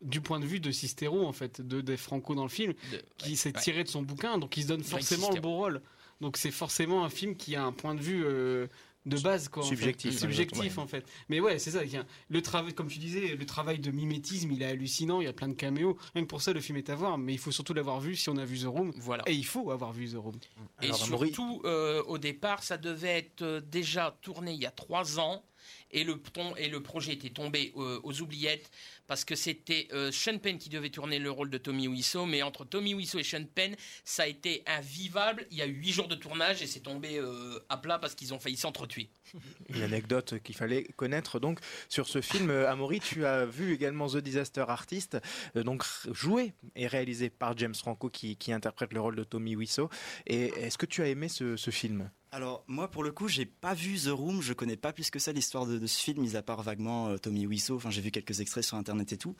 du 0.00 0.20
point 0.20 0.40
de 0.40 0.46
vue 0.46 0.60
de 0.60 0.72
Cistero, 0.72 1.24
en 1.26 1.32
fait, 1.32 1.60
de, 1.60 1.80
des 1.80 1.96
Franco 1.96 2.34
dans 2.34 2.42
le 2.42 2.48
film, 2.48 2.74
qui 3.18 3.36
s'est 3.36 3.54
ouais. 3.54 3.62
tiré 3.62 3.84
de 3.84 3.88
son 3.88 4.02
bouquin, 4.02 4.38
donc 4.38 4.56
il 4.56 4.64
se 4.64 4.68
donne 4.68 4.82
forcément 4.82 5.30
le 5.30 5.40
bon 5.40 5.56
rôle. 5.56 5.80
Donc 6.20 6.36
c'est 6.36 6.50
forcément 6.50 7.04
un 7.04 7.10
film 7.10 7.36
qui 7.36 7.54
a 7.54 7.62
un 7.62 7.72
point 7.72 7.94
de 7.94 8.00
vue 8.00 8.24
euh, 8.24 8.66
de 9.06 9.18
base, 9.20 9.48
quoi. 9.48 9.62
en 9.62 9.66
fait. 9.66 9.74
Subjectif, 9.76 10.14
hein, 10.14 10.18
Subjectif, 10.18 10.76
ouais. 10.76 10.82
en 10.82 10.86
fait. 10.86 11.06
Mais 11.28 11.40
ouais, 11.40 11.58
c'est 11.58 11.70
ça. 11.70 11.80
Le 12.28 12.42
travail, 12.42 12.74
comme 12.74 12.88
tu 12.88 12.98
disais, 12.98 13.36
le 13.36 13.46
travail 13.46 13.78
de 13.78 13.90
mimétisme, 13.90 14.50
il 14.52 14.60
est 14.62 14.66
hallucinant. 14.66 15.20
Il 15.20 15.24
y 15.24 15.28
a 15.28 15.32
plein 15.32 15.48
de 15.48 15.54
caméos. 15.54 15.96
Rien 16.14 16.24
que 16.24 16.28
pour 16.28 16.42
ça, 16.42 16.52
le 16.52 16.60
film 16.60 16.76
est 16.78 16.90
à 16.90 16.94
voir. 16.94 17.16
Mais 17.16 17.32
il 17.32 17.38
faut 17.38 17.52
surtout 17.52 17.72
l'avoir 17.74 18.00
vu 18.00 18.16
si 18.16 18.28
on 18.28 18.36
a 18.36 18.44
vu 18.44 18.58
The 18.58 18.64
Room. 18.66 18.92
Voilà. 18.96 19.22
Et 19.26 19.32
il 19.34 19.46
faut 19.46 19.70
avoir 19.70 19.92
vu 19.92 20.08
The 20.10 20.16
Room. 20.16 20.38
Et 20.82 20.92
surtout, 20.92 21.62
euh, 21.64 22.02
au 22.04 22.18
départ, 22.18 22.62
ça 22.62 22.76
devait 22.76 23.18
être 23.18 23.42
euh, 23.42 23.60
déjà 23.60 24.16
tourné 24.20 24.52
il 24.52 24.60
y 24.60 24.66
a 24.66 24.70
trois 24.70 25.18
ans. 25.18 25.42
Et 25.90 26.04
le, 26.04 26.18
ton- 26.20 26.54
et 26.56 26.68
le 26.68 26.82
projet 26.82 27.14
était 27.14 27.30
tombé 27.30 27.72
euh, 27.76 27.98
aux 28.02 28.20
oubliettes 28.20 28.70
parce 29.08 29.24
que 29.24 29.34
c'était 29.34 29.88
euh, 29.92 30.12
Sean 30.12 30.38
Penn 30.38 30.58
qui 30.58 30.68
devait 30.68 30.90
tourner 30.90 31.18
le 31.18 31.30
rôle 31.30 31.50
de 31.50 31.58
Tommy 31.58 31.88
Wiseau. 31.88 32.26
Mais 32.26 32.42
entre 32.42 32.64
Tommy 32.64 32.94
Wiseau 32.94 33.18
et 33.18 33.24
Sean 33.24 33.44
Penn, 33.52 33.74
ça 34.04 34.22
a 34.22 34.26
été 34.26 34.62
invivable. 34.66 35.46
Il 35.50 35.56
y 35.56 35.62
a 35.62 35.66
eu 35.66 35.72
huit 35.72 35.92
jours 35.92 36.08
de 36.08 36.14
tournage 36.14 36.62
et 36.62 36.66
c'est 36.66 36.80
tombé 36.80 37.18
euh, 37.18 37.58
à 37.68 37.78
plat 37.78 37.98
parce 37.98 38.14
qu'ils 38.14 38.32
ont 38.34 38.38
failli 38.38 38.56
s'entretuer. 38.56 39.10
Une 39.68 39.82
anecdote 39.82 40.40
qu'il 40.42 40.54
fallait 40.54 40.84
connaître 40.96 41.40
donc 41.40 41.60
sur 41.88 42.06
ce 42.06 42.20
film. 42.20 42.50
Euh, 42.50 42.70
Amaury, 42.70 43.00
tu 43.00 43.24
as 43.24 43.46
vu 43.46 43.72
également 43.72 44.08
The 44.08 44.18
Disaster 44.18 44.64
Artist, 44.68 45.18
euh, 45.56 45.62
donc 45.62 45.84
joué 46.12 46.52
et 46.76 46.86
réalisé 46.86 47.30
par 47.30 47.56
James 47.56 47.74
Franco 47.74 48.10
qui, 48.10 48.36
qui 48.36 48.52
interprète 48.52 48.92
le 48.92 49.00
rôle 49.00 49.16
de 49.16 49.24
Tommy 49.24 49.56
Wiseau. 49.56 49.88
Et 50.26 50.46
est-ce 50.58 50.78
que 50.78 50.86
tu 50.86 51.02
as 51.02 51.08
aimé 51.08 51.28
ce, 51.28 51.56
ce 51.56 51.70
film? 51.70 52.10
Alors 52.30 52.62
moi 52.66 52.90
pour 52.90 53.02
le 53.02 53.10
coup 53.10 53.26
j'ai 53.26 53.46
pas 53.46 53.72
vu 53.72 53.98
The 53.98 54.08
Room, 54.08 54.42
je 54.42 54.52
connais 54.52 54.76
pas 54.76 54.92
plus 54.92 55.10
que 55.10 55.18
ça 55.18 55.32
l'histoire 55.32 55.64
de, 55.64 55.78
de 55.78 55.86
ce 55.86 55.98
film, 55.98 56.20
mis 56.20 56.36
à 56.36 56.42
part 56.42 56.62
vaguement 56.62 57.08
euh, 57.08 57.16
Tommy 57.16 57.46
Wiseau, 57.46 57.76
enfin 57.76 57.90
j'ai 57.90 58.02
vu 58.02 58.10
quelques 58.10 58.40
extraits 58.40 58.64
sur 58.64 58.76
internet 58.76 58.97
et 59.00 59.16
tout. 59.16 59.34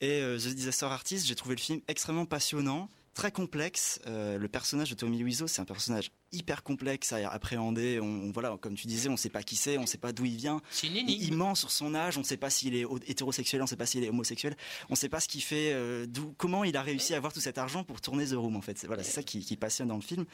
Et 0.00 0.20
euh, 0.20 0.38
The 0.38 0.48
Disaster 0.54 0.86
Artist, 0.86 1.26
j'ai 1.26 1.34
trouvé 1.34 1.54
le 1.54 1.60
film 1.60 1.80
extrêmement 1.88 2.26
passionnant, 2.26 2.88
très 3.14 3.30
complexe. 3.30 4.00
Euh, 4.06 4.38
le 4.38 4.48
personnage 4.48 4.88
de 4.90 4.94
Tommy 4.94 5.22
Wiseau 5.22 5.46
c'est 5.46 5.60
un 5.60 5.66
personnage 5.66 6.10
hyper 6.34 6.62
complexe 6.62 7.12
à 7.12 7.28
appréhender. 7.30 8.00
On, 8.00 8.06
on- 8.06 8.32
voilà, 8.32 8.56
comme 8.58 8.74
tu 8.74 8.86
disais, 8.86 9.10
on 9.10 9.18
sait 9.18 9.28
pas 9.28 9.42
qui 9.42 9.54
c'est, 9.54 9.76
on 9.76 9.84
sait 9.84 9.98
pas 9.98 10.12
d'où 10.12 10.24
il 10.24 10.36
vient. 10.36 10.62
C'est 10.70 10.86
une 10.86 10.94
Il, 10.96 11.00
énigme. 11.00 11.24
il 11.24 11.36
ment 11.36 11.54
sur 11.54 11.70
son 11.70 11.94
âge, 11.94 12.16
on 12.16 12.24
sait 12.24 12.38
pas 12.38 12.48
s'il 12.48 12.74
est 12.74 12.86
hétérosexuel, 13.06 13.60
on 13.60 13.66
sait 13.66 13.76
pas 13.76 13.84
s'il 13.84 14.02
est 14.02 14.08
homosexuel, 14.08 14.56
on 14.88 14.94
sait 14.94 15.10
pas 15.10 15.20
ce 15.20 15.28
qu'il 15.28 15.42
fait, 15.42 15.74
euh, 15.74 16.06
d'où, 16.06 16.32
comment 16.38 16.64
il 16.64 16.74
a 16.74 16.80
réussi 16.80 17.12
à 17.12 17.18
avoir 17.18 17.34
tout 17.34 17.40
cet 17.40 17.58
argent 17.58 17.84
pour 17.84 18.00
tourner 18.00 18.24
The 18.26 18.32
Room 18.32 18.56
en 18.56 18.62
fait. 18.62 18.78
C'est, 18.78 18.86
voilà, 18.86 19.02
c'est 19.02 19.12
ça 19.12 19.22
qui, 19.22 19.44
qui 19.44 19.56
passionne 19.58 19.88
dans 19.88 19.96
le 19.96 20.00
film. 20.00 20.24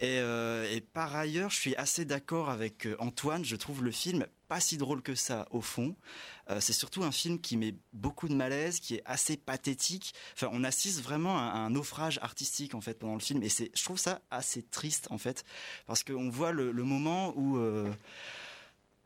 Et, 0.00 0.18
euh, 0.18 0.68
et 0.74 0.80
par 0.80 1.14
ailleurs, 1.14 1.50
je 1.50 1.60
suis 1.60 1.76
assez 1.76 2.04
d'accord 2.04 2.50
avec 2.50 2.88
Antoine. 2.98 3.44
Je 3.44 3.54
trouve 3.54 3.84
le 3.84 3.92
film 3.92 4.26
pas 4.48 4.60
si 4.60 4.76
drôle 4.76 5.02
que 5.02 5.14
ça 5.14 5.46
au 5.50 5.60
fond. 5.60 5.96
Euh, 6.50 6.60
c'est 6.60 6.72
surtout 6.72 7.02
un 7.02 7.12
film 7.12 7.40
qui 7.40 7.56
met 7.56 7.74
beaucoup 7.92 8.28
de 8.28 8.34
malaise, 8.34 8.80
qui 8.80 8.96
est 8.96 9.02
assez 9.04 9.36
pathétique. 9.36 10.14
Enfin, 10.34 10.48
on 10.52 10.64
assiste 10.64 11.02
vraiment 11.02 11.36
à 11.38 11.42
un 11.42 11.70
naufrage 11.70 12.18
artistique 12.22 12.74
en 12.74 12.80
fait 12.80 12.94
pendant 12.98 13.14
le 13.14 13.20
film, 13.20 13.42
et 13.42 13.48
c'est, 13.48 13.70
je 13.74 13.84
trouve 13.84 13.98
ça 13.98 14.20
assez 14.30 14.62
triste 14.62 15.08
en 15.10 15.18
fait, 15.18 15.44
parce 15.86 16.02
qu'on 16.04 16.28
voit 16.30 16.52
le, 16.52 16.72
moment 16.72 17.32
où 17.36 17.58
euh, 17.58 17.90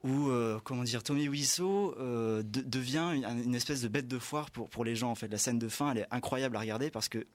où 0.05 0.28
euh, 0.28 0.59
comment 0.64 0.82
dire 0.82 1.03
Tommy 1.03 1.28
Wiseau 1.28 1.95
de- 1.99 2.43
devient 2.43 3.12
une, 3.14 3.24
une 3.45 3.55
espèce 3.55 3.80
de 3.82 3.88
bête 3.88 4.09
de 4.09 4.18
foire 4.18 4.51
pour 4.51 4.68
pour 4.68 4.84
les 4.84 4.97
gens 4.97 5.11
en 5.11 5.14
fait. 5.14 5.28
La 5.28 5.38
scène 5.38 5.59
de 5.59 5.68
fin, 5.68 5.93
elle 5.93 5.99
est 5.99 6.07
incroyable 6.11 6.57
à 6.57 6.61
regarder 6.61 6.91
parce 6.91 7.09
que 7.09 7.26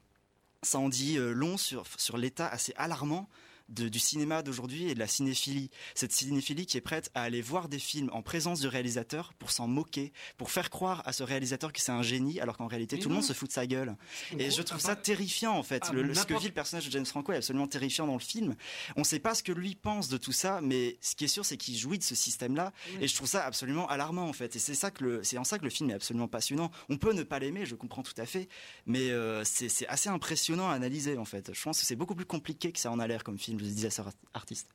ça 0.62 0.80
en 0.80 0.90
dit 0.90 1.18
long 1.18 1.58
sur, 1.58 1.86
sur 1.98 2.18
l'état 2.18 2.48
assez 2.48 2.74
alarmant 2.78 3.30
de- 3.70 3.90
du 3.90 4.00
cinéma 4.00 4.44
d'aujourd'hui 4.44 4.90
et 4.90 4.94
de 4.94 5.00
la 5.00 5.08
cinéphilie. 5.08 5.70
Cette 5.96 6.12
cinéphilie 6.12 6.66
qui 6.66 6.78
est 6.78 6.82
prête 6.82 7.10
à 7.16 7.24
aller 7.24 7.42
voir 7.42 7.68
des 7.70 7.80
films 7.80 8.10
en 8.14 8.22
présence 8.22 8.60
du 8.60 8.68
réalisateur 8.68 9.34
pour 9.40 9.52
s'en 9.52 9.68
moquer, 9.68 10.14
pour 10.38 10.52
faire 10.52 10.70
croire 10.70 11.02
à 11.06 11.14
ce 11.14 11.24
réalisateur 11.24 11.74
que 11.74 11.82
c'est 11.82 11.92
un 11.92 12.04
génie, 12.04 12.40
alors 12.40 12.58
qu'en 12.58 12.68
réalité 12.68 12.96
Mais 12.98 13.02
tout 13.02 13.10
le 13.10 13.16
monde 13.16 13.24
se 13.24 13.34
fout 13.34 13.48
de 13.50 13.54
sa 13.54 13.66
gueule. 13.68 13.96
Et 14.38 14.52
je 14.52 14.62
trouve 14.62 14.80
ça 14.80 14.96
terrifiant 14.96 15.58
en 15.58 15.64
fait. 15.64 15.84
ah, 15.88 15.94
Le- 15.94 16.14
ce 16.14 16.26
que 16.26 16.34
vit 16.42 16.48
le 16.48 16.54
personnage 16.54 16.86
de 16.86 16.92
James 16.92 17.06
Franco 17.06 17.32
est 17.32 17.38
absolument 17.38 17.68
terrifiant 17.68 18.06
dans 18.08 18.14
le 18.14 18.20
film. 18.20 18.56
On 18.96 19.02
ne 19.02 19.06
sait 19.06 19.20
pas 19.20 19.34
ce 19.36 19.44
que 19.44 19.52
lui 19.52 19.76
pense 19.76 20.10
de 20.10 20.18
tout 20.18 20.32
ça, 20.32 20.62
mais 20.62 20.98
ce 21.02 21.16
qui 21.16 21.26
est 21.26 21.28
sûr, 21.30 21.46
c'est 21.46 21.58
qu'il 21.58 21.76
jouit 21.78 21.98
de 21.98 22.04
ce 22.04 22.16
système-là. 22.16 22.72
Et 23.02 23.08
je 23.08 23.16
trouve 23.16 23.28
ça 23.28 23.46
absolument 23.46 23.88
alarmant 23.88 24.28
en 24.28 24.34
fait. 24.34 24.56
Et 24.56 24.60
c'est 24.60 24.76
ça 24.76 24.92
que 24.92 25.04
le, 25.04 25.24
c'est 25.24 25.38
en 25.38 25.44
ça 25.44 25.58
que 25.58 25.64
le 25.64 25.70
film 25.70 25.90
est 25.90 25.94
absolument 25.94 26.28
passionnant. 26.28 26.72
On 26.90 26.98
peut 26.98 27.14
ne 27.14 27.24
pas 27.24 27.40
l'aimer, 27.40 27.66
je 27.66 27.76
comprends 27.76 28.04
tout 28.04 28.14
à 28.18 28.26
fait, 28.26 28.48
mais 28.86 29.10
euh, 29.10 29.44
c'est 29.44 29.88
assez 29.88 30.10
impressionnant 30.10 30.70
à 30.70 30.74
analyser 30.74 31.18
en 31.18 31.26
fait. 31.26 31.52
Je 31.54 31.62
pense 31.64 31.80
que 31.80 31.86
c'est 31.86 31.96
beaucoup 31.96 32.16
plus 32.16 32.26
compliqué 32.26 32.72
que 32.72 32.80
ça 32.80 32.92
en 32.92 33.00
a 33.00 33.08
l'air 33.08 33.24
comme 33.24 33.38
film. 33.40 33.55
Ça 33.90 34.06
artiste. 34.34 34.70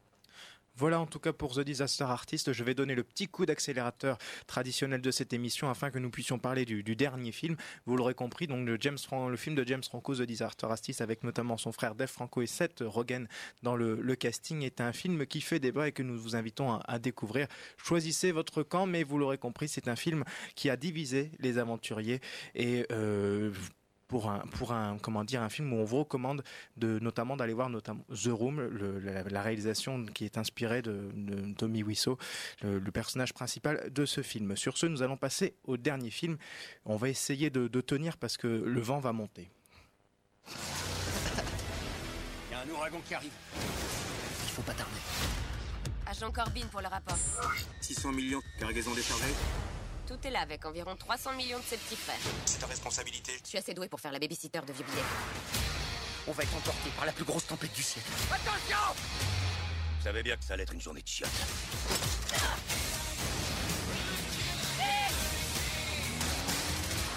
Voilà 0.77 0.99
en 0.99 1.07
tout 1.07 1.19
cas 1.19 1.35
pour 1.35 1.55
The 1.55 1.61
Disaster 1.61 2.05
Artist. 2.05 2.53
Je 2.53 2.65
vais 2.65 2.75
donner 2.75 2.95
le 2.95 3.03
petit 3.03 3.29
coup 3.29 3.45
d'accélérateur 3.45 4.17
traditionnel 4.47 5.03
de 5.03 5.11
cette 5.11 5.35
émission 5.35 5.69
afin 5.69 5.91
que 5.91 5.99
nous 5.99 6.11
puissions 6.11 6.39
parler 6.39 6.65
du, 6.65 6.83
dernier 6.97 7.33
film. 7.33 7.57
Vous 7.85 7.97
l'aurez 7.97 8.15
compris, 8.15 8.47
donc 8.47 8.67
le, 8.67 8.79
James 8.81 8.97
le 9.29 9.37
film 9.37 9.55
de 9.55 9.67
James 9.67 9.83
Franco, 9.83 10.15
The 10.15 10.23
Disaster 10.23 10.67
Artist, 10.67 11.03
avec 11.03 11.23
notamment 11.23 11.59
son 11.59 11.73
frère 11.73 11.95
Dave 11.95 12.09
Franco 12.09 12.41
et 12.41 12.47
Seth 12.47 12.83
Rogen 12.87 13.29
dans 13.63 13.77
le, 13.77 14.15
casting, 14.15 14.63
est 14.63 14.81
un 14.81 14.93
film 14.93 15.27
qui 15.27 15.43
fait 15.43 15.59
débat 15.59 15.89
et 15.89 15.93
que 15.93 16.03
nous 16.03 16.19
vous 16.19 16.35
invitons 16.35 16.73
à, 16.73 16.81
à 16.87 16.99
découvrir. 16.99 17.47
Choisissez 17.77 18.33
votre 18.33 18.63
camp, 18.63 18.87
mais 18.87 19.03
vous 19.03 19.19
l'aurez 19.19 19.39
compris, 19.39 19.69
c'est 19.69 19.89
un 19.89 19.97
film 19.97 20.25
qui 20.55 20.71
a 20.71 20.77
divisé 20.77 21.31
les 21.41 21.59
aventuriers 21.59 22.21
et 22.55 22.87
euh, 22.91 23.53
pour 24.11 24.29
un, 24.29 24.41
pour 24.41 24.73
un, 24.73 24.99
comment 24.99 25.23
dire, 25.23 25.41
un 25.41 25.49
film 25.49 25.73
où 25.73 25.77
on 25.77 25.85
vous 25.85 26.01
recommande 26.01 26.43
de, 26.77 26.99
notamment 26.99 27.37
d'aller 27.37 27.53
voir 27.55 27.71
notamment 27.71 28.03
The 28.13 28.27
Room, 28.29 28.61
le- 28.61 28.99
la, 28.99 29.23
la 29.23 29.43
réalisation 29.43 30.05
qui 30.05 30.25
est 30.25 30.37
inspirée 30.37 30.83
de, 30.83 31.11
de 31.15 31.55
Tommy 31.55 31.85
Wiseau, 31.85 32.19
le, 32.63 32.81
le 32.81 32.91
personnage 32.91 33.33
principal 33.33 33.89
de 33.93 34.05
ce 34.05 34.23
film. 34.23 34.57
Sur 34.57 34.77
ce, 34.77 34.87
nous 34.87 35.03
allons 35.03 35.17
passer 35.17 35.55
au 35.63 35.77
dernier 35.77 36.11
film. 36.11 36.39
On 36.85 36.97
va 36.97 37.09
essayer 37.09 37.51
de, 37.51 37.69
de 37.69 37.81
tenir 37.81 38.17
parce 38.17 38.37
que 38.37 38.49
le 38.49 38.81
vent 38.81 38.99
va 38.99 39.13
monter. 39.13 39.49
Il 40.49 40.53
y 42.53 42.55
a 42.55 42.61
un 42.63 42.69
ouragan 42.69 43.01
qui 43.07 43.15
arrive. 43.15 43.33
Il 43.55 44.51
faut 44.51 44.63
pas 44.63 44.75
tarder. 44.75 44.91
Agent 46.07 46.33
Corbin 46.33 46.67
pour 46.73 46.81
le 46.81 46.89
rapport. 46.89 47.17
600 47.81 48.11
millions, 48.11 48.41
cargaison 48.59 48.93
déchargée. 48.93 49.35
Tout 50.11 50.27
est 50.27 50.31
là 50.31 50.41
avec 50.41 50.67
environ 50.67 50.97
300 50.97 51.35
millions 51.35 51.61
de 51.61 51.63
ses 51.63 51.77
petits 51.77 51.95
frères. 51.95 52.19
C'est 52.45 52.59
ta 52.59 52.67
responsabilité. 52.67 53.31
Je 53.45 53.49
suis 53.49 53.59
assez 53.59 53.75
doué 53.75 53.89
pour 53.89 54.01
faire 54.01 54.11
la 54.11 54.19
babysitter 54.19 54.59
de 54.67 54.73
vieux 54.73 54.85
billets. 54.85 55.05
On 56.27 56.33
va 56.33 56.43
être 56.43 56.57
emporté 56.57 56.91
par 56.97 57.07
la 57.07 57.13
plus 57.13 57.23
grosse 57.23 57.47
tempête 57.47 57.73
du 57.73 57.83
siècle. 57.85 58.11
Attention 58.29 58.77
Je 60.01 60.03
savais 60.03 60.25
bien 60.25 60.37
que 60.37 60.43
ça 60.43 60.55
allait 60.55 60.65
être 60.65 60.73
une 60.73 60.81
journée 60.81 61.03
de 61.03 61.07
chiottes. 61.07 61.31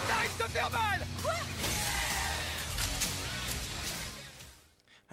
T'arrêtes 0.07 0.37
de 0.37 0.53
faire 0.53 0.69
mal 0.69 1.07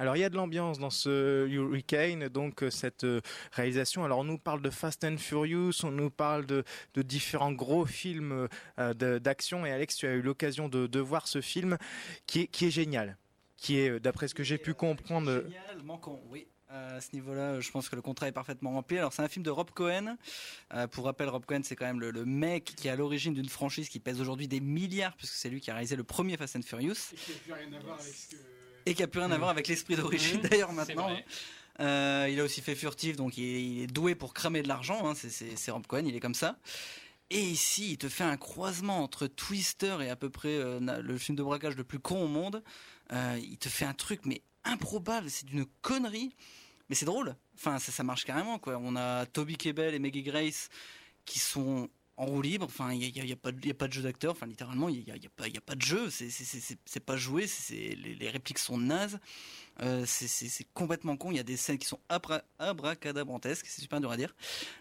Alors 0.00 0.16
il 0.16 0.20
y 0.20 0.24
a 0.24 0.30
de 0.30 0.36
l'ambiance 0.36 0.78
dans 0.78 0.88
ce 0.88 1.46
Hurricane, 1.46 2.28
donc 2.28 2.62
euh, 2.62 2.70
cette 2.70 3.04
euh, 3.04 3.20
réalisation. 3.52 4.02
Alors 4.02 4.20
on 4.20 4.24
nous 4.24 4.38
parle 4.38 4.62
de 4.62 4.70
Fast 4.70 5.04
and 5.04 5.18
Furious, 5.18 5.84
on 5.84 5.90
nous 5.90 6.08
parle 6.08 6.46
de, 6.46 6.64
de 6.94 7.02
différents 7.02 7.52
gros 7.52 7.84
films 7.84 8.48
euh, 8.78 8.94
d'action. 8.94 9.66
Et 9.66 9.70
Alex, 9.70 9.96
tu 9.96 10.06
as 10.06 10.12
eu 10.12 10.22
l'occasion 10.22 10.70
de, 10.70 10.86
de 10.86 11.00
voir 11.00 11.28
ce 11.28 11.42
film 11.42 11.76
qui 12.26 12.40
est, 12.40 12.46
qui 12.46 12.64
est 12.64 12.70
génial, 12.70 13.18
qui 13.58 13.78
est, 13.78 14.00
d'après 14.00 14.26
ce 14.28 14.34
que 14.34 14.42
j'ai 14.42 14.56
pu 14.56 14.72
comprendre, 14.72 15.42
Génial, 15.42 15.82
manquant, 15.84 16.18
oui. 16.30 16.46
Euh, 16.72 16.96
À 16.96 17.00
ce 17.02 17.12
niveau-là, 17.12 17.60
je 17.60 17.70
pense 17.70 17.90
que 17.90 17.96
le 17.96 18.00
contrat 18.00 18.26
est 18.26 18.32
parfaitement 18.32 18.70
rempli. 18.70 18.96
Alors, 18.96 19.12
c'est 19.12 19.22
un 19.22 19.28
film 19.28 19.42
de 19.44 19.50
Rob 19.50 19.70
Cohen. 19.72 20.16
Euh, 20.72 20.86
pour 20.86 21.04
rappel, 21.04 21.28
Rob 21.28 21.44
Cohen, 21.44 21.60
c'est 21.62 21.76
quand 21.76 21.84
même 21.84 22.00
le, 22.00 22.10
le 22.10 22.24
mec 22.24 22.64
qui 22.64 22.88
est 22.88 22.90
à 22.90 22.96
l'origine 22.96 23.34
d'une 23.34 23.50
franchise 23.50 23.90
qui 23.90 24.00
pèse 24.00 24.18
aujourd'hui 24.18 24.48
des 24.48 24.60
milliards, 24.60 25.14
puisque 25.16 25.34
c'est 25.34 25.50
lui 25.50 25.60
qui 25.60 25.70
a 25.70 25.74
réalisé 25.74 25.96
le 25.96 26.04
premier 26.04 26.38
Fast 26.38 26.56
and 26.56 26.62
Furious. 26.62 26.94
Et 27.12 27.16
qui 27.16 27.32
n'a 27.32 27.38
plus 27.44 27.52
rien 27.52 27.72
à 27.74 27.80
voir 27.80 28.00
avec 28.00 28.14
ce 28.14 28.30
que. 28.30 28.59
Et 28.86 28.94
qui 28.94 29.02
a 29.02 29.06
plus 29.06 29.20
rien 29.20 29.30
à 29.30 29.38
voir 29.38 29.50
avec 29.50 29.68
l'esprit 29.68 29.96
d'origine 29.96 30.38
Mmh, 30.38 30.48
d'ailleurs 30.48 30.72
maintenant. 30.72 31.08
Euh, 31.80 32.28
il 32.30 32.38
a 32.40 32.44
aussi 32.44 32.60
fait 32.60 32.74
Furtif, 32.74 33.16
donc 33.16 33.38
il 33.38 33.82
est, 33.82 33.86
doué 33.86 34.14
pour 34.14 34.34
cramer 34.34 34.62
de 34.62 34.68
l'argent. 34.68 35.06
hein. 35.08 35.14
C'est- 35.14 35.70
Rob 35.70 35.86
Cohen, 35.86 36.04
il 36.06 36.14
est 36.14 36.20
comme 36.20 36.34
ça. 36.34 36.58
Et 37.30 37.40
ici, 37.40 37.92
il 37.92 37.96
te 37.98 38.08
fait 38.08 38.24
un 38.24 38.36
croisement 38.36 39.02
entre 39.02 39.26
Twister 39.28 39.96
et 40.02 40.10
à 40.10 40.16
peu 40.16 40.30
près 40.30 40.48
euh, 40.56 40.80
na- 40.80 41.00
le 41.00 41.16
film 41.16 41.36
de 41.36 41.42
braquage 41.42 41.76
le 41.76 41.84
plus 41.84 42.00
con 42.00 42.22
au 42.24 42.26
monde. 42.28 42.62
Euh, 43.12 43.38
il 43.42 43.56
te 43.56 43.68
fait 43.68 43.84
un 43.84 43.94
truc 43.94 44.22
mais 44.26 44.42
improbable, 44.64 45.30
c'est 45.30 45.46
d'une 45.46 45.64
connerie, 45.80 46.34
mais 46.88 46.96
c'est 46.96 47.06
drôle. 47.06 47.36
Enfin, 47.54 47.78
ça, 47.78 47.92
ça 47.92 48.02
marche 48.02 48.24
carrément 48.24 48.58
quoi. 48.58 48.78
On 48.82 48.96
a 48.96 49.26
Toby 49.26 49.56
Kebbell 49.56 49.94
et 49.94 49.98
Maggie 50.00 50.22
Grace 50.24 50.68
qui 51.24 51.38
sont 51.38 51.88
en 52.20 52.26
roue 52.26 52.42
libre. 52.42 52.66
Enfin, 52.66 52.92
il 52.92 52.98
n'y 52.98 53.20
a, 53.20 53.24
a- 53.24 53.32
a 53.32 53.36
pas 53.36 53.50
de- 53.52 53.92
jeu 53.92 54.02
d'acteur. 54.02 54.32
Enfin, 54.32 54.46
littéralement, 54.46 54.88
il 54.88 55.02
n'y 55.04 55.10
a, 55.10 55.14
a 55.14 55.30
pas- 55.34 55.48
de 55.74 55.82
jeu. 55.82 56.10
C'est- 56.10 56.28
pas 57.00 57.16
joué. 57.16 57.46
les, 57.94 58.14
les 58.14 58.28
répliques 58.30 58.58
sont 58.58 58.78
nazes. 58.78 59.18
Euh, 59.82 60.04
c'est- 60.06 60.66
complètement 60.74 61.16
con. 61.16 61.30
Il 61.30 61.36
y 61.36 61.40
a 61.40 61.42
des 61.44 61.56
scènes 61.56 61.78
qui 61.78 61.86
sont 61.86 62.00
abra, 62.08 62.42
abracadabrantesques. 62.58 63.66
C'est 63.68 63.80
super 63.80 64.00
dur 64.00 64.10
à 64.10 64.16
dire. 64.16 64.34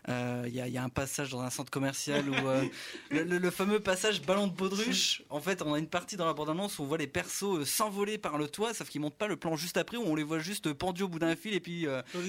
Euh, 0.10 0.44
Il 0.48 0.54
y, 0.56 0.60
a, 0.62 0.68
il 0.68 0.74
y 0.74 0.78
a 0.78 0.84
un 0.84 0.90
passage 0.90 1.30
dans 1.30 1.42
un 1.42 1.50
centre 1.50 1.72
commercial 1.72 2.30
où 2.30 2.34
euh, 2.34 2.66
le, 3.12 3.24
le- 3.24 3.38
le 3.38 3.52
fameux 3.52 3.80
passage 3.80 4.22
ballon 4.22 4.48
de 4.48 4.54
baudruche. 4.54 5.24
En 5.30 5.40
fait, 5.40 5.62
on 5.62 5.74
a 5.74 5.80
une 5.80 5.88
partie 5.88 6.18
dans 6.18 6.26
la 6.26 6.34
bande-annonce 6.34 6.80
où 6.80 6.84
on 6.84 6.86
voit 6.86 6.98
les 6.98 7.08
persos 7.08 7.64
s'envoler 7.66 8.18
par 8.18 8.38
le 8.38 8.48
toit, 8.48 8.74
sauf 8.74 8.90
qu'ils 8.90 9.02
montent 9.02 9.18
pas 9.18 9.28
le 9.28 9.38
plan 9.38 9.56
juste 9.56 9.78
après 9.78 9.98
où 9.98 10.04
on 10.04 10.16
les 10.16 10.24
voit 10.24 10.40
juste 10.40 10.74
pendus 10.74 11.04
au 11.04 11.08
bout 11.08 11.20
d'un 11.20 11.36
fil 11.36 11.54
et 11.54 11.60
puis 11.60 11.86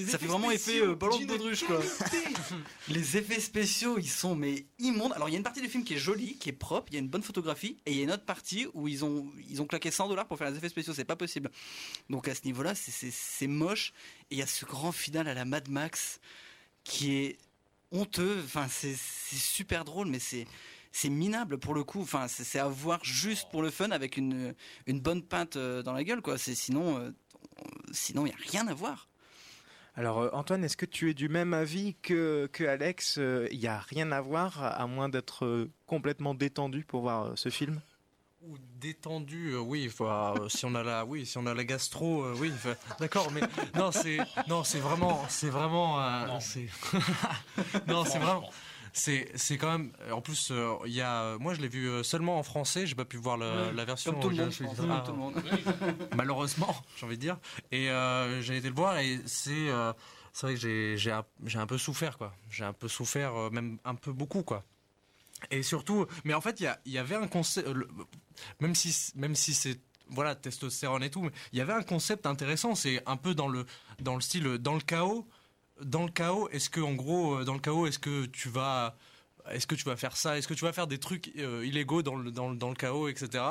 ça 0.07 0.17
fait 0.17 0.25
vraiment 0.27 0.51
effet 0.51 0.79
ballon 0.95 1.19
de 1.19 1.25
baudruche 1.25 1.63
quoi. 1.65 1.81
Les 2.89 3.17
effets 3.17 3.39
spéciaux, 3.39 3.97
ils 3.97 4.09
sont 4.09 4.35
mais 4.35 4.65
immondes. 4.79 5.13
Alors 5.13 5.29
il 5.29 5.33
y 5.33 5.35
a 5.35 5.37
une 5.37 5.43
partie 5.43 5.61
du 5.61 5.67
film 5.69 5.83
qui 5.83 5.93
est 5.95 5.97
jolie, 5.97 6.37
qui 6.37 6.49
est 6.49 6.53
propre, 6.53 6.87
il 6.91 6.95
y 6.95 6.97
a 6.97 6.99
une 6.99 7.07
bonne 7.09 7.23
photographie, 7.23 7.77
et 7.85 7.91
il 7.91 7.97
y 7.97 8.01
a 8.01 8.03
une 8.03 8.11
autre 8.11 8.25
partie 8.25 8.67
où 8.73 8.87
ils 8.87 9.03
ont 9.05 9.27
ils 9.49 9.61
ont 9.61 9.65
claqué 9.65 9.91
100 9.91 10.07
dollars 10.09 10.27
pour 10.27 10.37
faire 10.37 10.49
les 10.49 10.57
effets 10.57 10.69
spéciaux, 10.69 10.93
c'est 10.93 11.05
pas 11.05 11.15
possible. 11.15 11.49
Donc 12.09 12.27
à 12.27 12.35
ce 12.35 12.41
niveau-là, 12.51 12.75
c'est- 12.75 13.47
moche. 13.47 13.93
Et 14.29 14.35
il 14.35 14.37
y 14.37 14.41
a 14.41 14.47
ce 14.47 14.65
grand 14.65 14.91
final 14.91 15.27
à 15.27 15.33
la 15.33 15.45
Mad 15.45 15.69
Max 15.69 16.19
qui 16.83 17.13
est 17.15 17.37
honteux. 17.91 18.41
Enfin, 18.45 18.67
c'est 18.69 18.95
super 18.95 19.83
drôle, 19.85 20.07
mais 20.07 20.19
c'est 20.19 20.47
c'est 20.93 21.09
minable 21.09 21.57
pour 21.57 21.73
le 21.73 21.83
coup. 21.83 22.01
Enfin, 22.01 22.27
c'est 22.27 22.59
à 22.59 22.67
voir 22.67 22.99
juste 23.03 23.49
pour 23.49 23.61
le 23.61 23.69
fun 23.69 23.91
avec 23.91 24.17
une 24.17 24.53
une 24.87 24.99
bonne 24.99 25.23
pinte 25.23 25.55
euh, 25.55 25.81
dans 25.83 25.93
la 25.93 26.03
gueule 26.03 26.21
quoi. 26.21 26.37
C'est 26.37 26.55
sinon 26.55 26.97
euh, 26.99 27.11
sinon 27.91 28.25
il 28.25 28.29
y 28.29 28.33
a 28.33 28.51
rien 28.51 28.67
à 28.67 28.73
voir. 28.73 29.07
Alors 29.95 30.19
euh, 30.19 30.29
Antoine, 30.33 30.63
est-ce 30.63 30.77
que 30.77 30.85
tu 30.85 31.09
es 31.09 31.13
du 31.13 31.29
même 31.29 31.53
avis 31.53 31.95
que, 32.01 32.49
que 32.51 32.63
Alex? 32.63 33.19
Il 33.51 33.59
n'y 33.59 33.67
a 33.67 33.79
rien 33.79 34.11
à 34.11 34.21
voir, 34.21 34.63
à 34.63 34.85
moins 34.87 35.09
d'être 35.09 35.67
complètement 35.85 36.33
détendu 36.33 36.83
pour 36.85 37.01
voir 37.01 37.37
ce 37.37 37.49
film? 37.49 37.81
Ou 38.43 38.57
détendu, 38.79 39.51
euh, 39.51 39.59
oui, 39.59 39.91
euh, 40.01 40.49
si 40.49 40.65
on 40.65 40.73
a 40.73 40.81
la, 40.81 41.05
oui, 41.05 41.27
si 41.27 41.37
on 41.37 41.45
a 41.45 41.53
la 41.53 41.63
gastro, 41.63 42.23
euh, 42.23 42.35
oui, 42.39 42.51
d'accord, 42.99 43.31
mais 43.31 43.41
non, 43.75 43.91
c'est, 43.91 44.17
non, 44.47 44.63
c'est 44.63 44.79
vraiment, 44.79 45.23
c'est 45.29 45.49
vraiment, 45.49 46.01
euh, 46.01 46.39
c'est, 46.39 46.67
non, 47.87 48.03
c'est 48.03 48.17
vraiment, 48.17 48.49
c'est, 48.93 49.29
c'est 49.35 49.57
quand 49.57 49.71
même, 49.71 49.91
en 50.11 50.21
plus, 50.21 50.49
euh, 50.51 50.73
il 50.85 50.93
y 50.93 51.01
a, 51.01 51.37
moi, 51.37 51.53
je 51.53 51.61
l'ai 51.61 51.67
vu 51.67 52.03
seulement 52.03 52.39
en 52.39 52.43
français, 52.43 52.87
j'ai 52.87 52.95
pas 52.95 53.05
pu 53.05 53.17
voir 53.17 53.37
la, 53.37 53.85
version 53.85 54.11
Comme 54.11 54.21
tout 54.21 54.29
le 54.29 54.35
monde, 54.37 54.45
originale, 54.45 54.75
je 54.75 54.81
pense, 54.81 54.89
ah, 54.89 55.03
comme 55.05 55.05
tout 55.05 55.11
le 55.11 55.17
monde. 55.17 56.07
malheureusement, 56.15 56.75
j'ai 56.97 57.05
envie 57.05 57.17
de 57.17 57.21
dire, 57.21 57.37
et 57.71 57.89
euh, 57.89 58.41
j'ai 58.41 58.57
été 58.57 58.69
le 58.69 58.75
voir 58.75 58.97
et 58.97 59.19
c'est, 59.25 59.69
euh, 59.69 59.93
c'est 60.33 60.47
vrai 60.47 60.55
que 60.55 60.59
j'ai, 60.59 60.97
j'ai, 60.97 61.11
un, 61.11 61.23
j'ai 61.45 61.59
un 61.59 61.67
peu 61.67 61.77
souffert, 61.77 62.17
quoi, 62.17 62.33
j'ai 62.49 62.65
un 62.65 62.73
peu 62.73 62.87
souffert, 62.87 63.35
euh, 63.35 63.49
même 63.51 63.77
un 63.85 63.95
peu 63.95 64.11
beaucoup, 64.11 64.43
quoi. 64.43 64.63
Et 65.49 65.63
surtout, 65.63 66.05
mais 66.23 66.33
en 66.33 66.41
fait, 66.41 66.59
il 66.61 66.91
y, 66.91 66.97
avait 66.97 67.15
un 67.15 67.27
concept, 67.27 67.67
euh, 67.67 67.83
même 68.59 68.75
si, 68.75 69.11
même 69.15 69.35
si 69.35 69.53
c'est 69.53 69.79
voilà 70.07 70.35
testostérone 70.35 71.03
et 71.03 71.09
tout, 71.09 71.21
mais 71.21 71.31
il 71.53 71.57
y 71.59 71.61
avait 71.61 71.73
un 71.73 71.83
concept 71.83 72.25
intéressant. 72.25 72.75
C'est 72.75 73.01
un 73.07 73.17
peu 73.17 73.33
dans 73.33 73.47
le 73.47 73.65
dans 73.99 74.15
le 74.15 74.21
style 74.21 74.43
dans 74.59 74.75
le 74.75 74.81
chaos, 74.81 75.27
dans 75.81 76.03
le 76.03 76.11
chaos. 76.11 76.49
Est-ce 76.49 76.69
que 76.69 76.81
en 76.81 76.93
gros 76.93 77.39
euh, 77.39 77.43
dans 77.43 77.53
le 77.53 77.59
chaos, 77.59 77.87
est-ce 77.87 77.99
que 77.99 78.25
tu 78.25 78.49
vas 78.49 78.97
est-ce 79.49 79.65
que 79.65 79.75
tu 79.75 79.85
vas 79.85 79.95
faire 79.97 80.15
ça 80.15 80.37
Est-ce 80.37 80.47
que 80.47 80.53
tu 80.53 80.65
vas 80.65 80.73
faire 80.73 80.87
des 80.87 80.99
trucs 80.99 81.31
euh, 81.37 81.65
illégaux 81.65 82.03
dans 82.03 82.15
le, 82.15 82.31
dans, 82.31 82.49
le, 82.49 82.55
dans 82.55 82.69
le 82.69 82.75
chaos, 82.75 83.07
etc. 83.07 83.43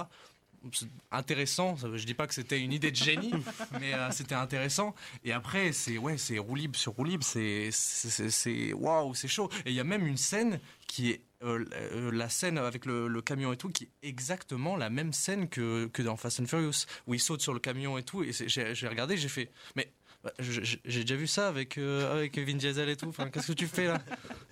C'est 0.72 0.86
intéressant. 1.10 1.76
Je 1.76 2.04
dis 2.04 2.14
pas 2.14 2.26
que 2.26 2.34
c'était 2.34 2.60
une 2.60 2.72
idée 2.72 2.90
de 2.90 2.96
génie, 2.96 3.32
mais 3.80 3.94
euh, 3.94 4.10
c'était 4.10 4.34
intéressant. 4.34 4.94
Et 5.24 5.32
après, 5.32 5.72
c'est 5.72 5.98
ouais, 5.98 6.18
c'est 6.18 6.38
roue 6.38 6.54
libre 6.54 6.76
sur 6.76 6.92
roue 6.92 7.04
libre. 7.04 7.24
C'est 7.24 7.70
c'est- 7.72 8.72
waouh, 8.74 9.14
c'est 9.14 9.28
chaud. 9.28 9.50
Et 9.64 9.70
il 9.70 9.74
y 9.74 9.80
a 9.80 9.84
même 9.84 10.06
une 10.06 10.18
scène 10.18 10.60
qui 10.86 11.10
est 11.10 11.22
euh, 11.42 11.64
euh, 11.72 12.10
la 12.12 12.28
scène 12.28 12.58
avec 12.58 12.84
le, 12.84 13.20
camion 13.22 13.52
et 13.52 13.56
tout, 13.56 13.70
qui 13.70 13.84
est 13.84 14.08
exactement 14.08 14.76
la 14.76 14.90
même 14.90 15.12
scène 15.12 15.48
que, 15.48 15.90
dans 16.02 16.16
Fast 16.16 16.40
and 16.40 16.46
Furious, 16.46 16.86
où 17.06 17.14
il 17.14 17.20
saute 17.20 17.40
sur 17.40 17.54
le 17.54 17.60
camion 17.60 17.96
et 17.96 18.02
tout. 18.02 18.22
Et 18.22 18.32
j'ai 18.32 18.88
regardé, 18.88 19.16
j'ai 19.16 19.28
fait, 19.28 19.50
mais 19.76 19.90
bah, 20.22 20.32
j'ai 20.38 21.00
déjà 21.00 21.16
vu 21.16 21.26
ça 21.26 21.48
avec 21.48 21.78
euh, 21.78 22.12
avec 22.12 22.38
Vin 22.38 22.56
Diesel 22.56 22.88
et 22.90 22.96
tout. 22.96 23.10
Qu'est-ce 23.32 23.48
que 23.48 23.52
tu 23.52 23.66
fais 23.66 23.86
là? 23.86 24.02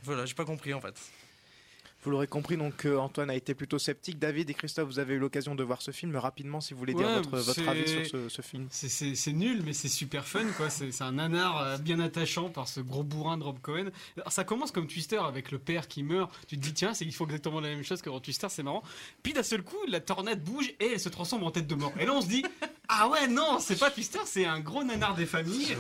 Voilà, 0.03 0.25
j'ai 0.25 0.35
pas 0.35 0.47
compris 0.47 0.73
en 0.73 0.81
fait. 0.81 0.99
Vous 2.05 2.11
l'aurez 2.13 2.29
compris, 2.29 2.57
donc 2.57 2.85
euh, 2.87 2.97
Antoine 2.97 3.29
a 3.29 3.35
été 3.35 3.55
plutôt 3.55 3.79
sceptique. 3.79 4.21
David 4.21 4.49
et 4.49 4.55
Christophe, 4.55 4.87
vous 4.89 4.99
avez 5.01 5.15
eu 5.15 5.19
l'occasion 5.19 5.57
de 5.57 5.65
voir 5.65 5.83
ce 5.83 5.91
film. 5.91 6.15
Rapidement, 6.17 6.61
si 6.61 6.73
vous 6.73 6.79
voulez 6.79 6.95
dire 6.95 7.09
votre, 7.23 7.69
avis 7.69 7.89
sur 7.89 8.07
ce, 8.07 8.29
ce 8.29 8.41
film. 8.41 8.69
C'est- 8.71 8.89
C'est 8.89 9.15
c'est 9.17 9.33
nul, 9.33 9.63
mais 9.65 9.73
c'est 9.73 9.89
super 9.89 10.25
fun, 10.25 10.45
quoi. 10.57 10.71
C'est 10.71 11.03
un 11.03 11.13
nanar 11.13 11.61
euh, 11.61 11.77
bien 11.79 11.99
attachant 11.99 12.51
par 12.51 12.69
ce 12.69 12.81
gros 12.81 13.03
bourrin 13.03 13.37
de 13.37 13.43
Rob 13.43 13.59
Cohen. 13.61 13.87
Alors, 14.17 14.31
ça 14.31 14.45
commence 14.45 14.71
comme 14.71 14.87
Twister 14.87 15.19
avec 15.19 15.51
le 15.51 15.59
père 15.59 15.89
qui 15.89 16.05
meurt. 16.05 16.31
Tu 16.47 16.57
te 16.57 16.63
dis, 16.63 16.73
tiens, 16.73 16.95
c'est 16.95 17.05
qu'ils 17.05 17.15
font 17.15 17.25
exactement 17.25 17.61
la 17.61 17.69
même 17.69 17.83
chose 17.83 18.01
que 18.01 18.11
dans 18.11 18.21
Twister, 18.21 18.47
c'est 18.49 18.63
marrant. 18.63 18.85
Puis 19.25 19.33
d'un 19.33 19.43
seul 19.43 19.63
coup, 19.63 19.77
la 19.89 19.99
tornade 20.01 20.43
bouge 20.45 20.69
et 20.79 20.93
elle 20.93 21.01
se 21.01 21.09
transforme 21.09 21.43
en 21.43 21.51
tête 21.51 21.67
de 21.67 21.75
mort. 21.75 21.93
Et 21.99 22.07
là, 22.07 22.15
on 22.15 22.21
se 22.23 22.29
dit, 22.29 22.45
ah 22.89 23.09
ouais, 23.09 23.27
non, 23.27 23.59
c'est 23.61 23.79
pas 23.79 23.91
Twister, 23.91 24.21
c'est 24.25 24.47
un 24.47 24.61
gros 24.61 24.85
nanar 24.85 25.17
des 25.17 25.27
familles. 25.27 25.77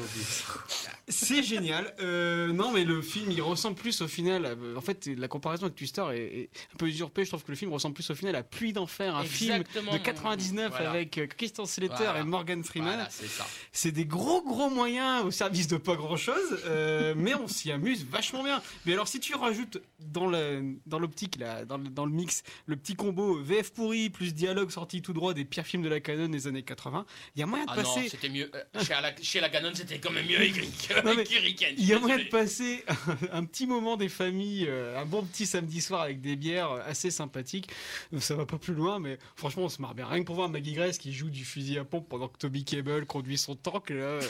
C'est 1.08 1.42
génial. 1.42 1.94
Euh, 2.00 2.52
non, 2.52 2.70
mais 2.72 2.84
le 2.84 3.00
film, 3.02 3.30
il 3.32 3.40
ressemble 3.42 3.76
plus 3.76 4.00
au 4.02 4.08
final. 4.08 4.44
euh, 4.44 4.76
En 4.76 4.80
fait, 4.80 5.06
la 5.16 5.28
comparaison 5.28 5.64
avec 5.66 5.76
Twister 5.76 6.04
est, 6.12 6.18
est 6.40 6.50
un 6.74 6.76
peu 6.76 6.86
usurpée. 6.86 7.24
Je 7.24 7.30
trouve 7.30 7.42
que 7.44 7.50
le 7.50 7.56
film 7.56 7.72
ressemble 7.72 7.94
plus 7.94 8.08
au 8.10 8.14
final 8.14 8.36
à 8.36 8.42
Pluie 8.42 8.72
d'enfer, 8.72 9.14
un 9.16 9.22
Exactement, 9.22 9.64
film 9.82 9.86
de 9.86 9.90
mon- 9.92 9.98
99 9.98 10.70
voilà. 10.70 10.90
avec 10.90 11.18
euh, 11.18 11.26
Christian 11.26 11.64
Slater 11.66 11.94
Voilà. 11.96 12.20
et 12.20 12.24
Morgan 12.24 12.62
Freeman. 12.62 12.94
Voilà, 12.94 13.08
c'est 13.10 13.26
ça. 13.28 13.46
C'est 13.72 13.92
des 13.92 14.04
gros 14.04 14.42
gros 14.42 14.70
moyens 14.70 15.24
au 15.24 15.30
service 15.30 15.66
de 15.68 15.76
pas 15.76 15.96
grand 15.96 16.16
chose, 16.16 16.58
mais 17.16 17.34
on 17.34 17.48
s'y 17.48 17.70
amuse 17.72 18.04
vachement 18.04 18.42
bien. 18.44 18.60
Mais 18.86 18.92
alors 18.92 19.08
si 19.08 19.20
tu 19.20 19.34
rajoutes 19.34 19.78
dans 20.00 20.26
le 20.26 20.74
dans 20.86 20.98
l'optique 20.98 21.36
là, 21.38 21.64
dans 21.64 21.78
le, 21.78 21.88
dans 21.88 22.04
le 22.06 22.12
mix, 22.12 22.42
le 22.66 22.76
petit 22.76 22.94
combo 22.94 23.40
VF 23.42 23.72
pourri 23.72 24.10
plus 24.10 24.34
dialogue 24.34 24.70
sorti 24.70 25.02
tout 25.02 25.12
droit 25.12 25.34
des 25.34 25.44
pires 25.44 25.66
films 25.66 25.82
de 25.82 25.88
la 25.88 26.00
canon 26.00 26.28
des 26.28 26.46
années 26.46 26.62
80, 26.62 26.98
hein. 26.98 27.06
Il 27.36 27.40
y 27.40 27.42
a 27.42 27.46
moyen 27.46 27.64
de 27.64 27.70
Ah 27.72 27.76
passer. 27.76 28.00
non, 28.02 28.06
c'était 28.10 28.28
mieux. 28.28 28.50
euh, 28.54 28.82
chez, 28.82 28.92
la, 28.94 29.14
chez 29.22 29.40
la 29.40 29.48
Canon, 29.48 29.70
c'était 29.74 29.98
quand 29.98 30.10
même 30.10 30.26
mieux 30.26 30.40
écrit 30.42 30.68
que 30.70 30.94
Non, 31.04 31.14
mais 31.14 31.24
Il 31.76 31.86
y 31.86 31.92
a 31.92 31.98
moyen 31.98 32.18
de 32.18 32.24
passer 32.24 32.84
un 33.32 33.44
petit 33.44 33.66
moment 33.66 33.96
des 33.96 34.08
familles, 34.08 34.66
euh, 34.68 35.00
un 35.00 35.04
bon 35.06 35.22
petit 35.22 35.46
samedi 35.46 35.80
soir 35.80 36.02
avec 36.02 36.20
des 36.20 36.36
bières 36.36 36.70
assez 36.86 37.10
sympathiques. 37.10 37.68
Ça 38.18 38.34
va 38.34 38.46
pas 38.46 38.58
plus 38.58 38.74
loin, 38.74 38.98
mais 38.98 39.18
franchement, 39.36 39.64
on 39.64 39.68
se 39.68 39.80
marre 39.82 39.94
bien. 39.94 40.06
Rien 40.06 40.20
que 40.20 40.26
pour 40.26 40.36
voir 40.36 40.48
Maggie 40.48 40.72
Grace 40.72 40.98
qui 40.98 41.12
joue 41.12 41.30
du 41.30 41.44
fusil 41.44 41.78
à 41.78 41.84
pompe 41.84 42.08
pendant 42.08 42.28
que 42.28 42.38
Toby 42.38 42.64
Cable 42.64 43.06
conduit 43.06 43.38
son 43.38 43.54
tank, 43.54 43.90
là. 43.90 43.96
euh, 43.96 44.20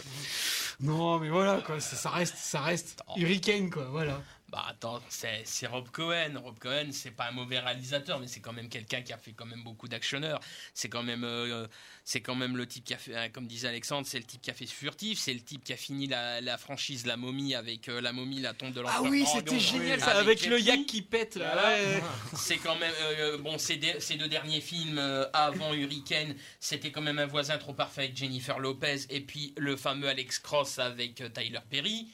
non, 0.81 1.19
mais 1.19 1.29
voilà, 1.29 1.61
quoi, 1.67 1.81
ça, 1.81 1.97
ça 1.97 2.11
reste, 2.11 2.37
ça 2.37 2.61
reste 2.61 3.03
Hurricane, 3.17 3.71
quoi, 3.71 3.87
voilà. 3.91 4.23
Bah 4.51 4.65
attends, 4.67 5.03
c'est 5.11 5.67
Rob 5.67 5.91
Cohen. 5.91 6.41
Rob 6.43 6.59
Cohen, 6.59 6.89
c'est 6.91 7.11
pas 7.11 7.29
un 7.29 7.33
mauvais 7.33 7.59
réalisateur, 7.59 8.19
mais 8.19 8.27
c'est 8.27 8.41
quand 8.41 8.55
même 8.55 8.71
quelqu'un 8.71 9.03
qui 9.03 9.13
a 9.13 9.19
fait 9.19 9.33
quand 9.33 9.45
même 9.45 9.63
beaucoup 9.63 9.89
d'actionneurs. 9.89 10.41
C'est 10.73 10.89
quand 10.89 11.03
même, 11.03 11.23
euh, 11.23 11.67
c'est 12.03 12.23
quand 12.23 12.35
même 12.35 12.57
le 12.57 12.67
type 12.67 12.85
qui 12.85 12.95
a 12.95 12.97
fait, 12.97 13.15
euh, 13.15 13.29
comme 13.29 13.47
disait 13.47 13.69
Alexandre, 13.69 14.07
c'est 14.07 14.17
le 14.19 14.25
type 14.25 14.41
qui 14.41 14.51
a 14.51 14.55
fait 14.55 14.65
Furtif, 14.65 15.19
c'est 15.19 15.35
le 15.35 15.41
type 15.41 15.65
qui 15.65 15.75
a 15.75 15.77
fini 15.77 16.07
la, 16.07 16.41
la 16.41 16.57
franchise 16.57 17.05
La 17.05 17.19
Momie 17.19 17.55
avec 17.55 17.91
euh, 17.91 18.01
La 18.01 18.15
Momie, 18.15 18.41
la 18.41 18.55
tombe 18.55 18.73
de 18.73 18.81
Ah 18.81 18.85
l'empereur. 18.85 19.03
oui, 19.11 19.23
Dragon, 19.25 19.39
c'était 19.39 19.61
génial, 19.61 20.01
ça, 20.01 20.13
avec 20.17 20.39
avec 20.39 20.47
le 20.47 20.59
yak 20.61 20.87
qui 20.87 21.03
pète, 21.03 21.37
là. 21.37 21.55
Ouais. 21.69 22.03
C'est 22.35 22.57
quand 22.57 22.77
même 22.77 22.95
euh, 23.03 23.37
bon. 23.37 23.59
Ces, 23.59 23.79
ces 24.01 24.15
deux 24.17 24.29
derniers 24.29 24.63
films 24.63 24.99
avant 25.35 25.75
Hurricane, 25.75 26.35
c'était 26.59 26.91
quand 26.91 27.03
même 27.03 27.19
un 27.19 27.27
voisin 27.27 27.59
trop 27.59 27.75
parfait 27.75 28.05
avec 28.05 28.17
Jennifer 28.17 28.59
Lopez 28.59 29.01
et 29.11 29.21
puis 29.21 29.53
le 29.59 29.77
fameux 29.77 30.09
Alex 30.09 30.39
Cross 30.39 30.79
avec 30.79 31.23
Tyler 31.35 31.61
Perry, 31.69 32.09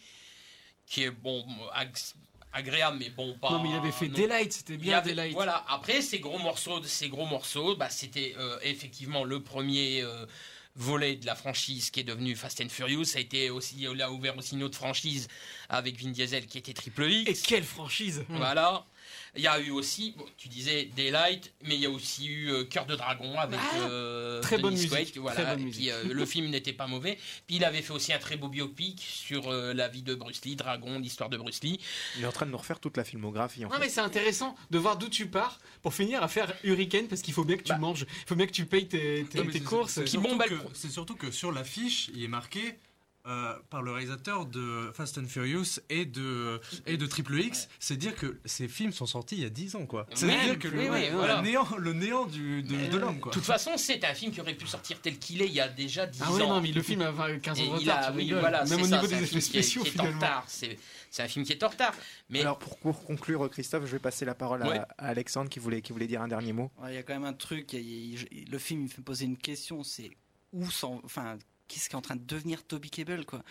qui 0.86 1.02
est 1.04 1.10
bon 1.10 1.44
ag- 1.72 1.96
agréable, 2.52 2.98
mais 3.00 3.10
bon 3.10 3.34
pas. 3.40 3.50
Non, 3.50 3.62
mais 3.62 3.70
il 3.70 3.74
avait 3.76 3.90
fait 3.92 4.08
non. 4.08 4.14
Daylight, 4.14 4.52
c'était 4.52 4.76
bien 4.76 4.98
avait- 4.98 5.10
Daylight. 5.10 5.32
Voilà. 5.34 5.64
Après 5.68 6.00
ces 6.02 6.18
gros 6.20 6.38
morceaux, 6.38 6.82
ces 6.84 7.08
gros 7.08 7.26
morceaux, 7.26 7.74
bah, 7.76 7.90
c'était 7.90 8.34
euh, 8.38 8.58
effectivement 8.62 9.24
le 9.24 9.40
premier. 9.40 10.02
euh, 10.02 10.26
volet 10.76 11.14
de 11.14 11.24
la 11.24 11.36
franchise 11.36 11.90
qui 11.92 12.00
est 12.00 12.02
devenu 12.02 12.34
Fast 12.34 12.60
and 12.60 12.68
Furious 12.68 13.04
ça 13.04 13.18
a 13.18 13.20
été 13.20 13.48
aussi 13.48 13.86
là 13.94 14.10
ouvert 14.10 14.36
aussi 14.36 14.56
une 14.56 14.64
autre 14.64 14.74
franchise 14.76 15.28
avec 15.68 16.02
Vin 16.02 16.10
Diesel 16.10 16.46
qui 16.48 16.58
était 16.58 16.72
Triple 16.72 17.08
X 17.08 17.30
Et 17.30 17.46
quelle 17.46 17.62
franchise 17.62 18.24
voilà. 18.28 18.84
Il 19.36 19.42
y 19.42 19.46
a 19.48 19.58
eu 19.60 19.70
aussi, 19.70 20.14
bon, 20.16 20.24
tu 20.36 20.48
disais 20.48 20.88
Daylight, 20.96 21.52
mais 21.64 21.74
il 21.74 21.80
y 21.80 21.86
a 21.86 21.90
aussi 21.90 22.26
eu 22.26 22.50
euh, 22.52 22.64
Cœur 22.64 22.86
de 22.86 22.94
Dragon 22.94 23.36
avec 23.38 23.58
euh, 23.76 24.40
Très 24.40 24.58
bonne 24.58 24.74
musique, 24.74 25.16
voilà. 25.18 25.34
très 25.42 25.50
bonne 25.50 25.60
Et 25.62 25.64
musique. 25.64 25.80
puis, 25.82 25.90
euh, 25.90 26.04
le 26.14 26.24
film 26.26 26.50
n'était 26.50 26.72
pas 26.72 26.86
mauvais. 26.86 27.18
Puis 27.46 27.56
il 27.56 27.64
avait 27.64 27.82
fait 27.82 27.92
aussi 27.92 28.12
un 28.12 28.18
très 28.18 28.36
beau 28.36 28.48
biopic 28.48 29.00
sur 29.00 29.48
euh, 29.48 29.74
la 29.74 29.88
vie 29.88 30.02
de 30.02 30.14
Bruce 30.14 30.44
Lee, 30.44 30.54
Dragon, 30.56 30.98
l'histoire 30.98 31.30
de 31.30 31.36
Bruce 31.36 31.62
Lee. 31.62 31.80
Il 32.16 32.22
est 32.22 32.26
en 32.26 32.32
train 32.32 32.46
de 32.46 32.52
nous 32.52 32.58
refaire 32.58 32.78
toute 32.78 32.96
la 32.96 33.04
filmographie. 33.04 33.64
En 33.64 33.68
Non 33.68 33.74
fait. 33.74 33.80
mais 33.80 33.88
c'est 33.88 34.00
intéressant 34.00 34.54
de 34.70 34.78
voir 34.78 34.96
d'où 34.98 35.08
tu 35.08 35.26
pars 35.26 35.58
pour 35.82 35.94
finir 35.94 36.22
à 36.22 36.28
faire 36.28 36.52
Hurricane 36.62 37.08
parce 37.08 37.22
qu'il 37.22 37.34
faut 37.34 37.44
bien 37.44 37.56
que 37.56 37.62
tu 37.64 37.70
Bah. 37.72 37.78
manges, 37.78 38.06
il 38.08 38.28
faut 38.28 38.36
bien 38.36 38.46
que 38.46 38.52
tu 38.52 38.66
payes 38.66 38.86
tes, 38.86 39.24
tes- 39.24 39.38
Non, 39.42 39.50
tes 39.50 39.60
courses. 39.60 39.94
C'est 39.94 40.06
surtout, 40.06 40.38
surtout 40.90 41.16
que 41.16 41.30
sur 41.30 41.50
l'affiche, 41.50 42.10
il 42.14 42.22
est 42.22 42.28
marqué 42.28 42.76
euh, 43.26 43.54
par 43.70 43.82
le 43.82 43.90
réalisateur 43.90 44.44
de 44.44 44.90
Fast 44.92 45.16
and 45.18 45.24
Furious 45.26 45.80
et 45.88 46.04
de, 46.04 46.60
et 46.86 46.96
de 46.98 47.06
Triple 47.06 47.38
X. 47.40 47.68
C'est 47.78 47.96
dire 47.96 48.14
que 48.14 48.38
ces 48.44 48.68
films 48.68 48.92
sont 48.92 49.06
sortis 49.06 49.36
il 49.36 49.42
y 49.42 49.46
a 49.46 49.50
10 49.50 49.76
ans, 49.76 49.86
quoi. 49.86 50.06
C'est 50.14 50.26
dire 50.26 50.58
que 50.58 50.68
le, 50.68 50.78
oui, 50.78 50.84
oui, 50.84 50.90
ouais, 50.90 51.10
voilà. 51.10 51.36
le 51.36 51.42
néant, 51.42 51.66
le 51.78 51.92
néant 51.94 52.26
du, 52.26 52.62
de, 52.62 52.90
de 52.90 52.98
l'homme, 52.98 53.20
quoi. 53.20 53.30
De 53.30 53.34
toute 53.34 53.44
façon, 53.46 53.72
c'est 53.76 54.04
un 54.04 54.12
film 54.14 54.30
qui 54.32 54.40
aurait 54.40 54.54
pu 54.54 54.66
sortir 54.66 55.00
tel 55.00 55.18
qu'il 55.18 55.40
est 55.40 55.46
il 55.46 55.54
y 55.54 55.60
a 55.60 55.68
déjà 55.68 56.06
10 56.06 56.20
Ah 56.22 56.30
ans. 56.30 56.34
oui, 56.34 56.40
non, 56.40 56.60
mais 56.60 56.72
le 56.72 56.82
film 56.82 57.00
a 57.02 57.12
15 57.38 57.60
ans 57.60 57.62
de 57.62 57.66
il 57.66 57.72
retard, 57.90 57.98
a- 57.98 58.06
tu 58.10 58.16
oui, 58.18 58.22
rigoles. 58.24 58.40
voilà, 58.40 58.58
Même 58.64 58.66
c'est 58.68 58.74
au 58.74 58.88
ça, 58.88 58.96
niveau 58.96 59.06
des 59.06 59.14
un 59.14 59.18
effets 59.18 59.26
film 59.26 59.40
qui 59.40 59.46
est- 59.58 59.62
spéciaux, 59.62 59.82
qui 59.84 59.88
est 59.88 59.92
en 59.92 60.04
finalement. 60.04 60.20
retard. 60.20 60.44
C'est 60.48 60.78
c'est 61.10 61.22
un 61.22 61.28
film 61.28 61.44
qui 61.44 61.52
est 61.52 61.62
en 61.62 61.68
retard. 61.68 61.94
Mais 62.28 62.40
Alors 62.40 62.58
pour, 62.58 62.76
pour 62.78 63.04
conclure, 63.04 63.48
Christophe, 63.48 63.86
je 63.86 63.92
vais 63.92 63.98
passer 64.00 64.24
la 64.24 64.34
parole 64.34 64.62
à, 64.64 64.68
Ouais. 64.68 64.78
à 64.98 65.06
Alexandre 65.06 65.48
qui 65.48 65.60
voulait, 65.60 65.80
qui 65.80 65.92
voulait 65.92 66.08
dire 66.08 66.20
un 66.20 66.28
dernier 66.28 66.52
mot. 66.52 66.70
Ouais, 66.82 66.92
Il 66.92 66.94
y 66.96 66.98
a 66.98 67.02
quand 67.04 67.14
même 67.14 67.24
un 67.24 67.32
truc, 67.32 67.72
il 67.72 67.80
il- 68.32 68.50
le 68.50 68.58
film 68.58 68.80
il 68.80 68.84
me 68.84 68.88
fait 68.88 69.00
poser 69.02 69.24
une 69.24 69.36
question, 69.38 69.82
c'est 69.84 70.10
où 70.52 70.68
s'en, 70.70 71.00
enfin, 71.04 71.38
qu'est-ce 71.68 71.88
qui 71.88 71.94
est 71.94 71.98
en 71.98 72.02
train 72.02 72.16
de 72.16 72.24
devenir 72.24 72.62
Toby 72.64 72.90
Cable 72.90 73.24
quoi 73.24 73.42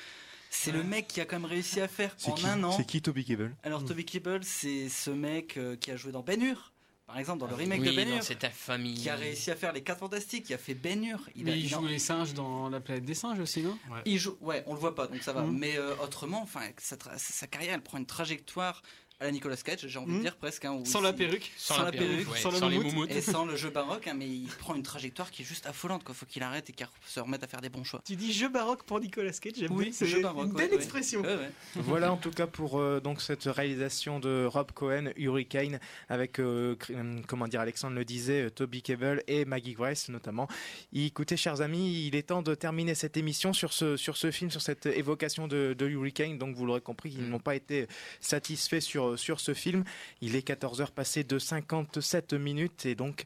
C'est 0.49 0.72
le 0.72 0.84
mec 0.84 1.07
qui 1.07 1.22
a 1.22 1.26
quand 1.26 1.38
même 1.39 1.45
réussi 1.49 1.82
à 1.82 1.88
faire 1.88 2.14
C'est 2.18 2.30
en 2.32 2.34
qui, 2.36 2.45
un 2.47 2.64
an. 2.64 2.72
c'est 2.78 2.86
qui 2.86 3.01
Toby 3.01 3.26
Cable 3.26 3.55
Alors 3.64 3.84
Toby 3.86 4.05
Cable, 4.05 4.43
c'est 4.43 4.89
ce 4.89 5.09
mec 5.09 5.57
euh, 5.57 5.76
qui 5.76 5.91
a 5.91 5.95
joué 5.97 6.11
dans 6.11 6.22
Ben 6.22 6.41
Hur, 6.41 6.72
par 7.07 7.18
exemple 7.20 7.39
dans 7.41 7.47
le 7.47 7.55
remake 7.55 7.82
oui, 7.82 7.89
de 7.89 7.95
Ben 7.95 8.07
Hur, 8.09 8.24
C'est 8.24 8.39
ta 8.39 8.49
famille. 8.49 8.95
qui 8.95 9.09
a 9.09 9.16
réussi 9.16 9.51
à 9.51 9.55
faire 9.55 9.74
les 9.74 9.82
4 9.84 9.99
fantastiques, 9.99 10.45
qui 10.45 10.53
a 10.53 10.57
fait 10.57 10.74
Ben 10.74 11.03
Hur. 11.03 11.20
Mais 11.36 11.51
a- 11.51 11.55
il 11.55 11.68
joue 11.68 11.86
les 11.86 11.99
singes 11.99 12.34
dans 12.34 12.70
la 12.70 12.80
planète 12.80 13.05
des 13.05 13.14
singes 13.16 13.39
aussi, 13.39 13.61
non? 13.61 13.78
Il 14.05 14.18
joue, 14.18 14.38
ouais, 14.41 14.64
on 14.68 14.74
le 14.74 14.80
voit 14.80 14.95
pas, 14.95 15.07
donc 15.07 15.22
ça 15.22 15.34
va. 15.34 15.41
Mhm. 15.43 15.57
Mais 15.57 15.78
euh, 15.78 15.95
autrement, 16.03 16.41
enfin, 16.41 16.61
sa, 16.78 16.95
sa 17.18 17.47
carrière, 17.47 17.74
elle 17.74 17.82
prend 17.82 17.97
une 17.97 18.05
trajectoire 18.05 18.82
à 19.24 19.28
la 19.28 19.32
Nicolas 19.32 19.55
Cage, 19.55 19.88
j'ai 19.88 19.97
envie 19.99 20.11
de 20.11 20.17
Mhm. 20.17 20.21
dire 20.21 20.36
presque. 20.36 20.65
hein, 20.65 20.82
Sans 20.86 20.99
il- 20.99 21.03
la 21.03 21.13
perruque. 21.13 21.51
sans, 21.55 21.76
Sans 21.76 21.80
la 21.84 21.91
la 21.91 21.97
perruque, 21.97 22.30
ouais, 22.32 22.39
sans, 22.39 22.51
le 22.51 22.57
sans 22.57 22.67
les 22.67 22.78
moumoute, 22.78 22.93
moumoutes. 22.93 23.11
et 23.11 23.21
sans 23.21 23.45
le 23.45 23.55
jeu 23.55 23.69
baroque, 23.69 24.07
hein, 24.07 24.13
mais 24.17 24.28
il 24.28 24.47
prend 24.59 24.76
une 24.76 24.84
trajectoire 24.84 25.32
qui 25.32 25.43
est 25.43 25.45
juste 25.45 25.65
affolante. 25.65 26.03
Quoi, 26.03 26.13
faut 26.13 26.26
qu'il 26.26 26.43
arrête 26.43 26.69
et 26.69 26.74
qu'il 26.74 26.86
se 27.05 27.19
remette 27.21 27.41
à 27.43 27.47
faire 27.47 27.61
des 27.61 27.69
bons 27.69 27.84
choix. 27.86 28.01
Tu 28.05 28.15
dis 28.17 28.34
jeu 28.34 28.49
baroque 28.49 28.84
pour 28.84 28.99
Nicolas 28.99 29.32
Cage, 29.32 29.53
j'aime 29.57 29.71
Oui, 29.71 29.86
bien, 29.86 29.93
c'est 29.93 30.05
jeu 30.07 30.21
baroque, 30.21 30.45
une 30.47 30.51
ouais, 30.51 30.63
belle 30.63 30.71
ouais. 30.71 30.76
expression. 30.76 31.21
Ouais, 31.21 31.36
ouais. 31.36 31.49
voilà 31.76 32.11
en 32.11 32.17
tout 32.17 32.32
cas 32.32 32.47
pour 32.47 32.80
euh, 32.80 32.99
donc 32.99 33.21
cette 33.21 33.43
réalisation 33.45 34.19
de 34.19 34.45
Rob 34.45 34.71
Cohen, 34.74 35.11
Hurricane, 35.15 35.80
avec 36.09 36.39
euh, 36.39 36.76
euh, 36.89 37.21
comment 37.28 37.47
dire 37.47 37.61
Alexandre 37.61 37.95
le 37.95 38.03
disait, 38.05 38.49
Toby 38.51 38.82
Cable 38.82 39.24
et 39.28 39.45
Maggie 39.45 39.74
Grace 39.74 40.09
notamment. 40.09 40.47
Écoutez, 40.93 41.38
chers 41.38 41.61
amis, 41.61 42.07
il 42.07 42.15
est 42.15 42.24
temps 42.24 42.41
de 42.41 42.53
terminer 42.55 42.93
cette 42.95 43.15
émission 43.17 43.53
sur 43.53 43.71
ce 43.74 43.95
sur 43.95 44.17
ce 44.17 44.32
film, 44.32 44.51
sur 44.51 44.61
cette 44.61 44.86
évocation 44.86 45.47
de, 45.47 45.74
de 45.78 45.88
Hurricane. 45.88 46.38
Donc 46.38 46.55
vous 46.55 46.65
l'aurez 46.65 46.82
compris, 46.82 47.13
ils 47.17 47.30
n'ont 47.30 47.39
pas 47.39 47.55
été 47.55 47.88
satisfaits 48.19 48.82
sur 48.82 49.12
sur 49.18 49.39
ce 49.39 49.53
film. 49.53 49.84
Il 50.22 50.36
est 50.36 50.41
14 50.41 50.82
heures 50.82 50.91
passées 50.91 51.24
de 51.24 51.39
57 51.39 52.34
minutes 52.34 52.86
et 52.86 52.95
donc 52.95 53.26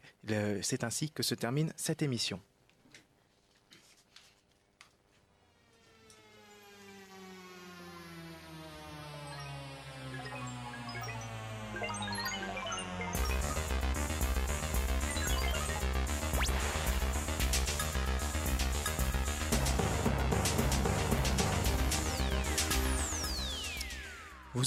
c'est 0.61 0.83
ainsi 0.83 1.11
que 1.11 1.23
se 1.23 1.35
termine 1.35 1.73
cette 1.75 2.01
émission. 2.01 2.39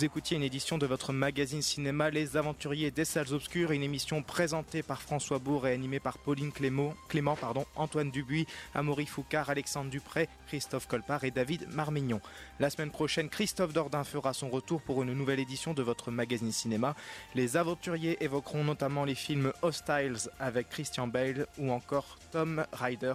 Vous 0.01 0.07
écoutiez 0.07 0.39
une 0.39 0.43
édition 0.43 0.79
de 0.79 0.87
votre 0.87 1.13
magazine 1.13 1.61
cinéma 1.61 2.09
Les 2.09 2.39
Aventuriers 2.39 2.91
des 2.91 3.05
Salles 3.05 3.35
Obscures, 3.35 3.73
une 3.73 3.83
émission 3.83 4.23
présentée 4.23 4.83
par 4.83 5.03
François 5.03 5.39
Bourg 5.39 5.67
et 5.67 5.75
animée 5.75 6.01
par 6.01 6.17
Pauline 6.17 6.53
Clément, 6.53 7.37
pardon, 7.39 7.67
Antoine 7.77 8.11
Dubuis, 8.11 8.47
Amaury 8.75 9.05
Foucard, 9.05 9.51
Alexandre 9.51 9.91
Dupré, 9.91 10.31
Christophe 10.49 10.89
Colpart 10.89 11.25
et 11.25 11.31
David 11.31 11.69
Marmignon. 11.69 12.23
La 12.61 12.71
semaine 12.71 12.91
prochaine, 12.91 13.29
Christophe 13.29 13.75
Dordain 13.75 14.03
fera 14.05 14.33
son 14.33 14.49
retour 14.49 14.81
pour 14.81 15.03
une 15.03 15.13
nouvelle 15.13 15.39
édition 15.39 15.75
de 15.75 15.83
votre 15.83 16.11
magazine 16.11 16.51
cinéma. 16.51 16.97
Les 17.35 17.59
Aventuriers 17.59 18.25
évoqueront 18.25 18.65
notamment 18.65 19.05
les 19.05 19.15
films 19.15 19.53
Hostiles 19.61 20.31
avec 20.39 20.71
Christian 20.71 21.09
Bale 21.09 21.47
ou 21.59 21.73
encore 21.73 22.17
Tom 22.33 22.65
Ryder. 22.73 23.13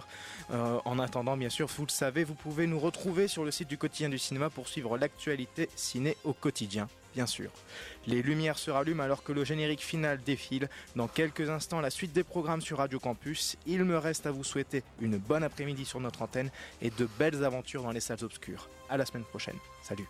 Euh, 0.52 0.78
en 0.84 1.00
attendant, 1.00 1.36
bien 1.36 1.50
sûr, 1.50 1.66
vous 1.66 1.86
le 1.86 1.90
savez, 1.90 2.22
vous 2.22 2.34
pouvez 2.34 2.68
nous 2.68 2.78
retrouver 2.78 3.26
sur 3.26 3.44
le 3.44 3.50
site 3.50 3.66
du 3.66 3.76
quotidien 3.76 4.08
du 4.08 4.18
cinéma 4.18 4.50
pour 4.50 4.68
suivre 4.68 4.96
l'actualité 4.96 5.68
ciné 5.74 6.16
au 6.22 6.32
bien 7.16 7.26
sûr. 7.26 7.50
Les 8.06 8.20
lumières 8.20 8.58
se 8.58 8.70
rallument 8.70 9.02
alors 9.02 9.22
que 9.22 9.32
le 9.32 9.42
générique 9.44 9.80
final 9.80 10.20
défile. 10.24 10.68
Dans 10.96 11.08
quelques 11.08 11.48
instants, 11.48 11.80
la 11.80 11.90
suite 11.90 12.12
des 12.12 12.22
programmes 12.22 12.60
sur 12.60 12.78
Radio 12.78 13.00
Campus. 13.00 13.56
Il 13.66 13.84
me 13.84 13.96
reste 13.96 14.26
à 14.26 14.30
vous 14.30 14.44
souhaiter 14.44 14.82
une 15.00 15.16
bonne 15.16 15.42
après-midi 15.42 15.86
sur 15.86 15.98
notre 15.98 16.20
antenne 16.20 16.50
et 16.82 16.90
de 16.90 17.08
belles 17.18 17.42
aventures 17.42 17.82
dans 17.82 17.92
les 17.92 18.00
salles 18.00 18.22
obscures. 18.22 18.68
À 18.90 18.98
la 18.98 19.06
semaine 19.06 19.24
prochaine. 19.24 19.56
Salut. 19.82 20.06